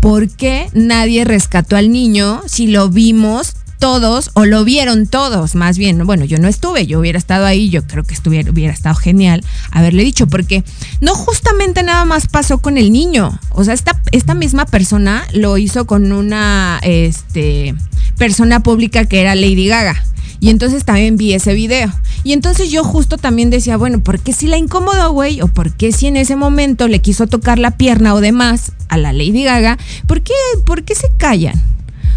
¿por 0.02 0.30
qué 0.30 0.70
nadie 0.74 1.24
rescató 1.26 1.78
al 1.78 1.92
niño 1.92 2.42
si 2.48 2.68
lo 2.68 2.90
vimos 2.90 3.56
todos 3.78 4.32
o 4.34 4.46
lo 4.46 4.66
vieron 4.66 5.08
todos? 5.08 5.56
Más 5.56 5.78
bien, 5.78 6.06
bueno, 6.06 6.26
yo 6.26 6.40
no 6.40 6.48
estuve, 6.48 6.88
yo 6.88 7.00
hubiera 7.00 7.18
estado 7.18 7.46
ahí, 7.46 7.70
yo 7.70 7.86
creo 7.86 8.04
que 8.04 8.14
estuviera, 8.14 8.52
hubiera 8.52 8.74
estado 8.74 8.96
genial 8.96 9.46
haberle 9.72 10.04
dicho, 10.04 10.28
porque 10.28 10.64
no 11.00 11.16
justamente 11.16 11.84
nada 11.84 12.04
más 12.06 12.28
pasó 12.28 12.58
con 12.58 12.78
el 12.78 12.92
niño, 12.92 13.40
o 13.52 13.64
sea, 13.64 13.74
esta, 13.74 14.02
esta 14.12 14.34
misma 14.34 14.66
persona 14.66 15.26
lo 15.32 15.58
hizo 15.58 15.86
con 15.86 16.12
una 16.12 16.80
este, 16.84 17.76
persona 18.18 18.62
pública 18.62 19.06
que 19.06 19.22
era 19.22 19.36
Lady 19.36 19.68
Gaga. 19.68 20.04
Y 20.40 20.50
entonces 20.50 20.86
también 20.86 21.18
vi 21.18 21.34
ese 21.34 21.54
video. 21.54 21.92
Y 22.24 22.34
entonces 22.34 22.70
yo 22.72 22.84
justo 22.84 23.18
también 23.18 23.50
decía, 23.50 23.78
bueno, 23.78 24.00
¿por 24.00 24.20
qué 24.20 24.34
si 24.34 24.48
la 24.48 24.58
incomodó, 24.58 25.12
güey? 25.12 25.42
¿O 25.42 25.48
por 25.48 25.72
qué 25.74 25.92
si 25.92 26.08
en 26.08 26.18
ese 26.18 26.36
momento 26.36 26.88
le 26.88 27.02
quiso 27.02 27.28
tocar 27.28 27.60
la 27.60 27.72
pierna 27.72 28.14
o 28.14 28.22
demás 28.22 28.72
a 28.88 28.98
la 28.98 29.12
Lady 29.12 29.44
Gaga? 29.44 29.78
¿Por 30.08 30.22
qué, 30.22 30.34
por 30.66 30.84
qué 30.84 30.96
se 30.96 31.10
callan? 31.18 31.62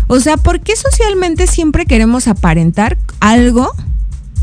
O 0.07 0.21
sea, 0.21 0.37
¿por 0.37 0.61
qué 0.61 0.75
socialmente 0.77 1.47
siempre 1.47 1.87
queremos 1.87 2.29
aparentar 2.29 2.99
algo 3.21 3.73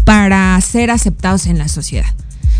para 0.03 0.59
ser 0.61 0.91
aceptados 0.91 1.45
en 1.47 1.57
la 1.57 1.67
sociedad? 1.67 2.13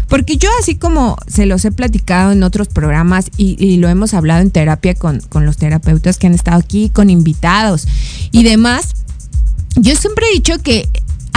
Porque 0.08 0.38
yo 0.38 0.50
así 0.60 0.76
como 0.76 1.18
se 1.28 1.46
los 1.46 1.64
he 1.66 1.72
platicado 1.72 2.32
en 2.32 2.44
otros 2.44 2.68
programas 2.68 3.30
y, 3.38 3.64
y 3.64 3.78
lo 3.78 3.90
hemos 3.90 4.14
hablado 4.14 4.42
en 4.42 4.52
terapia 4.52 4.96
con, 4.96 5.20
con 5.22 5.46
los 5.46 5.58
terapeutas 5.58 6.18
que 6.18 6.28
han 6.28 6.34
estado 6.34 6.58
aquí, 6.58 6.90
con 6.90 7.10
invitados 7.10 7.88
y 8.32 8.44
demás, 8.44 8.96
yo 9.76 9.96
siempre 9.96 10.26
he 10.28 10.34
dicho 10.34 10.58
que 10.64 10.90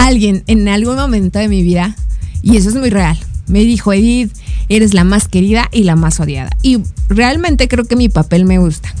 alguien 0.07 0.43
en 0.47 0.67
algún 0.67 0.95
momento 0.95 1.39
de 1.39 1.47
mi 1.47 1.61
vida, 1.61 1.95
y 2.41 2.57
eso 2.57 2.69
es 2.69 2.75
muy 2.75 2.89
real, 2.89 3.17
me 3.47 3.59
dijo, 3.59 3.93
Edith, 3.93 4.31
eres 4.69 4.93
la 4.93 5.03
más 5.03 5.27
querida 5.27 5.69
y 5.71 5.83
la 5.83 5.95
más 5.95 6.19
odiada. 6.19 6.51
Y 6.61 6.79
realmente 7.09 7.67
creo 7.67 7.85
que 7.85 7.95
mi 7.95 8.09
papel 8.09 8.45
me 8.45 8.57
gusta. 8.57 8.93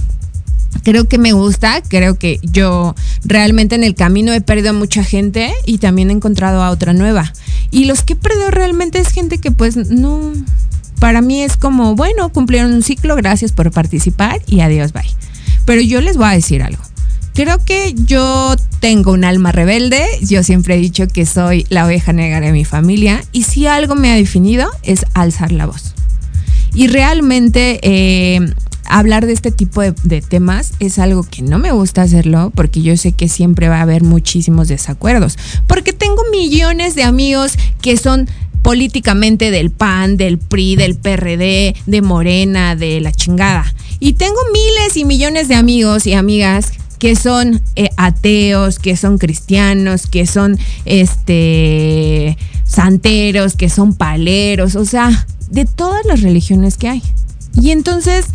Creo 0.83 1.07
que 1.07 1.17
me 1.17 1.31
gusta, 1.33 1.81
creo 1.81 2.17
que 2.17 2.39
yo 2.41 2.95
realmente 3.23 3.75
en 3.75 3.83
el 3.83 3.95
camino 3.95 4.33
he 4.33 4.41
perdido 4.41 4.71
a 4.71 4.73
mucha 4.73 5.03
gente 5.03 5.53
y 5.65 5.77
también 5.77 6.09
he 6.09 6.13
encontrado 6.13 6.61
a 6.61 6.71
otra 6.71 6.93
nueva. 6.93 7.31
Y 7.71 7.85
los 7.85 8.01
que 8.03 8.13
he 8.13 8.15
perdido 8.17 8.51
realmente 8.51 8.99
es 8.99 9.09
gente 9.09 9.37
que 9.37 9.51
pues 9.51 9.77
no, 9.77 10.33
para 10.99 11.21
mí 11.21 11.41
es 11.41 11.57
como, 11.57 11.95
bueno, 11.95 12.29
cumplieron 12.29 12.73
un 12.73 12.83
ciclo, 12.83 13.15
gracias 13.15 13.51
por 13.51 13.71
participar 13.71 14.41
y 14.47 14.61
adiós, 14.61 14.93
bye. 14.93 15.03
Pero 15.65 15.81
yo 15.81 16.01
les 16.01 16.17
voy 16.17 16.27
a 16.27 16.31
decir 16.31 16.61
algo. 16.63 16.81
Creo 17.33 17.57
que 17.65 17.95
yo 18.05 18.55
tengo 18.79 19.11
un 19.11 19.23
alma 19.23 19.51
rebelde, 19.51 20.05
yo 20.21 20.43
siempre 20.43 20.75
he 20.75 20.77
dicho 20.77 21.07
que 21.07 21.25
soy 21.25 21.65
la 21.69 21.85
oveja 21.85 22.13
negra 22.13 22.39
de 22.41 22.51
mi 22.51 22.63
familia 22.63 23.23
y 23.31 23.43
si 23.43 23.65
algo 23.65 23.95
me 23.95 24.11
ha 24.11 24.15
definido 24.15 24.69
es 24.83 25.05
alzar 25.15 25.51
la 25.51 25.65
voz. 25.65 25.95
Y 26.75 26.87
realmente 26.87 27.79
eh, 27.81 28.39
hablar 28.85 29.25
de 29.25 29.33
este 29.33 29.49
tipo 29.49 29.81
de, 29.81 29.95
de, 30.03 30.21
temas 30.21 30.73
es 30.79 30.99
algo 30.99 31.23
que 31.23 31.41
no 31.41 31.57
me 31.57 31.71
gusta 31.71 32.03
hacerlo 32.03 32.51
porque 32.53 32.83
yo 32.83 32.95
sé 32.97 33.13
que 33.13 33.27
siempre 33.29 33.67
va 33.67 33.79
a 33.79 33.81
haber 33.83 34.03
muchísimos 34.03 34.67
desacuerdos. 34.67 35.39
Porque 35.65 35.91
tengo 35.91 36.21
millones 36.31 36.93
de 36.93 37.03
amigos 37.03 37.53
que 37.81 37.97
son 37.97 38.27
políticamente 38.61 39.49
del 39.49 39.71
PAN, 39.71 40.17
del 40.17 40.37
PRI, 40.37 40.75
del 40.75 40.95
PRD, 40.95 41.75
de 41.85 42.01
Morena, 42.01 42.75
de 42.75 43.01
la 43.01 43.11
chingada. 43.11 43.73
Y 43.99 44.13
tengo 44.13 44.39
miles 44.51 44.97
y 44.97 45.05
millones 45.05 45.47
de 45.47 45.55
amigos 45.55 46.05
y 46.05 46.13
amigas 46.13 46.73
que 47.03 47.17
son 47.17 47.61
eh, 47.75 47.89
ateos, 47.97 48.79
que 48.79 48.95
son 48.95 49.17
cristianos, 49.17 50.07
que 50.07 50.25
son 50.25 50.57
este 50.85 52.37
santeros, 52.63 53.57
que 53.57 53.67
son 53.67 53.93
paleros, 53.93 54.77
o 54.77 54.85
sea, 54.85 55.27
de 55.49 55.65
todas 55.65 56.05
las 56.05 56.21
religiones 56.21 56.77
que 56.77 56.87
hay. 56.87 57.03
Y 57.61 57.71
entonces, 57.71 58.27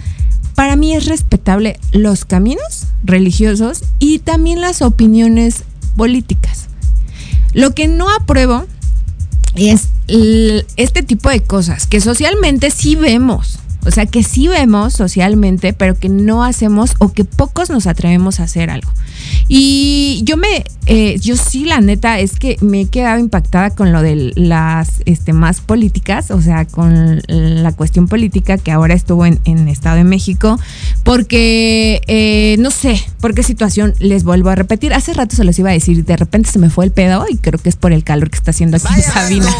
para 0.54 0.76
mí 0.76 0.94
es 0.94 1.06
respetable 1.06 1.80
los 1.92 2.26
caminos 2.26 2.88
religiosos 3.04 3.84
y 4.00 4.18
también 4.18 4.60
las 4.60 4.82
opiniones 4.82 5.64
políticas. 5.96 6.66
Lo 7.54 7.74
que 7.74 7.88
no 7.88 8.10
apruebo 8.10 8.66
es 9.54 9.88
este 10.76 11.02
tipo 11.02 11.30
de 11.30 11.40
cosas 11.40 11.86
que 11.86 12.02
socialmente 12.02 12.70
sí 12.70 12.96
vemos, 12.96 13.60
o 13.86 13.90
sea, 13.90 14.06
que 14.06 14.22
sí 14.22 14.48
vemos 14.48 14.92
socialmente, 14.92 15.72
pero 15.72 15.98
que 15.98 16.08
no 16.08 16.44
hacemos 16.44 16.94
o 16.98 17.12
que 17.12 17.24
pocos 17.24 17.70
nos 17.70 17.86
atrevemos 17.86 18.40
a 18.40 18.44
hacer 18.44 18.70
algo. 18.70 18.90
Y 19.48 20.20
yo 20.24 20.36
me, 20.36 20.64
eh, 20.86 21.18
yo 21.20 21.36
sí, 21.36 21.64
la 21.64 21.80
neta, 21.80 22.18
es 22.18 22.38
que 22.38 22.56
me 22.60 22.82
he 22.82 22.86
quedado 22.86 23.18
impactada 23.18 23.70
con 23.70 23.92
lo 23.92 24.02
de 24.02 24.32
las 24.34 25.02
este, 25.06 25.32
más 25.32 25.60
políticas, 25.60 26.30
o 26.30 26.40
sea, 26.40 26.64
con 26.66 27.22
la 27.28 27.72
cuestión 27.72 28.08
política 28.08 28.58
que 28.58 28.72
ahora 28.72 28.94
estuvo 28.94 29.24
en, 29.26 29.40
en 29.44 29.68
Estado 29.68 29.96
de 29.96 30.04
México, 30.04 30.58
porque 31.02 32.02
eh, 32.06 32.56
no 32.58 32.70
sé 32.70 33.02
por 33.20 33.34
qué 33.34 33.42
situación 33.42 33.94
les 33.98 34.24
vuelvo 34.24 34.50
a 34.50 34.54
repetir. 34.54 34.92
Hace 34.92 35.14
rato 35.14 35.36
se 35.36 35.44
los 35.44 35.58
iba 35.58 35.70
a 35.70 35.72
decir, 35.72 36.04
de 36.04 36.16
repente 36.16 36.50
se 36.50 36.58
me 36.58 36.70
fue 36.70 36.84
el 36.84 36.90
pedo 36.90 37.26
y 37.28 37.36
creo 37.36 37.58
que 37.58 37.68
es 37.68 37.76
por 37.76 37.92
el 37.92 38.04
calor 38.04 38.30
que 38.30 38.36
está 38.36 38.50
haciendo 38.50 38.76
aquí 38.76 38.86
en 38.94 39.02
Sabina. 39.02 39.50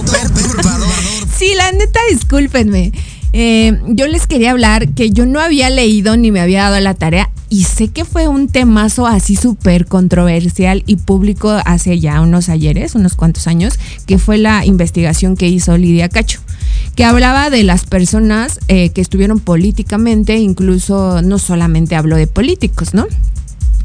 sí, 1.36 1.52
la 1.56 1.72
neta, 1.72 2.00
discúlpenme. 2.10 2.92
Eh, 3.32 3.78
yo 3.88 4.06
les 4.06 4.26
quería 4.26 4.52
hablar 4.52 4.88
que 4.88 5.10
yo 5.10 5.26
no 5.26 5.40
había 5.40 5.68
leído 5.70 6.16
ni 6.16 6.32
me 6.32 6.40
había 6.40 6.64
dado 6.64 6.80
la 6.80 6.94
tarea 6.94 7.30
y 7.50 7.64
sé 7.64 7.88
que 7.88 8.04
fue 8.04 8.28
un 8.28 8.48
temazo 8.48 9.06
así 9.06 9.36
súper 9.36 9.86
controversial 9.86 10.82
y 10.86 10.96
público 10.96 11.50
hace 11.64 11.98
ya 11.98 12.20
unos 12.20 12.48
ayeres, 12.48 12.94
unos 12.94 13.14
cuantos 13.14 13.46
años, 13.46 13.78
que 14.06 14.18
fue 14.18 14.38
la 14.38 14.66
investigación 14.66 15.36
que 15.36 15.48
hizo 15.48 15.76
Lidia 15.76 16.08
Cacho, 16.08 16.40
que 16.94 17.04
hablaba 17.04 17.48
de 17.48 17.62
las 17.64 17.84
personas 17.84 18.60
eh, 18.68 18.90
que 18.90 19.00
estuvieron 19.00 19.40
políticamente, 19.40 20.36
incluso 20.36 21.22
no 21.22 21.38
solamente 21.38 21.96
habló 21.96 22.16
de 22.16 22.26
políticos, 22.26 22.92
¿no? 22.92 23.06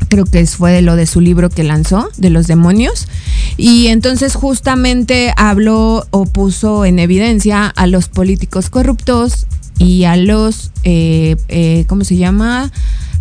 Creo 0.08 0.26
que 0.26 0.46
fue 0.46 0.72
de 0.72 0.82
lo 0.82 0.96
de 0.96 1.06
su 1.06 1.22
libro 1.22 1.50
que 1.50 1.64
lanzó, 1.64 2.10
de 2.18 2.30
los 2.30 2.48
demonios. 2.48 3.08
Y 3.58 3.88
entonces 3.88 4.36
justamente 4.36 5.34
habló 5.38 6.06
o 6.12 6.26
puso 6.26 6.86
en 6.86 7.00
evidencia 7.00 7.68
a 7.68 7.88
los 7.88 8.08
políticos 8.08 8.70
corruptos 8.70 9.48
y 9.78 10.04
a 10.04 10.16
los, 10.16 10.72
eh, 10.84 11.36
eh, 11.48 11.86
¿cómo 11.88 12.04
se 12.04 12.18
llama? 12.18 12.72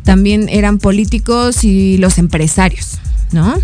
También 0.04 0.48
eran 0.48 0.78
políticos 0.78 1.64
y 1.64 1.98
los 1.98 2.18
empresarios, 2.18 2.98
¿no? 3.32 3.54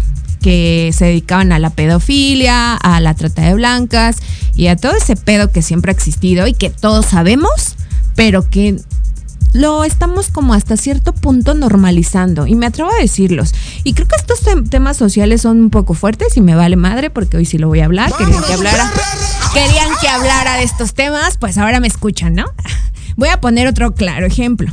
que 0.40 0.92
se 0.94 1.06
dedicaban 1.06 1.52
a 1.52 1.58
la 1.58 1.70
pedofilia, 1.70 2.74
a 2.74 3.00
la 3.00 3.14
trata 3.14 3.42
de 3.42 3.54
blancas 3.54 4.18
y 4.54 4.68
a 4.68 4.76
todo 4.76 4.92
ese 4.96 5.16
pedo 5.16 5.50
que 5.50 5.62
siempre 5.62 5.90
ha 5.90 5.94
existido 5.94 6.46
y 6.46 6.54
que 6.54 6.70
todos 6.70 7.06
sabemos, 7.06 7.74
pero 8.14 8.48
que 8.48 8.80
lo 9.52 9.84
estamos 9.84 10.30
como 10.30 10.54
hasta 10.54 10.76
cierto 10.76 11.12
punto 11.12 11.54
normalizando 11.54 12.46
y 12.46 12.54
me 12.54 12.66
atrevo 12.66 12.90
a 12.90 13.00
decirlos. 13.00 13.54
Y 13.84 13.94
creo 13.94 14.06
que 14.06 14.16
estos 14.16 14.40
temas 14.68 14.96
sociales 14.96 15.42
son 15.42 15.60
un 15.60 15.70
poco 15.70 15.94
fuertes 15.94 16.36
y 16.36 16.40
me 16.40 16.54
vale 16.54 16.76
madre 16.76 17.10
porque 17.10 17.36
hoy 17.36 17.44
sí 17.44 17.58
lo 17.58 17.68
voy 17.68 17.80
a 17.80 17.86
hablar. 17.86 18.12
Querían 18.16 18.42
que 18.42 18.52
hablara, 18.52 18.92
querían 19.52 19.90
que 20.00 20.08
hablara 20.08 20.54
de 20.56 20.64
estos 20.64 20.94
temas, 20.94 21.38
pues 21.38 21.58
ahora 21.58 21.80
me 21.80 21.88
escuchan, 21.88 22.34
¿no? 22.34 22.44
Voy 23.16 23.30
a 23.30 23.40
poner 23.40 23.66
otro 23.66 23.94
claro 23.94 24.26
ejemplo. 24.26 24.72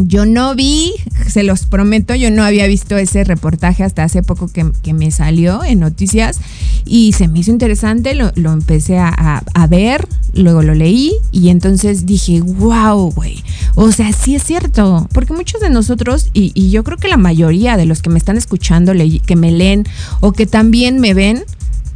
Yo 0.00 0.26
no 0.26 0.54
vi, 0.54 0.92
se 1.26 1.42
los 1.42 1.66
prometo, 1.66 2.14
yo 2.14 2.30
no 2.30 2.44
había 2.44 2.68
visto 2.68 2.96
ese 2.96 3.24
reportaje 3.24 3.82
hasta 3.82 4.04
hace 4.04 4.22
poco 4.22 4.48
que, 4.48 4.92
me 4.94 5.10
salió 5.10 5.64
en 5.64 5.80
noticias 5.80 6.38
y 6.84 7.12
se 7.14 7.26
me 7.26 7.40
hizo 7.40 7.50
interesante, 7.50 8.14
lo, 8.14 8.30
empecé 8.52 8.98
a, 8.98 9.42
ver, 9.68 10.06
luego 10.32 10.62
lo 10.62 10.74
leí 10.74 11.14
y 11.32 11.48
entonces 11.48 12.06
dije, 12.06 12.40
wow, 12.40 13.10
güey, 13.10 13.42
o 13.74 13.90
sea, 13.90 14.12
sí 14.12 14.36
es 14.36 14.44
cierto, 14.44 15.08
porque 15.12 15.32
muchos 15.32 15.60
de 15.60 15.68
nosotros, 15.68 16.30
y, 16.32 16.52
y 16.54 16.70
yo 16.70 16.84
creo 16.84 16.96
que 16.96 17.08
la 17.08 17.16
mayoría 17.16 17.76
de 17.76 17.84
los 17.84 18.00
que 18.00 18.10
me 18.10 18.18
están 18.18 18.36
escuchando, 18.36 18.92
que 19.26 19.36
me 19.36 19.50
leen 19.50 19.84
o 20.20 20.30
que 20.30 20.46
también 20.46 21.00
me 21.00 21.12
ven, 21.12 21.44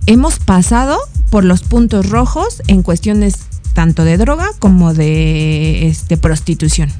hemos 0.07 0.41
pasado 0.41 0.99
por 1.31 1.45
los 1.45 1.63
puntos 1.63 2.11
rojos 2.11 2.63
en 2.67 2.83
cuestiones 2.83 3.37
tanto 3.75 4.05
de 4.05 4.17
droga 4.17 4.51
como 4.59 4.93
de 4.93 5.87
este, 5.87 6.17
prostitución. 6.17 6.91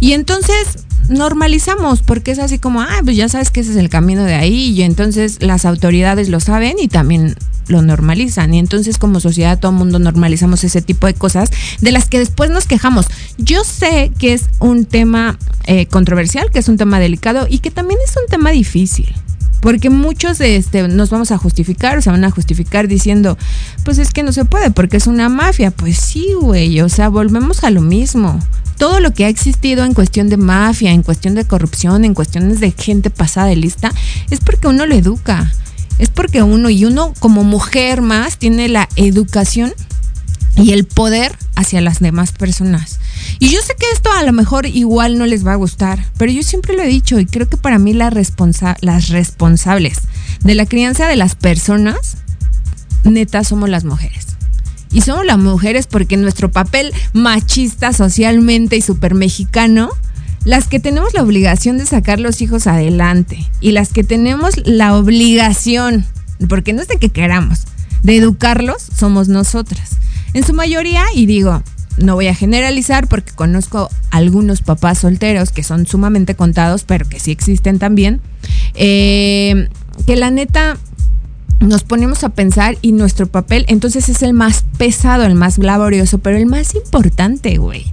Y 0.00 0.12
entonces 0.12 0.84
normalizamos, 1.08 2.02
porque 2.02 2.32
es 2.32 2.38
así 2.38 2.58
como, 2.58 2.82
ah, 2.82 3.00
pues 3.02 3.16
ya 3.16 3.28
sabes 3.28 3.50
que 3.50 3.60
ese 3.60 3.70
es 3.70 3.76
el 3.76 3.88
camino 3.88 4.24
de 4.24 4.34
ahí, 4.34 4.70
y 4.70 4.82
entonces 4.82 5.42
las 5.42 5.64
autoridades 5.64 6.28
lo 6.28 6.40
saben 6.40 6.76
y 6.78 6.88
también 6.88 7.34
lo 7.68 7.82
normalizan. 7.82 8.54
Y 8.54 8.58
entonces 8.58 8.98
como 8.98 9.20
sociedad 9.20 9.58
todo 9.58 9.72
el 9.72 9.78
mundo 9.78 9.98
normalizamos 9.98 10.64
ese 10.64 10.82
tipo 10.82 11.06
de 11.06 11.14
cosas 11.14 11.50
de 11.80 11.92
las 11.92 12.08
que 12.08 12.18
después 12.18 12.50
nos 12.50 12.66
quejamos. 12.66 13.06
Yo 13.36 13.64
sé 13.64 14.10
que 14.18 14.32
es 14.32 14.46
un 14.58 14.84
tema 14.84 15.38
eh, 15.66 15.86
controversial, 15.86 16.50
que 16.50 16.58
es 16.58 16.68
un 16.68 16.76
tema 16.76 16.98
delicado 16.98 17.46
y 17.48 17.58
que 17.58 17.70
también 17.70 18.00
es 18.04 18.14
un 18.16 18.28
tema 18.28 18.50
difícil. 18.50 19.14
Porque 19.60 19.90
muchos 19.90 20.40
este 20.40 20.86
nos 20.88 21.10
vamos 21.10 21.30
a 21.30 21.38
justificar, 21.38 21.98
o 21.98 22.02
se 22.02 22.10
van 22.10 22.24
a 22.24 22.30
justificar 22.30 22.88
diciendo, 22.88 23.36
pues 23.84 23.98
es 23.98 24.12
que 24.12 24.22
no 24.22 24.32
se 24.32 24.44
puede 24.44 24.70
porque 24.70 24.96
es 24.96 25.06
una 25.06 25.28
mafia. 25.28 25.70
Pues 25.70 25.98
sí, 25.98 26.28
güey, 26.40 26.80
o 26.80 26.88
sea, 26.88 27.08
volvemos 27.08 27.64
a 27.64 27.70
lo 27.70 27.80
mismo 27.80 28.40
todo 28.78 29.00
lo 29.00 29.12
que 29.12 29.24
ha 29.24 29.28
existido 29.28 29.84
en 29.84 29.92
cuestión 29.92 30.28
de 30.28 30.36
mafia, 30.36 30.92
en 30.92 31.02
cuestión 31.02 31.34
de 31.34 31.44
corrupción, 31.44 32.04
en 32.04 32.14
cuestiones 32.14 32.60
de 32.60 32.70
gente 32.70 33.10
pasada 33.10 33.48
de 33.48 33.56
lista, 33.56 33.92
es 34.30 34.40
porque 34.40 34.68
uno 34.68 34.86
lo 34.86 34.94
educa. 34.94 35.52
Es 35.98 36.10
porque 36.10 36.42
uno 36.42 36.70
y 36.70 36.84
uno 36.84 37.12
como 37.18 37.42
mujer 37.42 38.02
más 38.02 38.38
tiene 38.38 38.68
la 38.68 38.88
educación 38.94 39.72
y 40.56 40.72
el 40.72 40.84
poder 40.84 41.36
hacia 41.54 41.80
las 41.80 42.00
demás 42.00 42.32
personas. 42.32 42.98
Y 43.38 43.50
yo 43.50 43.60
sé 43.60 43.74
que 43.78 43.86
esto 43.92 44.10
a 44.12 44.22
lo 44.22 44.32
mejor 44.32 44.66
igual 44.66 45.18
no 45.18 45.26
les 45.26 45.46
va 45.46 45.52
a 45.52 45.56
gustar, 45.56 46.04
pero 46.16 46.32
yo 46.32 46.42
siempre 46.42 46.74
lo 46.74 46.82
he 46.82 46.88
dicho 46.88 47.18
y 47.18 47.26
creo 47.26 47.48
que 47.48 47.56
para 47.56 47.78
mí 47.78 47.92
las 47.92 48.12
responsables 48.12 50.00
de 50.42 50.54
la 50.54 50.66
crianza 50.66 51.06
de 51.06 51.16
las 51.16 51.34
personas, 51.34 52.18
neta, 53.04 53.44
somos 53.44 53.68
las 53.68 53.84
mujeres. 53.84 54.26
Y 54.90 55.02
somos 55.02 55.26
las 55.26 55.38
mujeres 55.38 55.86
porque 55.86 56.16
nuestro 56.16 56.50
papel 56.50 56.92
machista 57.12 57.92
socialmente 57.92 58.76
y 58.76 58.82
super 58.82 59.14
mexicano, 59.14 59.90
las 60.44 60.66
que 60.66 60.80
tenemos 60.80 61.12
la 61.12 61.22
obligación 61.22 61.76
de 61.78 61.84
sacar 61.84 62.20
los 62.20 62.40
hijos 62.40 62.66
adelante 62.66 63.46
y 63.60 63.72
las 63.72 63.92
que 63.92 64.02
tenemos 64.04 64.54
la 64.64 64.96
obligación, 64.96 66.06
porque 66.48 66.72
no 66.72 66.80
es 66.80 66.88
de 66.88 66.96
que 66.96 67.10
queramos, 67.10 67.64
de 68.02 68.16
educarlos, 68.16 68.82
somos 68.96 69.28
nosotras. 69.28 69.96
En 70.34 70.44
su 70.44 70.54
mayoría, 70.54 71.04
y 71.14 71.26
digo, 71.26 71.62
no 71.98 72.14
voy 72.14 72.28
a 72.28 72.34
generalizar 72.34 73.08
porque 73.08 73.32
conozco 73.32 73.90
algunos 74.10 74.62
papás 74.62 74.98
solteros 74.98 75.50
que 75.50 75.62
son 75.62 75.86
sumamente 75.86 76.34
contados, 76.34 76.84
pero 76.84 77.08
que 77.08 77.20
sí 77.20 77.30
existen 77.30 77.78
también, 77.78 78.20
eh, 78.74 79.68
que 80.06 80.16
la 80.16 80.30
neta 80.30 80.76
nos 81.60 81.82
ponemos 81.82 82.22
a 82.22 82.28
pensar 82.28 82.78
y 82.82 82.92
nuestro 82.92 83.26
papel 83.26 83.64
entonces 83.68 84.08
es 84.08 84.22
el 84.22 84.32
más 84.32 84.64
pesado, 84.76 85.24
el 85.24 85.34
más 85.34 85.58
laborioso, 85.58 86.18
pero 86.18 86.36
el 86.36 86.46
más 86.46 86.74
importante, 86.74 87.58
güey. 87.58 87.84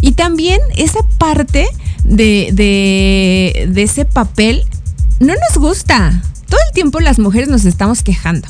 Y 0.00 0.12
también 0.12 0.60
esa 0.76 1.00
parte 1.18 1.66
de, 2.04 2.50
de, 2.52 3.68
de 3.70 3.82
ese 3.82 4.04
papel 4.04 4.64
no 5.20 5.32
nos 5.34 5.58
gusta. 5.58 6.22
todo 6.48 6.60
el 6.66 6.74
tiempo 6.74 7.00
las 7.00 7.18
mujeres 7.18 7.48
nos 7.48 7.64
estamos 7.64 8.02
quejando. 8.02 8.46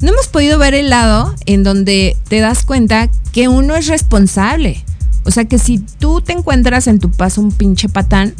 No 0.00 0.12
hemos 0.12 0.28
podido 0.28 0.58
ver 0.58 0.74
el 0.74 0.90
lado 0.90 1.34
en 1.46 1.62
donde 1.62 2.16
te 2.28 2.40
das 2.40 2.64
cuenta 2.64 3.10
que 3.32 3.48
uno 3.48 3.76
es 3.76 3.86
responsable. 3.86 4.82
O 5.24 5.30
sea 5.30 5.44
que 5.44 5.58
si 5.58 5.78
tú 5.78 6.22
te 6.22 6.32
encuentras 6.32 6.86
en 6.86 6.98
tu 6.98 7.10
paso 7.10 7.42
un 7.42 7.52
pinche 7.52 7.88
patán, 7.88 8.34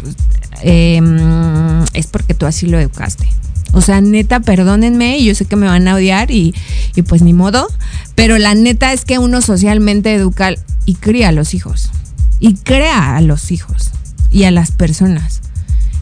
pues, 0.00 0.14
em, 0.62 1.84
es 1.94 2.06
porque 2.06 2.34
tú 2.34 2.44
así 2.44 2.66
lo 2.66 2.78
educaste. 2.78 3.26
O 3.72 3.80
sea, 3.80 4.00
neta, 4.00 4.40
perdónenme, 4.40 5.22
yo 5.22 5.34
sé 5.34 5.44
que 5.44 5.56
me 5.56 5.66
van 5.66 5.88
a 5.88 5.94
odiar 5.94 6.30
y, 6.30 6.54
y 6.94 7.02
pues 7.02 7.22
ni 7.22 7.32
modo, 7.32 7.68
pero 8.14 8.38
la 8.38 8.54
neta 8.54 8.92
es 8.92 9.04
que 9.04 9.18
uno 9.18 9.40
socialmente 9.40 10.14
educa 10.14 10.54
y 10.84 10.94
cría 10.94 11.28
a 11.28 11.32
los 11.32 11.54
hijos. 11.54 11.90
Y 12.40 12.54
crea 12.54 13.16
a 13.16 13.20
los 13.20 13.50
hijos 13.50 13.90
y 14.30 14.44
a 14.44 14.50
las 14.50 14.70
personas. 14.70 15.40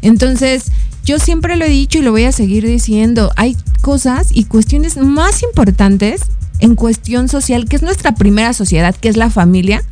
Entonces, 0.03 0.67
yo 1.07 1.21
siempre 1.21 1.57
lo 1.57 1.65
he 1.65 1.69
dicho 1.69 1.99
y 1.99 2.03
lo 2.03 2.11
voy 2.11 2.25
a 2.25 2.33
seguir 2.33 2.67
diciendo, 2.67 3.33
hay 3.37 3.57
cosas 3.81 4.31
y 4.33 4.45
cuestiones 4.45 4.97
más 4.97 5.45
importantes 5.45 6.23
en 6.59 6.75
cuestión 6.75 7.29
social, 7.29 7.69
que 7.69 7.77
es 7.77 7.83
nuestra 7.83 8.17
primera 8.17 8.53
sociedad, 8.53 8.93
que 8.93 9.09
es 9.09 9.17
la 9.17 9.31
familia, 9.31 9.85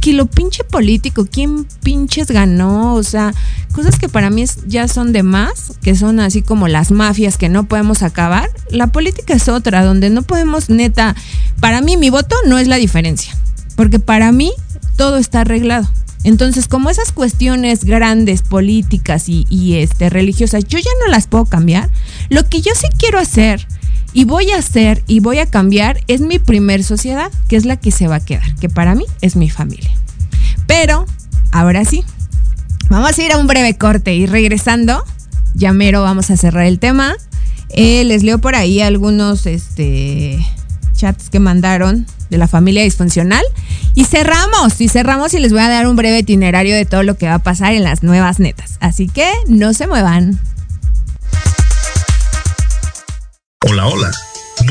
que 0.00 0.12
lo 0.12 0.26
pinche 0.26 0.62
político, 0.62 1.26
quién 1.28 1.64
pinches 1.82 2.28
ganó, 2.28 2.94
o 2.94 3.02
sea, 3.02 3.34
cosas 3.72 3.98
que 3.98 4.08
para 4.08 4.30
mí 4.30 4.44
ya 4.64 4.86
son 4.86 5.12
de 5.12 5.24
más, 5.24 5.72
que 5.82 5.96
son 5.96 6.20
así 6.20 6.40
como 6.40 6.68
las 6.68 6.92
mafias 6.92 7.36
que 7.36 7.48
no 7.48 7.64
podemos 7.64 8.04
acabar. 8.04 8.48
La 8.70 8.88
política 8.88 9.34
es 9.34 9.48
otra, 9.48 9.84
donde 9.84 10.08
no 10.08 10.22
podemos, 10.22 10.70
neta, 10.70 11.16
para 11.58 11.80
mí 11.80 11.96
mi 11.96 12.10
voto 12.10 12.36
no 12.46 12.58
es 12.58 12.68
la 12.68 12.76
diferencia, 12.76 13.36
porque 13.74 13.98
para 13.98 14.30
mí 14.30 14.52
todo 14.96 15.16
está 15.16 15.40
arreglado. 15.40 15.88
Entonces, 16.24 16.68
como 16.68 16.90
esas 16.90 17.12
cuestiones 17.12 17.84
grandes, 17.84 18.42
políticas 18.42 19.28
y, 19.28 19.74
este, 19.76 20.08
religiosas, 20.08 20.64
yo 20.64 20.78
ya 20.78 20.90
no 21.04 21.10
las 21.10 21.26
puedo 21.26 21.44
cambiar, 21.46 21.90
lo 22.28 22.48
que 22.48 22.60
yo 22.60 22.72
sí 22.74 22.86
quiero 22.96 23.18
hacer 23.18 23.66
y 24.12 24.24
voy 24.24 24.50
a 24.52 24.58
hacer 24.58 25.02
y 25.06 25.20
voy 25.20 25.38
a 25.38 25.46
cambiar 25.46 26.00
es 26.06 26.20
mi 26.20 26.38
primer 26.38 26.84
sociedad, 26.84 27.30
que 27.48 27.56
es 27.56 27.64
la 27.64 27.76
que 27.76 27.90
se 27.90 28.06
va 28.06 28.16
a 28.16 28.24
quedar, 28.24 28.54
que 28.56 28.68
para 28.68 28.94
mí 28.94 29.04
es 29.20 29.36
mi 29.36 29.50
familia. 29.50 29.90
Pero, 30.66 31.06
ahora 31.50 31.84
sí, 31.84 32.04
vamos 32.88 33.18
a 33.18 33.22
ir 33.22 33.32
a 33.32 33.38
un 33.38 33.46
breve 33.46 33.76
corte 33.76 34.14
y 34.14 34.26
regresando, 34.26 35.04
ya 35.54 35.72
mero 35.72 36.02
vamos 36.02 36.30
a 36.30 36.36
cerrar 36.36 36.66
el 36.66 36.78
tema. 36.78 37.14
Eh, 37.70 38.04
les 38.04 38.22
leo 38.22 38.38
por 38.38 38.54
ahí 38.54 38.80
algunos 38.80 39.46
este, 39.46 40.38
chats 40.94 41.30
que 41.30 41.40
mandaron 41.40 42.06
de 42.32 42.38
la 42.38 42.48
familia 42.48 42.82
disfuncional. 42.82 43.44
Y 43.94 44.06
cerramos, 44.06 44.80
y 44.80 44.88
cerramos 44.88 45.34
y 45.34 45.38
les 45.38 45.52
voy 45.52 45.60
a 45.60 45.68
dar 45.68 45.86
un 45.86 45.94
breve 45.94 46.18
itinerario 46.18 46.74
de 46.74 46.84
todo 46.84 47.04
lo 47.04 47.16
que 47.16 47.26
va 47.26 47.34
a 47.34 47.38
pasar 47.38 47.74
en 47.74 47.84
las 47.84 48.02
nuevas 48.02 48.40
netas. 48.40 48.78
Así 48.80 49.06
que 49.06 49.30
no 49.46 49.72
se 49.74 49.86
muevan. 49.86 50.40
Hola, 53.64 53.86
hola. 53.86 54.10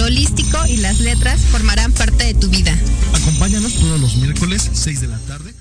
Lo 0.00 0.06
holístico 0.06 0.58
y 0.66 0.78
las 0.78 0.98
letras 1.00 1.42
formarán 1.50 1.92
parte 1.92 2.24
de 2.24 2.32
tu 2.32 2.48
vida. 2.48 2.74
Acompáñanos 3.12 3.74
todos 3.74 4.00
los 4.00 4.16
miércoles 4.16 4.70
6 4.72 5.02
de 5.02 5.08
la 5.08 5.18
tarde. 5.18 5.54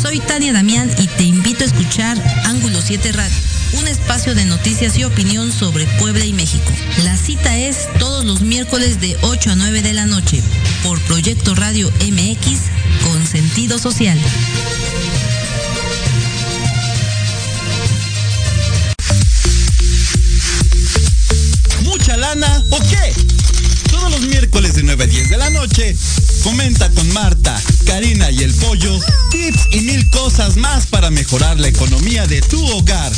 Soy 0.00 0.18
Tania 0.20 0.54
Damián 0.54 0.90
y 0.98 1.06
te 1.06 1.24
invito 1.24 1.62
a 1.62 1.66
escuchar 1.66 2.16
Ángulo 2.44 2.80
7 2.80 3.12
Radio, 3.12 3.36
un 3.80 3.86
espacio 3.86 4.34
de 4.34 4.46
noticias 4.46 4.96
y 4.96 5.04
opinión 5.04 5.52
sobre 5.52 5.84
Puebla 5.98 6.24
y 6.24 6.32
México. 6.32 6.72
La 7.04 7.18
cita 7.18 7.58
es 7.58 7.86
todos 7.98 8.24
los 8.24 8.40
miércoles 8.40 8.98
de 8.98 9.14
8 9.20 9.50
a 9.50 9.56
9 9.56 9.82
de 9.82 9.92
la 9.92 10.06
noche 10.06 10.42
por 10.82 10.98
Proyecto 11.00 11.54
Radio 11.54 11.92
MX 12.00 12.60
con 13.04 13.26
sentido 13.26 13.78
social. 13.78 14.18
Lana 22.20 22.64
o 22.70 22.78
qué? 22.80 23.14
Todos 23.90 24.10
los 24.10 24.20
miércoles 24.20 24.74
de 24.74 24.82
9 24.82 25.04
a 25.04 25.06
10 25.06 25.30
de 25.30 25.36
la 25.38 25.50
noche, 25.50 25.96
comenta 26.42 26.90
con 26.90 27.10
Marta, 27.12 27.60
Karina 27.86 28.30
y 28.30 28.42
el 28.42 28.52
Pollo 28.54 29.00
tips 29.30 29.68
y 29.72 29.80
mil 29.80 30.08
cosas 30.10 30.56
más 30.56 30.86
para 30.86 31.10
mejorar 31.10 31.58
la 31.58 31.68
economía 31.68 32.26
de 32.26 32.42
tu 32.42 32.64
hogar. 32.72 33.10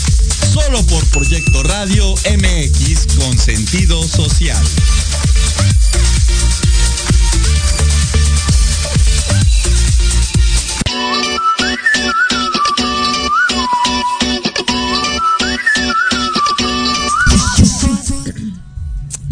Solo 0.53 0.83
por 0.87 1.05
Proyecto 1.07 1.63
Radio 1.65 2.15
MX 2.15 3.17
con 3.19 3.37
sentido 3.39 4.07
social. 4.07 4.63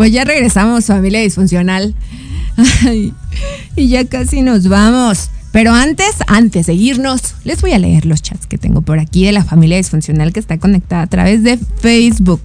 Pues 0.00 0.12
ya 0.12 0.24
regresamos, 0.24 0.86
familia 0.86 1.20
disfuncional. 1.20 1.94
Y 3.76 3.88
ya 3.88 4.06
casi 4.06 4.40
nos 4.40 4.66
vamos. 4.66 5.28
Pero 5.52 5.74
antes, 5.74 6.12
antes 6.26 6.68
de 6.68 6.72
irnos, 6.72 7.34
les 7.44 7.60
voy 7.60 7.72
a 7.72 7.78
leer 7.78 8.06
los 8.06 8.22
chats 8.22 8.46
que 8.46 8.56
tengo 8.56 8.80
por 8.80 8.98
aquí 8.98 9.26
de 9.26 9.32
la 9.32 9.44
familia 9.44 9.76
disfuncional 9.76 10.32
que 10.32 10.40
está 10.40 10.56
conectada 10.56 11.02
a 11.02 11.06
través 11.06 11.42
de 11.42 11.58
Facebook. 11.82 12.40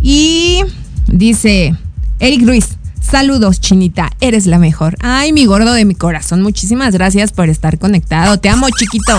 Y 0.00 0.60
dice 1.08 1.74
Eric 2.20 2.46
Ruiz, 2.46 2.76
saludos 3.00 3.60
Chinita, 3.60 4.12
eres 4.20 4.46
la 4.46 4.60
mejor. 4.60 4.96
Ay, 5.00 5.32
mi 5.32 5.44
gordo 5.44 5.72
de 5.72 5.84
mi 5.84 5.96
corazón, 5.96 6.40
muchísimas 6.40 6.94
gracias 6.94 7.32
por 7.32 7.48
estar 7.48 7.80
conectado. 7.80 8.38
Te 8.38 8.48
amo, 8.48 8.68
chiquito. 8.70 9.18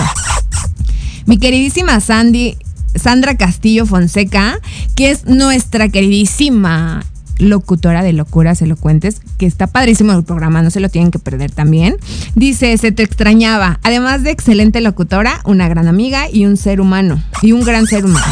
Mi 1.26 1.36
queridísima 1.36 2.00
Sandy, 2.00 2.56
Sandra 2.94 3.36
Castillo 3.36 3.84
Fonseca, 3.84 4.58
que 4.94 5.10
es 5.10 5.26
nuestra 5.26 5.90
queridísima 5.90 7.04
locutora 7.38 8.02
de 8.02 8.12
locuras 8.12 8.62
elocuentes, 8.62 9.20
que 9.38 9.46
está 9.46 9.66
padrísimo 9.66 10.12
el 10.12 10.24
programa, 10.24 10.62
no 10.62 10.70
se 10.70 10.80
lo 10.80 10.88
tienen 10.88 11.10
que 11.10 11.18
perder 11.18 11.50
también. 11.50 11.96
Dice, 12.34 12.76
se 12.78 12.92
te 12.92 13.02
extrañaba. 13.02 13.80
Además 13.82 14.22
de 14.22 14.30
excelente 14.30 14.80
locutora, 14.80 15.40
una 15.44 15.68
gran 15.68 15.88
amiga 15.88 16.28
y 16.30 16.46
un 16.46 16.56
ser 16.56 16.80
humano. 16.80 17.22
Y 17.42 17.52
un 17.52 17.62
gran 17.62 17.86
ser 17.86 18.04
humano. 18.04 18.26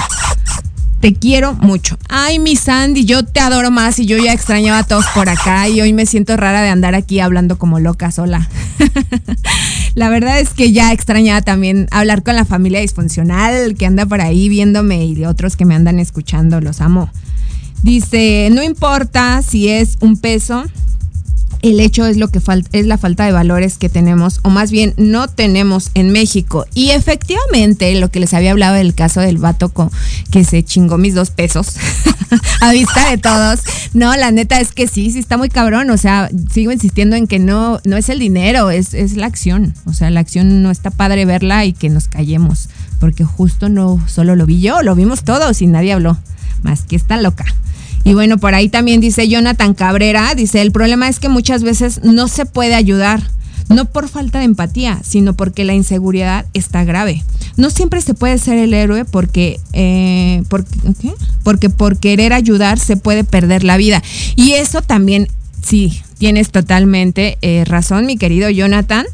Te 1.01 1.15
quiero 1.15 1.55
mucho. 1.55 1.99
Ay, 2.09 2.39
mi 2.39 2.57
Sandy, 2.57 3.05
yo 3.05 3.23
te 3.23 3.41
adoro 3.41 3.71
más 3.71 3.99
y 3.99 4.07
yo 4.07 4.17
ya 4.17 4.33
extrañaba 4.33 4.79
a 4.79 4.83
todos 4.83 5.05
por 5.15 5.29
acá 5.29 5.69
y 5.69 5.81
hoy 5.81 5.93
me 5.93 6.07
siento 6.07 6.37
rara 6.37 6.63
de 6.63 6.71
andar 6.71 6.95
aquí 6.95 7.21
hablando 7.21 7.59
como 7.59 7.79
loca 7.79 8.11
sola. 8.11 8.49
la 9.95 10.09
verdad 10.09 10.41
es 10.41 10.51
que 10.51 10.73
ya 10.73 10.93
extrañaba 10.93 11.43
también 11.43 11.87
hablar 11.91 12.23
con 12.23 12.35
la 12.35 12.47
familia 12.47 12.81
disfuncional 12.81 13.75
que 13.75 13.87
anda 13.87 14.07
por 14.07 14.23
ahí 14.23 14.49
viéndome 14.49 15.05
y 15.05 15.15
de 15.15 15.27
otros 15.27 15.55
que 15.55 15.67
me 15.67 15.75
andan 15.75 15.99
escuchando, 15.99 16.61
los 16.61 16.81
amo. 16.81 17.11
Dice, 17.87 18.49
no 18.51 18.65
importa 18.65 19.43
si 19.43 19.69
es 19.69 19.97
un 20.01 20.17
peso, 20.17 20.65
el 21.63 21.79
hecho 21.79 22.05
es 22.05 22.17
lo 22.17 22.27
que 22.27 22.41
falta, 22.41 22.69
es 22.73 22.85
la 22.85 22.99
falta 22.99 23.25
de 23.25 23.31
valores 23.31 23.79
que 23.79 23.89
tenemos, 23.89 24.41
o 24.43 24.51
más 24.51 24.73
bien 24.73 24.93
no 24.97 25.29
tenemos 25.29 25.93
en 25.95 26.11
México. 26.11 26.67
Y 26.75 26.91
efectivamente, 26.91 27.95
lo 28.01 28.11
que 28.11 28.19
les 28.19 28.35
había 28.35 28.51
hablado 28.51 28.75
del 28.75 28.93
caso 28.93 29.21
del 29.21 29.39
vato 29.39 29.71
que 30.33 30.43
se 30.43 30.65
chingó 30.65 30.99
mis 30.99 31.15
dos 31.15 31.31
pesos 31.31 31.77
a 32.61 32.73
vista 32.73 33.09
de 33.09 33.19
todos. 33.19 33.61
No, 33.95 34.17
la 34.17 34.33
neta 34.33 34.61
es 34.61 34.73
que 34.73 34.89
sí, 34.89 35.13
sí 35.13 35.21
está 35.21 35.37
muy 35.37 35.49
cabrón. 35.49 35.89
O 35.91 35.97
sea, 35.97 36.29
sigo 36.53 36.73
insistiendo 36.73 37.15
en 37.15 37.29
que 37.29 37.39
no, 37.39 37.79
no 37.85 37.97
es 37.97 38.09
el 38.09 38.19
dinero, 38.19 38.73
es, 38.73 38.95
es 38.95 39.17
la 39.17 39.27
acción. 39.27 39.75
O 39.85 39.93
sea, 39.93 40.11
la 40.11 40.19
acción 40.19 40.61
no 40.61 40.73
está 40.73 40.91
padre 40.91 41.25
verla 41.25 41.65
y 41.65 41.73
que 41.73 41.89
nos 41.89 42.09
callemos. 42.09 42.69
porque 42.99 43.23
justo 43.23 43.69
no 43.69 44.03
solo 44.09 44.35
lo 44.35 44.45
vi 44.45 44.61
yo, 44.61 44.83
lo 44.83 44.97
vimos 44.97 45.23
todos 45.23 45.63
y 45.63 45.69
nadie 45.69 45.93
habló, 45.93 46.19
más 46.65 46.83
que 46.83 46.97
esta 46.97 47.17
loca. 47.17 47.45
Y 48.07 48.15
bueno, 48.15 48.39
por 48.39 48.55
ahí 48.55 48.69
también 48.69 49.01
dice 49.01 49.27
Jonathan 49.27 49.75
Cabrera, 49.75 50.33
dice, 50.37 50.63
el 50.63 50.71
problema 50.71 51.09
es 51.09 51.19
que 51.19 51.29
muchas 51.29 51.65
veces 51.65 52.03
no 52.05 52.29
se 52.29 52.47
puede 52.47 52.77
ayudar, 52.77 53.21
no 53.69 53.85
por 53.87 54.09
falta 54.09 54.39
de 54.39 54.45
empatía, 54.45 55.01
sino 55.03 55.35
porque 55.35 55.65
la 55.65 55.75
inseguridad 55.75 56.47
está 56.55 56.85
grave. 56.85 57.25
No 57.57 57.69
siempre 57.69 58.01
se 58.01 58.15
puede 58.15 58.39
ser 58.39 58.59
el 58.59 58.75
héroe 58.75 59.05
porque, 59.05 59.59
eh, 59.73 60.45
porque, 60.49 60.71
porque 61.43 61.69
por 61.69 61.99
querer 61.99 62.33
ayudar 62.33 62.79
se 62.79 62.97
puede 62.97 63.25
perder 63.25 63.65
la 63.65 63.77
vida. 63.77 64.01
Y 64.37 64.53
eso 64.53 64.83
también, 64.83 65.27
sí, 65.61 66.01
tienes 66.19 66.51
totalmente 66.51 67.39
eh, 67.43 67.65
razón, 67.65 68.07
mi 68.07 68.17
querido 68.17 68.49
Jonathan. 68.51 69.05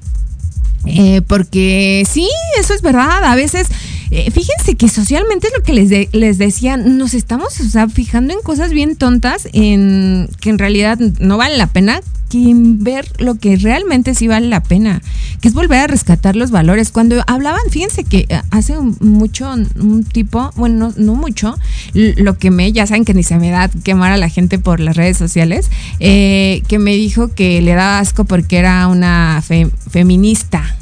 Eh, 0.84 1.22
porque 1.26 2.06
sí, 2.06 2.28
eso 2.60 2.74
es 2.74 2.82
verdad. 2.82 3.24
A 3.24 3.36
veces, 3.36 3.68
eh, 4.14 4.30
fíjense 4.30 4.74
que 4.74 4.90
socialmente 4.90 5.46
es 5.46 5.54
lo 5.56 5.62
que 5.62 5.72
les, 5.72 6.12
les 6.12 6.36
decía, 6.36 6.76
nos 6.76 7.14
estamos 7.14 7.58
o 7.60 7.64
sea, 7.64 7.88
fijando 7.88 8.34
en 8.34 8.42
cosas 8.42 8.70
bien 8.70 8.94
tontas, 8.94 9.48
en 9.54 10.28
que 10.38 10.50
en 10.50 10.58
realidad 10.58 10.98
no 10.98 11.38
vale 11.38 11.56
la 11.56 11.68
pena, 11.68 12.02
que 12.28 12.52
ver 12.54 13.06
lo 13.18 13.36
que 13.36 13.56
realmente 13.56 14.14
sí 14.14 14.28
vale 14.28 14.48
la 14.48 14.62
pena, 14.62 15.00
que 15.40 15.48
es 15.48 15.54
volver 15.54 15.78
a 15.78 15.86
rescatar 15.86 16.36
los 16.36 16.50
valores. 16.50 16.90
Cuando 16.90 17.24
hablaban, 17.26 17.62
fíjense 17.70 18.04
que 18.04 18.26
eh, 18.28 18.42
hace 18.50 18.74
mucho 19.00 19.50
un 19.50 20.04
tipo, 20.04 20.50
bueno, 20.56 20.92
no, 20.94 21.14
mucho, 21.14 21.56
lo 21.94 22.36
que 22.36 22.50
me, 22.50 22.70
ya 22.70 22.86
saben 22.86 23.06
que 23.06 23.14
ni 23.14 23.22
se 23.22 23.38
me 23.38 23.48
da 23.48 23.70
quemar 23.82 24.12
a 24.12 24.18
la 24.18 24.28
gente 24.28 24.58
por 24.58 24.78
las 24.78 24.94
redes 24.94 25.16
sociales, 25.16 25.70
que 25.98 26.78
me 26.78 26.94
dijo 26.96 27.28
que 27.28 27.62
le 27.62 27.72
daba 27.72 27.98
asco 28.00 28.26
porque 28.26 28.58
era 28.58 28.88
una 28.88 29.42
feminista 29.90 30.76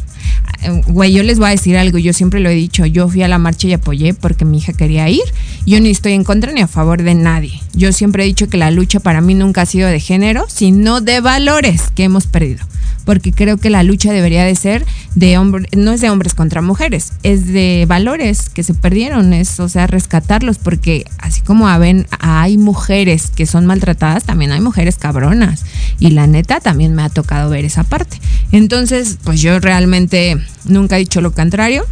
güey, 0.87 1.13
yo 1.13 1.23
les 1.23 1.39
voy 1.39 1.49
a 1.49 1.51
decir 1.51 1.77
algo, 1.77 1.99
yo 1.99 2.13
siempre 2.13 2.41
lo 2.41 2.49
he 2.49 2.55
dicho, 2.55 2.85
yo 2.87 3.09
fui 3.09 3.23
a 3.23 3.29
la 3.29 3.39
marcha 3.39 3.69
y 3.69 3.73
apoyé 3.73 4.15
porque 4.15 4.45
mi 4.45 4.59
hija 4.59 4.73
quería 4.73 5.09
ir, 5.09 5.23
yo 5.67 5.81
ni 5.81 5.91
estoy 5.91 6.13
en 6.13 6.25
contra 6.25 6.53
ni 6.53 6.61
a 6.61 6.69
favor 6.69 7.03
de 7.03 7.15
nadie. 7.15 7.61
Yo 7.73 7.93
siempre 7.93 8.25
he 8.25 8.27
dicho 8.27 8.49
que 8.49 8.57
la 8.57 8.71
lucha 8.71 9.01
para 9.01 9.21
mí 9.21 9.35
nunca 9.35 9.63
ha 9.63 9.67
sido 9.67 9.89
de 9.89 10.01
género, 10.01 10.45
sino 10.49 11.01
de 11.01 11.21
valores 11.21 11.91
que 11.95 12.05
hemos 12.05 12.27
perdido 12.27 12.65
porque 13.11 13.33
creo 13.33 13.57
que 13.57 13.71
la 13.71 13.83
lucha 13.83 14.13
debería 14.13 14.45
de 14.45 14.55
ser 14.55 14.87
de 15.17 15.37
hombres, 15.37 15.67
no 15.77 15.91
es 15.91 16.01
de 16.01 16.11
hombres 16.11 16.33
contra 16.33 16.63
mujeres, 16.63 17.13
es 17.25 17.45
de 17.45 17.85
valores 17.89 18.51
que 18.51 18.63
se 18.63 18.73
perdieron, 18.73 19.33
es, 19.33 19.59
o 19.59 19.69
sea, 19.69 19.89
rescatarlos, 19.89 20.59
porque 20.59 21.05
así 21.19 21.41
como 21.41 21.67
ven, 21.81 22.07
hay 22.21 22.57
mujeres 22.57 23.33
que 23.35 23.47
son 23.47 23.67
maltratadas, 23.67 24.23
también 24.23 24.53
hay 24.53 24.61
mujeres 24.61 24.95
cabronas, 24.95 25.65
y 25.99 26.11
la 26.11 26.29
neta 26.29 26.61
también 26.61 26.95
me 26.95 27.03
ha 27.03 27.09
tocado 27.09 27.51
ver 27.51 27.65
esa 27.65 27.83
parte. 27.83 28.21
Entonces, 28.53 29.19
pues 29.25 29.43
yo 29.43 29.59
realmente 29.59 30.39
nunca 30.67 30.95
he 30.95 31.01
dicho 31.01 31.21
lo 31.21 31.33
contrario. 31.33 31.85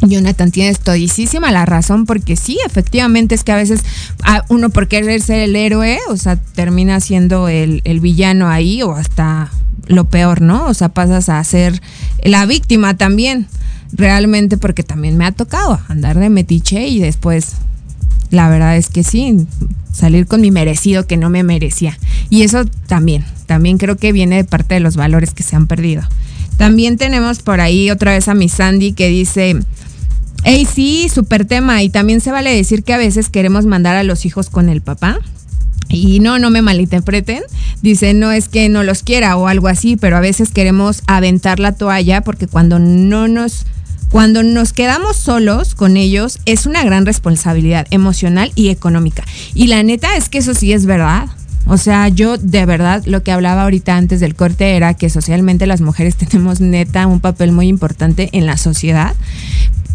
Jonathan, 0.00 0.50
tienes 0.50 0.80
todísima 0.80 1.52
la 1.52 1.66
razón, 1.66 2.04
porque 2.04 2.34
sí, 2.34 2.58
efectivamente 2.66 3.36
es 3.36 3.44
que 3.44 3.52
a 3.52 3.56
veces 3.56 3.84
uno 4.48 4.70
por 4.70 4.88
querer 4.88 5.20
ser 5.20 5.38
el 5.38 5.54
héroe, 5.54 6.00
o 6.08 6.16
sea, 6.16 6.34
termina 6.34 6.98
siendo 6.98 7.48
el, 7.48 7.80
el 7.84 8.00
villano 8.00 8.48
ahí 8.48 8.82
o 8.82 8.96
hasta 8.96 9.52
lo 9.88 10.04
peor, 10.04 10.40
¿no? 10.40 10.66
O 10.66 10.74
sea, 10.74 10.90
pasas 10.90 11.28
a 11.28 11.42
ser 11.42 11.80
la 12.22 12.46
víctima 12.46 12.96
también, 12.96 13.48
realmente 13.92 14.56
porque 14.56 14.82
también 14.82 15.16
me 15.16 15.24
ha 15.24 15.32
tocado 15.32 15.80
andar 15.88 16.18
de 16.18 16.30
metiche 16.30 16.86
y 16.86 17.00
después, 17.00 17.54
la 18.30 18.48
verdad 18.48 18.76
es 18.76 18.88
que 18.88 19.02
sí, 19.02 19.46
salir 19.92 20.26
con 20.26 20.40
mi 20.40 20.50
merecido 20.50 21.06
que 21.06 21.16
no 21.16 21.30
me 21.30 21.42
merecía. 21.42 21.98
Y 22.30 22.42
eso 22.42 22.64
también, 22.86 23.24
también 23.46 23.78
creo 23.78 23.96
que 23.96 24.12
viene 24.12 24.36
de 24.36 24.44
parte 24.44 24.74
de 24.74 24.80
los 24.80 24.96
valores 24.96 25.34
que 25.34 25.42
se 25.42 25.56
han 25.56 25.66
perdido. 25.66 26.02
También 26.56 26.98
tenemos 26.98 27.40
por 27.40 27.60
ahí 27.60 27.90
otra 27.90 28.12
vez 28.12 28.28
a 28.28 28.34
mi 28.34 28.48
Sandy 28.48 28.92
que 28.92 29.08
dice, 29.08 29.56
hey 30.44 30.66
sí, 30.70 31.08
súper 31.08 31.44
tema, 31.44 31.82
y 31.82 31.88
también 31.88 32.20
se 32.20 32.32
vale 32.32 32.54
decir 32.54 32.82
que 32.84 32.92
a 32.92 32.98
veces 32.98 33.30
queremos 33.30 33.64
mandar 33.64 33.96
a 33.96 34.02
los 34.02 34.26
hijos 34.26 34.50
con 34.50 34.68
el 34.68 34.82
papá 34.82 35.18
y 35.88 36.20
no, 36.20 36.38
no 36.38 36.50
me 36.50 36.62
malinterpreten. 36.62 37.42
Dice, 37.82 38.14
no 38.14 38.32
es 38.32 38.48
que 38.48 38.68
no 38.68 38.82
los 38.82 39.02
quiera 39.02 39.36
o 39.36 39.48
algo 39.48 39.68
así, 39.68 39.96
pero 39.96 40.16
a 40.16 40.20
veces 40.20 40.50
queremos 40.50 41.02
aventar 41.06 41.60
la 41.60 41.72
toalla 41.72 42.22
porque 42.22 42.46
cuando 42.46 42.78
no 42.78 43.28
nos... 43.28 43.66
Cuando 44.10 44.42
nos 44.42 44.72
quedamos 44.72 45.18
solos 45.18 45.74
con 45.74 45.98
ellos 45.98 46.38
es 46.46 46.64
una 46.64 46.82
gran 46.82 47.04
responsabilidad 47.04 47.86
emocional 47.90 48.52
y 48.54 48.70
económica. 48.70 49.22
Y 49.52 49.66
la 49.66 49.82
neta 49.82 50.16
es 50.16 50.30
que 50.30 50.38
eso 50.38 50.54
sí 50.54 50.72
es 50.72 50.86
verdad. 50.86 51.28
O 51.66 51.76
sea, 51.76 52.08
yo 52.08 52.38
de 52.38 52.64
verdad 52.64 53.02
lo 53.04 53.22
que 53.22 53.32
hablaba 53.32 53.64
ahorita 53.64 53.94
antes 53.94 54.20
del 54.20 54.34
corte 54.34 54.76
era 54.76 54.94
que 54.94 55.10
socialmente 55.10 55.66
las 55.66 55.82
mujeres 55.82 56.16
tenemos 56.16 56.60
neta 56.60 57.06
un 57.06 57.20
papel 57.20 57.52
muy 57.52 57.68
importante 57.68 58.30
en 58.32 58.46
la 58.46 58.56
sociedad. 58.56 59.14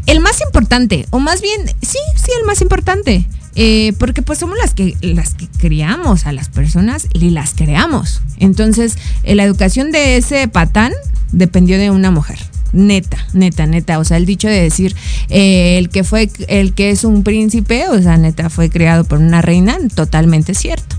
El 0.06 0.20
más 0.20 0.42
importante, 0.42 1.08
o 1.10 1.20
más 1.20 1.42
bien, 1.42 1.66
sí, 1.82 1.98
sí, 2.16 2.32
el 2.40 2.46
más 2.46 2.62
importante. 2.62 3.26
Eh, 3.56 3.94
porque 4.00 4.24
pues 4.24 4.40
somos 4.40 4.58
las 4.58 4.74
que 4.74 4.98
las 5.02 5.36
que 5.36 5.48
criamos 5.48 6.26
a 6.26 6.32
las 6.32 6.50
personas 6.50 7.08
y 7.14 7.30
las 7.30 7.54
creamos. 7.54 8.22
Entonces, 8.40 8.98
eh, 9.24 9.36
la 9.36 9.44
educación 9.44 9.92
de 9.92 10.18
ese 10.18 10.48
patán 10.48 10.92
dependió 11.32 11.78
de 11.78 11.92
una 11.92 12.12
mujer. 12.12 12.40
Neta, 12.72 13.18
neta, 13.34 13.68
neta. 13.68 14.00
O 14.00 14.04
sea, 14.04 14.18
el 14.18 14.26
dicho 14.26 14.48
de 14.48 14.60
decir 14.60 14.96
eh, 15.30 15.78
el 15.78 15.90
que 15.90 16.04
fue, 16.04 16.30
el 16.48 16.74
que 16.74 16.90
es 16.90 17.04
un 17.04 17.24
príncipe, 17.24 17.88
o 17.90 18.02
sea, 18.02 18.18
neta, 18.18 18.50
fue 18.50 18.70
creado 18.70 19.04
por 19.04 19.20
una 19.20 19.42
reina, 19.42 19.78
totalmente 19.94 20.56
cierto. 20.56 20.96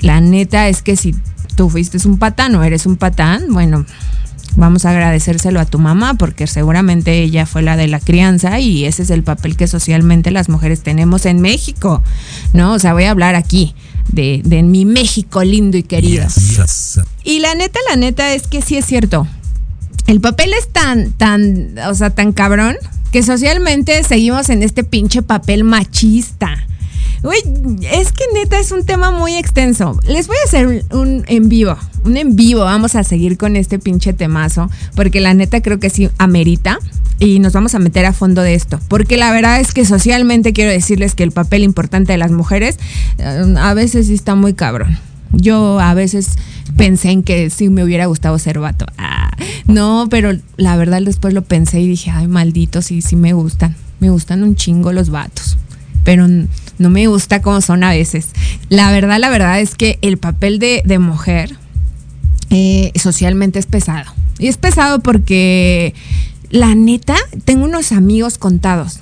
La 0.00 0.22
neta 0.22 0.68
es 0.68 0.80
que 0.80 0.96
si 0.96 1.14
tú 1.56 1.68
fuiste 1.68 1.98
un 2.08 2.18
patán 2.18 2.54
o 2.54 2.64
eres 2.64 2.86
un 2.86 2.96
patán, 2.96 3.52
bueno, 3.52 3.84
vamos 4.56 4.84
a 4.84 4.90
agradecérselo 4.90 5.60
a 5.60 5.64
tu 5.64 5.78
mamá 5.78 6.14
porque 6.14 6.46
seguramente 6.46 7.22
ella 7.22 7.46
fue 7.46 7.62
la 7.62 7.76
de 7.76 7.88
la 7.88 8.00
crianza 8.00 8.58
y 8.60 8.84
ese 8.84 9.02
es 9.02 9.10
el 9.10 9.22
papel 9.22 9.56
que 9.56 9.66
socialmente 9.66 10.30
las 10.30 10.48
mujeres 10.48 10.82
tenemos 10.82 11.26
en 11.26 11.40
México, 11.40 12.02
¿no? 12.52 12.74
O 12.74 12.78
sea, 12.78 12.92
voy 12.92 13.04
a 13.04 13.10
hablar 13.10 13.34
aquí 13.34 13.74
de, 14.12 14.42
de 14.44 14.62
mi 14.62 14.84
México 14.84 15.42
lindo 15.44 15.76
y 15.76 15.82
querido. 15.82 16.26
Y 17.24 17.40
la 17.40 17.54
neta, 17.54 17.78
la 17.88 17.96
neta 17.96 18.34
es 18.34 18.46
que 18.46 18.62
sí 18.62 18.76
es 18.76 18.86
cierto. 18.86 19.26
El 20.06 20.20
papel 20.20 20.52
es 20.58 20.68
tan, 20.68 21.12
tan, 21.12 21.76
o 21.88 21.94
sea, 21.94 22.10
tan 22.10 22.32
cabrón 22.32 22.76
que 23.12 23.22
socialmente 23.22 24.02
seguimos 24.02 24.48
en 24.48 24.62
este 24.62 24.84
pinche 24.84 25.22
papel 25.22 25.64
machista. 25.64 26.66
Uy, 27.22 27.36
es 27.82 28.12
que 28.12 28.24
neta 28.32 28.58
es 28.58 28.72
un 28.72 28.84
tema 28.84 29.10
muy 29.10 29.36
extenso. 29.36 29.98
Les 30.06 30.26
voy 30.26 30.36
a 30.42 30.46
hacer 30.46 30.84
un, 30.90 31.24
en 31.26 31.48
vivo, 31.48 31.76
un 32.04 32.16
en 32.16 32.34
vivo. 32.34 32.60
Vamos 32.60 32.94
a 32.94 33.04
seguir 33.04 33.36
con 33.36 33.56
este 33.56 33.78
pinche 33.78 34.12
temazo, 34.12 34.70
porque 34.94 35.20
la 35.20 35.34
neta 35.34 35.60
creo 35.60 35.78
que 35.78 35.90
sí 35.90 36.08
amerita 36.18 36.78
y 37.18 37.38
nos 37.38 37.52
vamos 37.52 37.74
a 37.74 37.78
meter 37.78 38.06
a 38.06 38.14
fondo 38.14 38.42
de 38.42 38.54
esto. 38.54 38.80
Porque 38.88 39.18
la 39.18 39.30
verdad 39.32 39.60
es 39.60 39.74
que 39.74 39.84
socialmente 39.84 40.54
quiero 40.54 40.70
decirles 40.70 41.14
que 41.14 41.22
el 41.22 41.32
papel 41.32 41.62
importante 41.62 42.12
de 42.12 42.18
las 42.18 42.32
mujeres 42.32 42.78
eh, 43.18 43.54
a 43.58 43.74
veces 43.74 44.06
sí 44.06 44.14
está 44.14 44.34
muy 44.34 44.54
cabrón. 44.54 44.98
Yo 45.32 45.78
a 45.78 45.94
veces 45.94 46.36
pensé 46.76 47.10
en 47.10 47.22
que 47.22 47.50
sí 47.50 47.68
me 47.68 47.84
hubiera 47.84 48.06
gustado 48.06 48.38
ser 48.38 48.58
vato. 48.58 48.86
Ah, 48.96 49.30
no, 49.66 50.08
pero 50.10 50.32
la 50.56 50.76
verdad 50.76 51.02
después 51.02 51.34
lo 51.34 51.42
pensé 51.42 51.80
y 51.80 51.86
dije, 51.86 52.10
ay, 52.10 52.26
malditos, 52.26 52.86
sí, 52.86 53.02
sí 53.02 53.14
me 53.14 53.34
gustan. 53.34 53.76
Me 54.00 54.08
gustan 54.08 54.42
un 54.42 54.56
chingo 54.56 54.92
los 54.92 55.10
vatos. 55.10 55.58
Pero 56.02 56.26
no 56.80 56.88
me 56.88 57.06
gusta 57.06 57.42
cómo 57.42 57.60
son 57.60 57.84
a 57.84 57.90
veces. 57.90 58.30
La 58.70 58.90
verdad, 58.90 59.18
la 59.20 59.28
verdad 59.28 59.60
es 59.60 59.74
que 59.74 59.98
el 60.00 60.16
papel 60.16 60.58
de, 60.58 60.98
mujer 60.98 61.54
eh, 62.48 62.90
socialmente 62.98 63.58
es 63.58 63.66
pesado. 63.66 64.10
Y 64.38 64.48
es 64.48 64.56
pesado 64.56 65.00
porque, 65.00 65.94
la 66.48 66.74
neta, 66.74 67.16
tengo 67.44 67.66
unos 67.66 67.92
amigos 67.92 68.38
contados 68.38 68.98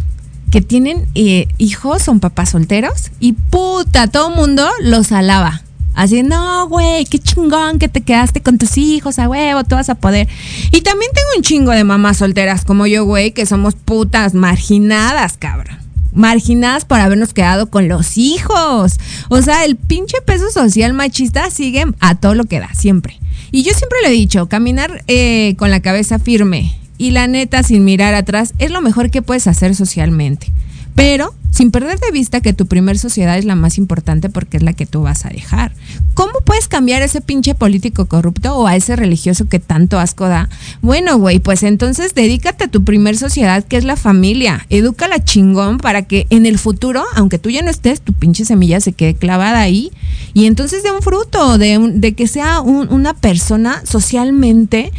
que 0.51 0.61
tienen 0.61 1.07
eh, 1.15 1.47
hijos, 1.59 2.03
son 2.03 2.19
papás 2.19 2.51
solteros, 2.51 3.13
y 3.21 3.35
puta, 3.35 4.09
todo 4.09 4.31
mundo 4.31 4.69
los 4.83 5.13
alaba. 5.13 5.63
Así, 5.95 6.25
no, 6.25 6.67
güey, 6.69 7.05
qué 7.05 7.21
chingón 7.21 7.79
que 7.79 7.89
te 7.89 8.01
quedaste 8.01 8.41
con 8.41 8.59
tus 8.59 8.77
hijos, 8.77 9.21
a 9.21 9.29
huevo, 9.29 9.63
tú 9.63 9.77
vas 9.77 9.89
a 9.89 9.95
poder. 9.95 10.27
Y 10.73 10.81
también 10.81 11.13
tengo 11.15 11.29
un 11.37 11.43
chingo 11.43 11.71
de 11.71 11.85
mamás 11.85 12.17
solteras 12.17 12.65
como 12.65 12.89
yo, 12.89 13.05
güey, 13.05 13.31
que 13.31 13.47
somos 13.47 13.77
putas 13.77 14.35
marginadas, 14.35 15.37
cabrón 15.37 15.88
marginadas 16.13 16.85
por 16.85 17.01
habernos 17.01 17.35
quedado 17.35 17.71
con 17.71 17.89
los 17.89 18.19
hijos. 18.19 18.99
O 19.29 19.43
sea, 19.43 19.65
el 19.65 19.77
pinche 19.77 20.21
peso 20.25 20.51
social 20.51 20.95
machista 20.95 21.51
sigue 21.51 21.85
a 22.01 22.15
todo 22.15 22.35
lo 22.35 22.45
que 22.45 22.61
da, 22.61 22.73
siempre. 22.75 23.19
Y 23.51 23.63
yo 23.63 23.73
siempre 23.73 23.99
le 24.03 24.09
he 24.09 24.13
dicho, 24.13 24.49
caminar 24.49 25.03
eh, 25.07 25.55
con 25.57 25.71
la 25.71 25.81
cabeza 25.81 26.19
firme 26.19 26.77
y 26.99 27.13
la 27.13 27.27
neta 27.27 27.63
sin 27.63 27.85
mirar 27.85 28.15
atrás 28.15 28.55
es 28.59 28.71
lo 28.71 28.83
mejor 28.83 29.11
que 29.11 29.23
puedes 29.23 29.47
hacer 29.47 29.75
socialmente. 29.75 30.53
Pero 30.99 31.33
sin 31.53 31.71
perder 31.71 32.01
de 32.01 32.11
vista 32.11 32.41
que 32.41 32.53
tu 32.53 32.67
primer 32.67 32.99
sociedad 32.99 33.39
es 33.39 33.45
la 33.45 33.55
más 33.55 33.79
importante 33.79 34.29
porque 34.31 34.57
es 34.57 34.65
la 34.65 34.73
que 34.73 34.85
tú 34.85 35.03
vas 35.03 35.25
a 35.25 35.29
dejar. 35.29 35.71
¿Cómo 36.15 36.33
puedes 36.45 36.67
cambiar 36.67 37.03
a 37.03 37.05
ese 37.05 37.21
pinche 37.21 37.55
político 37.55 38.07
corrupto 38.07 38.57
o 38.57 38.67
a 38.67 38.75
ese 38.75 38.97
religioso 38.97 39.49
que 39.49 39.61
tanto 39.61 40.01
asco 40.01 40.27
da? 40.27 40.49
Bueno, 40.83 41.17
güey, 41.17 41.39
pues 41.39 41.63
entonces 41.63 42.17
dedícate 42.17 42.65
a 42.65 42.69
tu 42.69 42.83
primer 42.83 43.17
sociedad 43.17 43.63
que 43.63 43.77
es 43.77 43.85
la 43.85 43.95
familia. 43.95 44.67
Edúcala 44.71 45.23
chingón 45.23 45.79
para 45.79 46.03
que 46.03 46.27
en 46.31 46.47
el 46.47 46.59
futuro, 46.59 47.05
aunque 47.15 47.39
tú 47.39 47.49
ya 47.49 47.63
no 47.63 47.71
estés, 47.71 48.01
tu 48.01 48.13
pinche 48.13 48.45
semilla 48.45 48.81
se 48.81 48.93
quede 48.93 49.15
clavada 49.15 49.61
ahí 49.61 49.93
y 50.35 50.47
entonces 50.47 50.83
dé 50.83 50.91
un 50.91 51.01
fruto, 51.01 51.59
de, 51.59 51.93
de 51.95 52.15
que 52.15 52.27
sea 52.27 52.61
una 52.61 53.15
persona 53.15 53.83
socialmente 53.85 54.93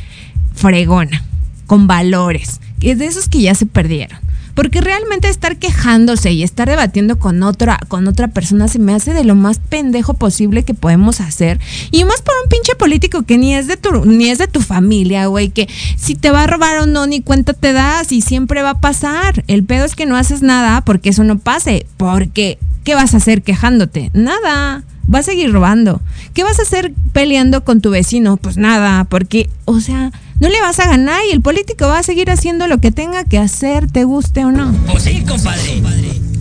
fregona, 0.53 1.25
con 1.67 1.87
valores, 1.87 2.61
que 2.79 2.91
es 2.91 2.99
de 2.99 3.07
esos 3.07 3.27
que 3.27 3.41
ya 3.41 3.53
se 3.53 3.65
perdieron. 3.65 4.28
Porque 4.59 4.81
realmente 4.81 5.29
estar 5.29 5.55
quejándose 5.55 6.33
y 6.33 6.43
estar 6.43 6.67
debatiendo 6.67 7.17
con 7.17 7.43
otra, 7.43 7.79
con 7.87 8.09
otra 8.09 8.27
persona 8.27 8.67
se 8.67 8.77
me 8.77 8.93
hace 8.93 9.13
de 9.13 9.23
lo 9.23 9.33
más 9.33 9.57
pendejo 9.57 10.15
posible 10.15 10.63
que 10.63 10.73
podemos 10.73 11.21
hacer. 11.21 11.61
Y 11.91 12.03
más 12.03 12.21
por 12.21 12.33
un 12.43 12.49
pinche 12.49 12.75
político 12.75 13.23
que 13.23 13.37
ni 13.37 13.55
es 13.55 13.67
de 13.67 13.77
tu, 13.77 14.03
ni 14.03 14.27
es 14.27 14.37
de 14.37 14.49
tu 14.49 14.59
familia, 14.59 15.27
güey, 15.27 15.47
que 15.47 15.69
si 15.95 16.15
te 16.15 16.29
va 16.29 16.43
a 16.43 16.47
robar 16.47 16.79
o 16.79 16.87
no, 16.87 17.07
ni 17.07 17.21
cuenta 17.21 17.53
te 17.53 17.71
das 17.71 18.11
y 18.11 18.19
siempre 18.19 18.61
va 18.61 18.71
a 18.71 18.81
pasar. 18.81 19.45
El 19.47 19.63
pedo 19.63 19.85
es 19.85 19.95
que 19.95 20.05
no 20.05 20.17
haces 20.17 20.41
nada 20.41 20.81
porque 20.81 21.11
eso 21.11 21.23
no 21.23 21.39
pase. 21.39 21.85
Porque, 21.95 22.59
¿qué 22.83 22.95
vas 22.95 23.13
a 23.13 23.17
hacer 23.17 23.43
quejándote? 23.43 24.11
Nada 24.11 24.83
va 25.09 25.19
a 25.19 25.23
seguir 25.23 25.53
robando. 25.53 26.01
¿Qué 26.33 26.43
vas 26.43 26.59
a 26.59 26.63
hacer 26.63 26.91
peleando 27.13 27.63
con 27.63 27.79
tu 27.79 27.91
vecino? 27.91 28.35
Pues 28.35 28.57
nada, 28.57 29.05
porque, 29.05 29.49
o 29.63 29.79
sea, 29.79 30.11
no 30.39 30.49
le 30.49 30.61
vas 30.61 30.79
a 30.79 30.87
ganar 30.87 31.21
y 31.29 31.33
el 31.33 31.41
político 31.41 31.87
va 31.87 31.99
a 31.99 32.03
seguir 32.03 32.31
haciendo 32.31 32.67
lo 32.67 32.79
que 32.79 32.91
tenga 32.91 33.23
que 33.25 33.37
hacer, 33.37 33.91
te 33.91 34.03
guste 34.05 34.45
o 34.45 34.51
no. 34.51 34.73
Pues 34.89 35.03
sí, 35.03 35.23
compadre. 35.27 35.81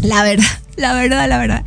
La 0.02 0.22
verdad, 0.22 0.44
la 0.76 0.94
verdad, 0.94 1.28
la 1.28 1.38
verdad. 1.38 1.64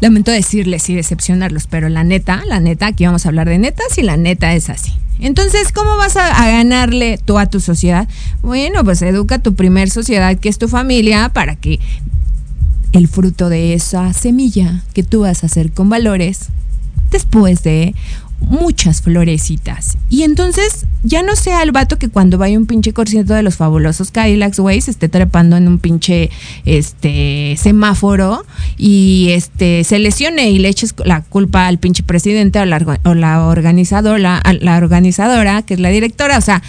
Lamento 0.00 0.30
decirles 0.30 0.88
y 0.88 0.94
decepcionarlos, 0.94 1.66
pero 1.66 1.88
la 1.88 2.04
neta, 2.04 2.42
la 2.46 2.60
neta, 2.60 2.86
aquí 2.86 3.04
vamos 3.04 3.26
a 3.26 3.28
hablar 3.28 3.48
de 3.48 3.58
netas 3.58 3.98
y 3.98 4.02
la 4.02 4.16
neta 4.16 4.54
es 4.54 4.70
así. 4.70 4.92
Entonces, 5.20 5.72
¿cómo 5.72 5.96
vas 5.96 6.16
a, 6.16 6.42
a, 6.42 6.50
ganarle 6.50 7.18
tú 7.24 7.38
a 7.38 7.46
tu 7.46 7.60
sociedad? 7.60 8.08
Bueno, 8.42 8.82
pues 8.84 9.00
educa 9.02 9.36
a 9.36 9.38
tu 9.38 9.54
primer 9.54 9.90
sociedad, 9.90 10.36
que 10.38 10.48
es 10.48 10.58
tu 10.58 10.68
familia, 10.68 11.28
para 11.28 11.56
que 11.56 11.80
el 12.92 13.08
fruto 13.08 13.48
de 13.48 13.74
esa 13.74 14.12
semilla 14.12 14.82
que 14.92 15.02
tú 15.02 15.20
vas 15.20 15.42
a 15.42 15.46
hacer 15.46 15.72
con 15.72 15.88
valores 15.88 16.48
después 17.10 17.62
de 17.62 17.94
muchas 18.40 19.02
florecitas. 19.02 19.96
Y 20.08 20.22
entonces 20.22 20.86
ya 21.02 21.22
no 21.22 21.36
sea 21.36 21.62
el 21.62 21.72
vato 21.72 21.98
que 21.98 22.08
cuando 22.08 22.38
vaya 22.38 22.58
un 22.58 22.66
pinche 22.66 22.92
concierto 22.92 23.34
de 23.34 23.42
los 23.42 23.56
fabulosos 23.56 24.10
Cadillacs, 24.10 24.60
güey, 24.60 24.80
se 24.80 24.90
esté 24.90 25.08
trepando 25.08 25.56
en 25.56 25.68
un 25.68 25.78
pinche 25.78 26.30
este 26.64 27.56
semáforo 27.58 28.44
y 28.76 29.28
este 29.30 29.84
se 29.84 29.98
lesione 29.98 30.50
y 30.50 30.58
le 30.58 30.68
eches 30.68 30.94
la 31.04 31.22
culpa 31.22 31.66
al 31.66 31.78
pinche 31.78 32.02
presidente 32.02 32.60
o 32.60 32.64
la, 32.64 32.78
o 33.04 33.48
organizadora, 33.48 34.42
la 34.60 34.76
organizadora, 34.76 35.62
que 35.62 35.74
es 35.74 35.80
la 35.80 35.88
directora. 35.88 36.38
O 36.38 36.42
sea, 36.42 36.62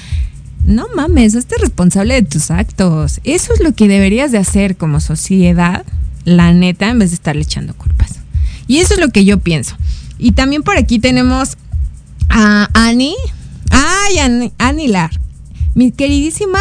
no 0.66 0.88
mames, 0.96 1.36
este 1.36 1.58
responsable 1.58 2.16
de 2.16 2.24
tus 2.24 2.52
actos. 2.52 3.22
Eso 3.24 3.54
es 3.54 3.62
lo 3.62 3.74
que 3.74 3.88
deberías 3.88 4.32
de 4.32 4.40
hacer 4.40 4.78
como 4.78 5.00
sociedad 5.00 5.86
la 6.26 6.54
neta, 6.54 6.90
en 6.90 7.00
vez 7.00 7.12
de 7.12 7.16
estarle 7.16 7.44
echando 7.44 7.76
culpas. 7.76 8.20
Y 8.68 8.80
eso 8.80 8.96
es 8.96 9.00
lo 9.00 9.10
que 9.10 9.26
yo 9.26 9.40
pienso. 9.40 9.78
Y 10.18 10.32
también 10.32 10.64
por 10.64 10.78
aquí 10.78 11.00
tenemos 11.00 11.58
a 12.30 12.70
Ani. 12.74 13.16
Ay, 13.72 14.20
Ani, 14.20 14.52
Ani 14.58 14.88
Lar. 14.88 15.12
Mi 15.74 15.92
queridísima 15.92 16.60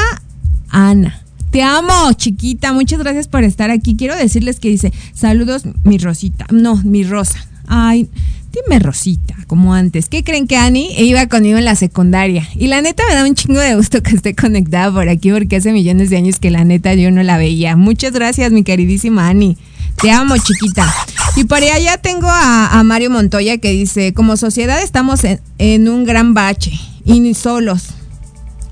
Ana. 0.68 1.20
Te 1.50 1.62
amo, 1.62 2.12
chiquita. 2.14 2.72
Muchas 2.72 2.98
gracias 2.98 3.28
por 3.28 3.44
estar 3.44 3.70
aquí. 3.70 3.94
Quiero 3.96 4.16
decirles 4.16 4.58
que 4.58 4.68
dice, 4.68 4.92
saludos, 5.12 5.62
mi 5.84 5.98
Rosita. 5.98 6.46
No, 6.50 6.76
mi 6.82 7.04
Rosa. 7.04 7.46
Ay, 7.68 8.08
dime 8.52 8.80
Rosita, 8.80 9.36
como 9.46 9.72
antes. 9.72 10.08
¿Qué 10.08 10.24
creen 10.24 10.48
que 10.48 10.56
Ani 10.56 10.88
iba 10.98 11.28
conmigo 11.28 11.56
en 11.56 11.64
la 11.64 11.76
secundaria? 11.76 12.48
Y 12.56 12.66
la 12.66 12.82
neta 12.82 13.04
me 13.08 13.14
da 13.14 13.24
un 13.24 13.36
chingo 13.36 13.60
de 13.60 13.76
gusto 13.76 14.02
que 14.02 14.16
esté 14.16 14.34
conectada 14.34 14.92
por 14.92 15.08
aquí 15.08 15.30
porque 15.30 15.56
hace 15.56 15.72
millones 15.72 16.10
de 16.10 16.16
años 16.16 16.40
que 16.40 16.50
la 16.50 16.64
neta 16.64 16.92
yo 16.94 17.12
no 17.12 17.22
la 17.22 17.38
veía. 17.38 17.76
Muchas 17.76 18.12
gracias, 18.12 18.50
mi 18.50 18.64
queridísima 18.64 19.28
Ani. 19.28 19.56
Te 20.00 20.10
amo, 20.10 20.34
chiquita. 20.36 20.92
Y 21.36 21.44
por 21.44 21.58
allá 21.58 21.96
tengo 21.98 22.28
a, 22.30 22.82
Mario 22.84 23.10
Montoya 23.10 23.58
que 23.58 23.70
dice, 23.70 24.12
como 24.12 24.36
sociedad 24.36 24.80
estamos 24.82 25.24
en, 25.24 25.40
en 25.58 25.88
un 25.88 26.04
gran 26.04 26.34
bache 26.34 26.72
y 27.04 27.20
ni 27.20 27.34
solos. 27.34 27.88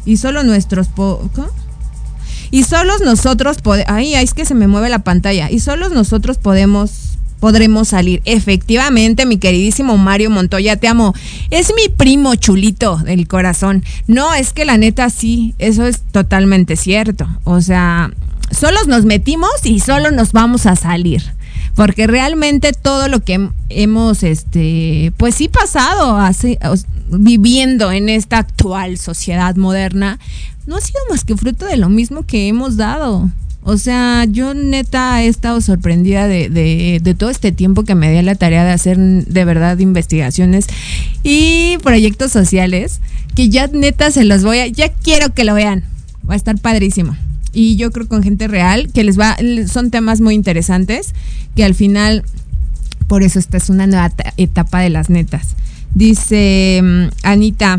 Y 0.05 0.16
solo 0.16 0.43
nuestros... 0.43 0.89
Po 0.89 1.31
¿cómo? 1.35 1.49
Y 2.51 2.64
solos 2.64 3.01
nosotros 3.01 3.59
podemos... 3.62 3.91
Ay, 3.91 4.14
es 4.14 4.35
que 4.35 4.45
se 4.45 4.55
me 4.55 4.66
mueve 4.66 4.89
la 4.91 5.01
pantalla. 5.01 5.51
Y 5.51 5.61
solos 5.61 5.93
nosotros 5.93 6.39
podemos 6.39 7.12
podremos 7.43 7.89
salir. 7.89 8.23
Efectivamente, 8.25 9.27
mi 9.27 9.37
queridísimo 9.37 9.99
Mario 9.99 10.31
Montoya, 10.31 10.77
te 10.77 10.87
amo. 10.87 11.12
Es 11.51 11.73
mi 11.75 11.89
primo 11.89 12.37
chulito 12.37 12.99
del 12.99 13.27
corazón. 13.27 13.83
No, 14.07 14.33
es 14.33 14.53
que 14.53 14.64
la 14.64 14.79
neta 14.79 15.11
sí, 15.11 15.53
eso 15.59 15.85
es 15.85 16.03
totalmente 16.12 16.77
cierto. 16.77 17.27
O 17.43 17.61
sea, 17.61 18.12
solos 18.53 18.86
nos 18.86 19.05
metimos 19.05 19.50
y 19.64 19.80
solo 19.80 20.11
nos 20.11 20.32
vamos 20.32 20.66
a 20.66 20.76
salir. 20.76 21.22
Porque 21.74 22.07
realmente 22.07 22.72
todo 22.72 23.09
lo 23.09 23.20
que 23.20 23.48
hemos, 23.70 24.22
este, 24.22 25.12
pues 25.16 25.34
sí 25.34 25.48
pasado 25.48 26.16
así, 26.18 26.59
viviendo 27.09 27.90
en 27.92 28.09
esta 28.09 28.38
actual 28.38 28.98
sociedad 28.98 29.57
moderna, 29.57 30.18
no 30.66 30.76
ha 30.76 30.80
sido 30.80 31.00
más 31.11 31.24
que 31.24 31.36
fruto 31.36 31.66
de 31.66 31.76
lo 31.78 31.88
mismo 31.88 32.24
que 32.24 32.48
hemos 32.48 32.76
dado. 32.76 33.30
O 33.64 33.76
sea, 33.76 34.24
yo 34.28 34.55
neta 34.55 35.22
he 35.22 35.28
estado 35.28 35.61
sorprendida 35.61 36.26
de, 36.26 36.48
de, 36.48 37.00
de, 37.00 37.14
todo 37.14 37.30
este 37.30 37.53
tiempo 37.53 37.84
que 37.84 37.94
me 37.94 38.11
di 38.11 38.20
la 38.22 38.34
tarea 38.34 38.64
de 38.64 38.72
hacer 38.72 38.98
de 38.98 39.44
verdad 39.44 39.78
investigaciones 39.78 40.66
y 41.22 41.78
proyectos 41.78 42.32
sociales, 42.32 43.00
que 43.36 43.48
ya 43.50 43.68
neta 43.68 44.11
se 44.11 44.24
los 44.24 44.42
voy 44.42 44.59
a, 44.59 44.66
ya 44.66 44.88
quiero 44.88 45.32
que 45.32 45.44
lo 45.44 45.55
vean, 45.55 45.84
va 46.28 46.34
a 46.34 46.36
estar 46.36 46.59
padrísimo. 46.59 47.16
Y 47.53 47.76
yo 47.76 47.90
creo 47.90 48.09
con 48.09 48.22
gente 48.22 48.48
real, 48.48 48.90
que 48.92 49.05
les 49.05 49.18
va, 49.18 49.36
son 49.70 49.90
temas 49.90 50.20
muy 50.20 50.34
interesantes, 50.34 51.14
que 51.55 51.64
al 51.64 51.74
final, 51.74 52.24
por 53.09 53.22
eso 53.22 53.38
esta 53.38 53.59
es 53.59 53.68
una 53.68 53.86
nueva 53.86 54.12
etapa 54.36 54.80
de 54.80 54.90
las 54.90 55.11
netas. 55.11 55.55
Dice 55.94 56.80
um, 56.82 57.11
Anita, 57.22 57.78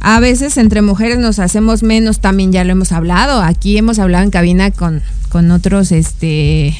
a 0.00 0.20
veces 0.20 0.56
entre 0.56 0.82
mujeres 0.82 1.18
nos 1.18 1.40
hacemos 1.40 1.82
menos, 1.82 2.20
también 2.20 2.52
ya 2.52 2.62
lo 2.64 2.72
hemos 2.72 2.92
hablado. 2.92 3.42
Aquí 3.42 3.76
hemos 3.76 3.98
hablado 3.98 4.24
en 4.24 4.30
cabina 4.30 4.70
con, 4.70 5.02
con 5.28 5.50
otros, 5.50 5.90
este, 5.90 6.76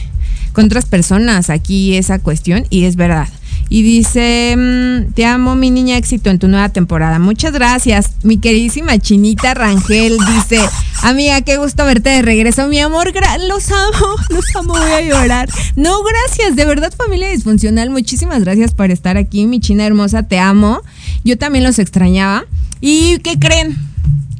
con 0.53 0.67
otras 0.67 0.87
personas 0.87 1.51
aquí 1.51 1.97
esa 1.97 2.21
cuestión 2.21 2.65
y 2.71 2.85
es 2.85 2.95
verdad. 2.97 3.29
Y 3.71 3.83
dice, 3.83 4.55
mmm, 4.57 5.13
te 5.13 5.27
amo 5.27 5.55
mi 5.55 5.71
niña 5.71 5.97
éxito 5.97 6.31
en 6.31 6.39
tu 6.39 6.49
nueva 6.49 6.71
temporada. 6.71 7.19
Muchas 7.19 7.53
gracias. 7.53 8.13
Mi 8.23 8.39
queridísima 8.39 8.99
Chinita 8.99 9.55
Rangel 9.55 10.17
dice, 10.35 10.61
amiga, 11.03 11.43
qué 11.43 11.59
gusto 11.59 11.85
verte 11.85 12.11
de 12.11 12.23
regreso. 12.23 12.67
Mi 12.69 12.81
amor, 12.81 13.13
los 13.47 13.71
amo, 13.71 14.17
los 14.31 14.57
amo, 14.57 14.75
voy 14.75 14.91
a 14.91 15.01
llorar. 15.03 15.49
No, 15.77 15.99
gracias, 16.03 16.57
de 16.57 16.65
verdad 16.65 16.93
familia 16.97 17.29
disfuncional. 17.29 17.91
Muchísimas 17.91 18.43
gracias 18.43 18.73
por 18.73 18.91
estar 18.91 19.17
aquí, 19.17 19.47
mi 19.47 19.61
China 19.61 19.85
hermosa, 19.85 20.23
te 20.23 20.39
amo. 20.39 20.81
Yo 21.25 21.37
también 21.37 21.65
los 21.65 21.79
extrañaba. 21.79 22.45
¿Y 22.81 23.19
qué 23.19 23.39
creen? 23.39 23.77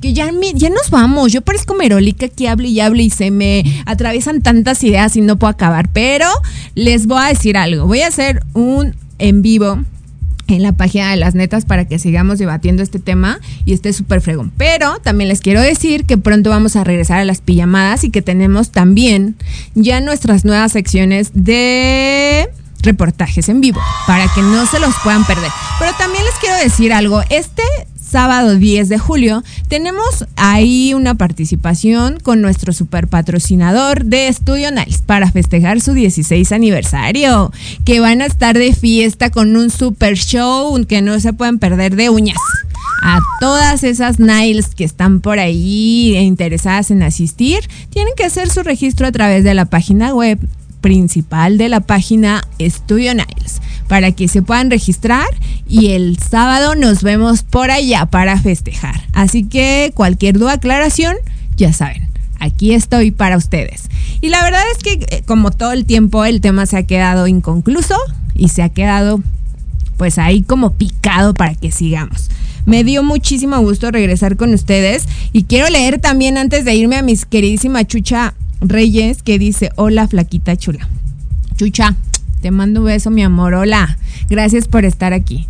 que 0.01 0.13
ya, 0.13 0.31
ya 0.55 0.71
nos 0.71 0.91
vamos. 0.91 1.33
Yo 1.33 1.43
parezco 1.43 1.75
merólica 1.75 2.29
que 2.29 2.49
hable 2.49 2.69
y 2.69 2.81
hable 2.81 3.03
y 3.03 3.11
se 3.11 3.31
me 3.31 3.65
atraviesan 3.87 4.43
tantas 4.43 4.83
ideas 4.85 5.17
y 5.17 5.21
no 5.21 5.39
puedo 5.39 5.51
acabar. 5.51 5.91
Pero 5.93 6.27
les 6.75 7.07
voy 7.07 7.21
a 7.21 7.27
decir 7.27 7.57
algo. 7.57 7.87
Voy 7.87 8.03
a 8.03 8.09
hacer 8.09 8.43
un 8.55 8.95
en 9.19 9.43
vivo 9.43 9.79
en 10.49 10.63
la 10.63 10.73
página 10.73 11.11
de 11.11 11.17
las 11.17 11.35
netas 11.35 11.65
para 11.65 11.85
que 11.85 11.99
sigamos 11.99 12.39
debatiendo 12.39 12.83
este 12.83 12.99
tema 12.99 13.39
y 13.65 13.75
esté 13.75 13.93
súper 13.93 14.21
fregón. 14.21 14.51
Pero 14.57 14.99
también 15.01 15.29
les 15.29 15.41
quiero 15.41 15.61
decir 15.61 16.05
que 16.07 16.19
pronto 16.19 16.51
vamos 16.51 16.75
a 16.75 16.85
regresar 16.85 17.21
a 17.21 17.25
las 17.25 17.41
pijamadas 17.41 18.05
y 18.05 18.11
que 18.11 18.23
tenemos 18.23 18.71
también 18.71 19.37
ya 19.75 20.01
nuestras 20.01 20.45
nuevas 20.45 20.73
secciones 20.73 21.31
de 21.35 22.49
reportajes 22.83 23.49
en 23.49 23.61
vivo 23.61 23.81
para 24.07 24.27
que 24.35 24.43
no 24.43 24.67
se 24.67 24.81
los 24.81 24.95
puedan 25.03 25.25
perder. 25.25 25.51
Pero 25.79 25.93
también 25.97 26.25
les 26.25 26.35
quiero 26.35 26.57
decir 26.57 26.93
algo, 26.93 27.23
este 27.31 27.63
sábado 28.09 28.57
10 28.57 28.89
de 28.89 28.99
julio, 28.99 29.45
tenemos 29.69 30.25
ahí 30.37 30.95
una 30.95 31.15
participación 31.15 32.19
con 32.21 32.41
nuestro 32.41 32.73
super 32.73 33.07
patrocinador 33.07 34.05
de 34.05 34.29
Estudio 34.29 34.71
Niles 34.71 35.03
para 35.03 35.31
festejar 35.31 35.81
su 35.81 35.93
16 35.93 36.53
aniversario, 36.53 37.53
que 37.85 38.01
van 38.01 38.23
a 38.23 38.27
estar 38.27 38.57
de 38.57 38.75
fiesta 38.75 39.31
con 39.31 39.57
un 39.57 39.71
super 39.71 40.17
show 40.17 40.75
que 40.87 41.03
no 41.03 41.21
se 41.21 41.33
pueden 41.33 41.59
perder 41.59 41.97
de 41.97 42.09
uñas. 42.09 42.39
A 43.03 43.21
todas 43.41 43.85
esas 43.85 44.19
Niles 44.19 44.75
que 44.75 44.85
están 44.85 45.21
por 45.21 45.39
ahí 45.39 46.17
interesadas 46.17 46.91
en 46.91 47.03
asistir, 47.03 47.61
tienen 47.91 48.15
que 48.17 48.25
hacer 48.25 48.49
su 48.51 48.63
registro 48.63 49.07
a 49.07 49.13
través 49.13 49.45
de 49.45 49.55
la 49.55 49.67
página 49.67 50.15
web 50.15 50.39
principal 50.81 51.59
de 51.59 51.69
la 51.69 51.81
página 51.81 52.43
Estudio 52.59 53.15
Niles 53.15 53.61
para 53.89 54.13
que 54.13 54.29
se 54.29 54.43
puedan 54.43 54.71
registrar 54.71 55.27
y 55.69 55.89
el 55.89 56.19
sábado 56.19 56.75
nos 56.75 57.03
vemos 57.03 57.43
por 57.43 57.71
allá 57.71 58.07
para 58.07 58.41
festejar. 58.41 59.03
Así 59.13 59.45
que 59.45 59.93
cualquier 59.95 60.39
duda, 60.39 60.55
aclaración, 60.55 61.17
ya 61.57 61.73
saben, 61.73 62.09
aquí 62.39 62.75
estoy 62.75 63.11
para 63.11 63.37
ustedes. 63.37 63.89
Y 64.21 64.29
la 64.29 64.43
verdad 64.43 64.63
es 64.75 64.83
que 64.83 65.07
eh, 65.17 65.23
como 65.27 65.51
todo 65.51 65.73
el 65.73 65.85
tiempo 65.85 66.25
el 66.25 66.41
tema 66.41 66.67
se 66.67 66.77
ha 66.77 66.83
quedado 66.85 67.27
inconcluso 67.27 67.97
y 68.35 68.49
se 68.49 68.63
ha 68.63 68.69
quedado 68.69 69.21
pues 69.97 70.19
ahí 70.19 70.43
como 70.43 70.75
picado 70.75 71.35
para 71.35 71.55
que 71.55 71.73
sigamos. 71.73 72.31
Me 72.67 72.85
dio 72.85 73.03
muchísimo 73.03 73.59
gusto 73.61 73.91
regresar 73.91 74.37
con 74.37 74.53
ustedes 74.53 75.09
y 75.33 75.45
quiero 75.45 75.69
leer 75.71 76.01
también 76.01 76.37
antes 76.37 76.65
de 76.65 76.75
irme 76.75 76.97
a 76.97 77.03
mis 77.03 77.25
queridísima 77.25 77.87
Chucha 77.87 78.35
Reyes 78.61 79.23
que 79.23 79.39
dice, 79.39 79.71
hola 79.77 80.09
flaquita 80.09 80.57
chula. 80.57 80.89
Chucha, 81.57 81.97
Te 82.41 82.51
mando 82.51 82.81
un 82.81 82.87
beso, 82.87 83.11
mi 83.11 83.23
amor. 83.23 83.55
Hola. 83.55 83.99
Gracias 84.29 84.69
por 84.69 84.85
estar 84.85 85.13
aquí. 85.13 85.47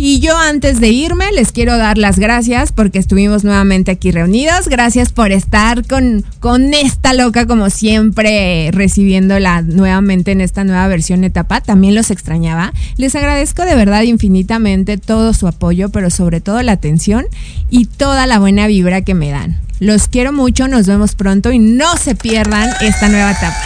Y 0.00 0.20
yo 0.20 0.38
antes 0.38 0.78
de 0.80 0.90
irme 0.90 1.32
les 1.32 1.50
quiero 1.50 1.76
dar 1.76 1.98
las 1.98 2.20
gracias 2.20 2.70
porque 2.70 3.00
estuvimos 3.00 3.42
nuevamente 3.42 3.90
aquí 3.90 4.12
reunidos. 4.12 4.68
Gracias 4.68 5.12
por 5.12 5.32
estar 5.32 5.84
con, 5.88 6.24
con 6.38 6.72
esta 6.72 7.14
loca 7.14 7.48
como 7.48 7.68
siempre 7.68 8.70
recibiéndola 8.70 9.62
nuevamente 9.62 10.30
en 10.30 10.40
esta 10.40 10.62
nueva 10.62 10.86
versión 10.86 11.24
etapa. 11.24 11.60
También 11.60 11.96
los 11.96 12.12
extrañaba. 12.12 12.72
Les 12.96 13.16
agradezco 13.16 13.64
de 13.64 13.74
verdad 13.74 14.02
infinitamente 14.02 14.98
todo 14.98 15.34
su 15.34 15.48
apoyo, 15.48 15.88
pero 15.88 16.10
sobre 16.10 16.40
todo 16.40 16.62
la 16.62 16.72
atención 16.72 17.26
y 17.68 17.86
toda 17.86 18.26
la 18.26 18.38
buena 18.38 18.68
vibra 18.68 19.02
que 19.02 19.14
me 19.14 19.30
dan. 19.30 19.60
Los 19.80 20.06
quiero 20.06 20.32
mucho, 20.32 20.68
nos 20.68 20.86
vemos 20.86 21.16
pronto 21.16 21.50
y 21.50 21.58
no 21.58 21.96
se 21.96 22.14
pierdan 22.14 22.70
esta 22.80 23.08
nueva 23.08 23.32
etapa. 23.32 23.56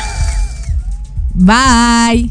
Bye. 1.35 2.31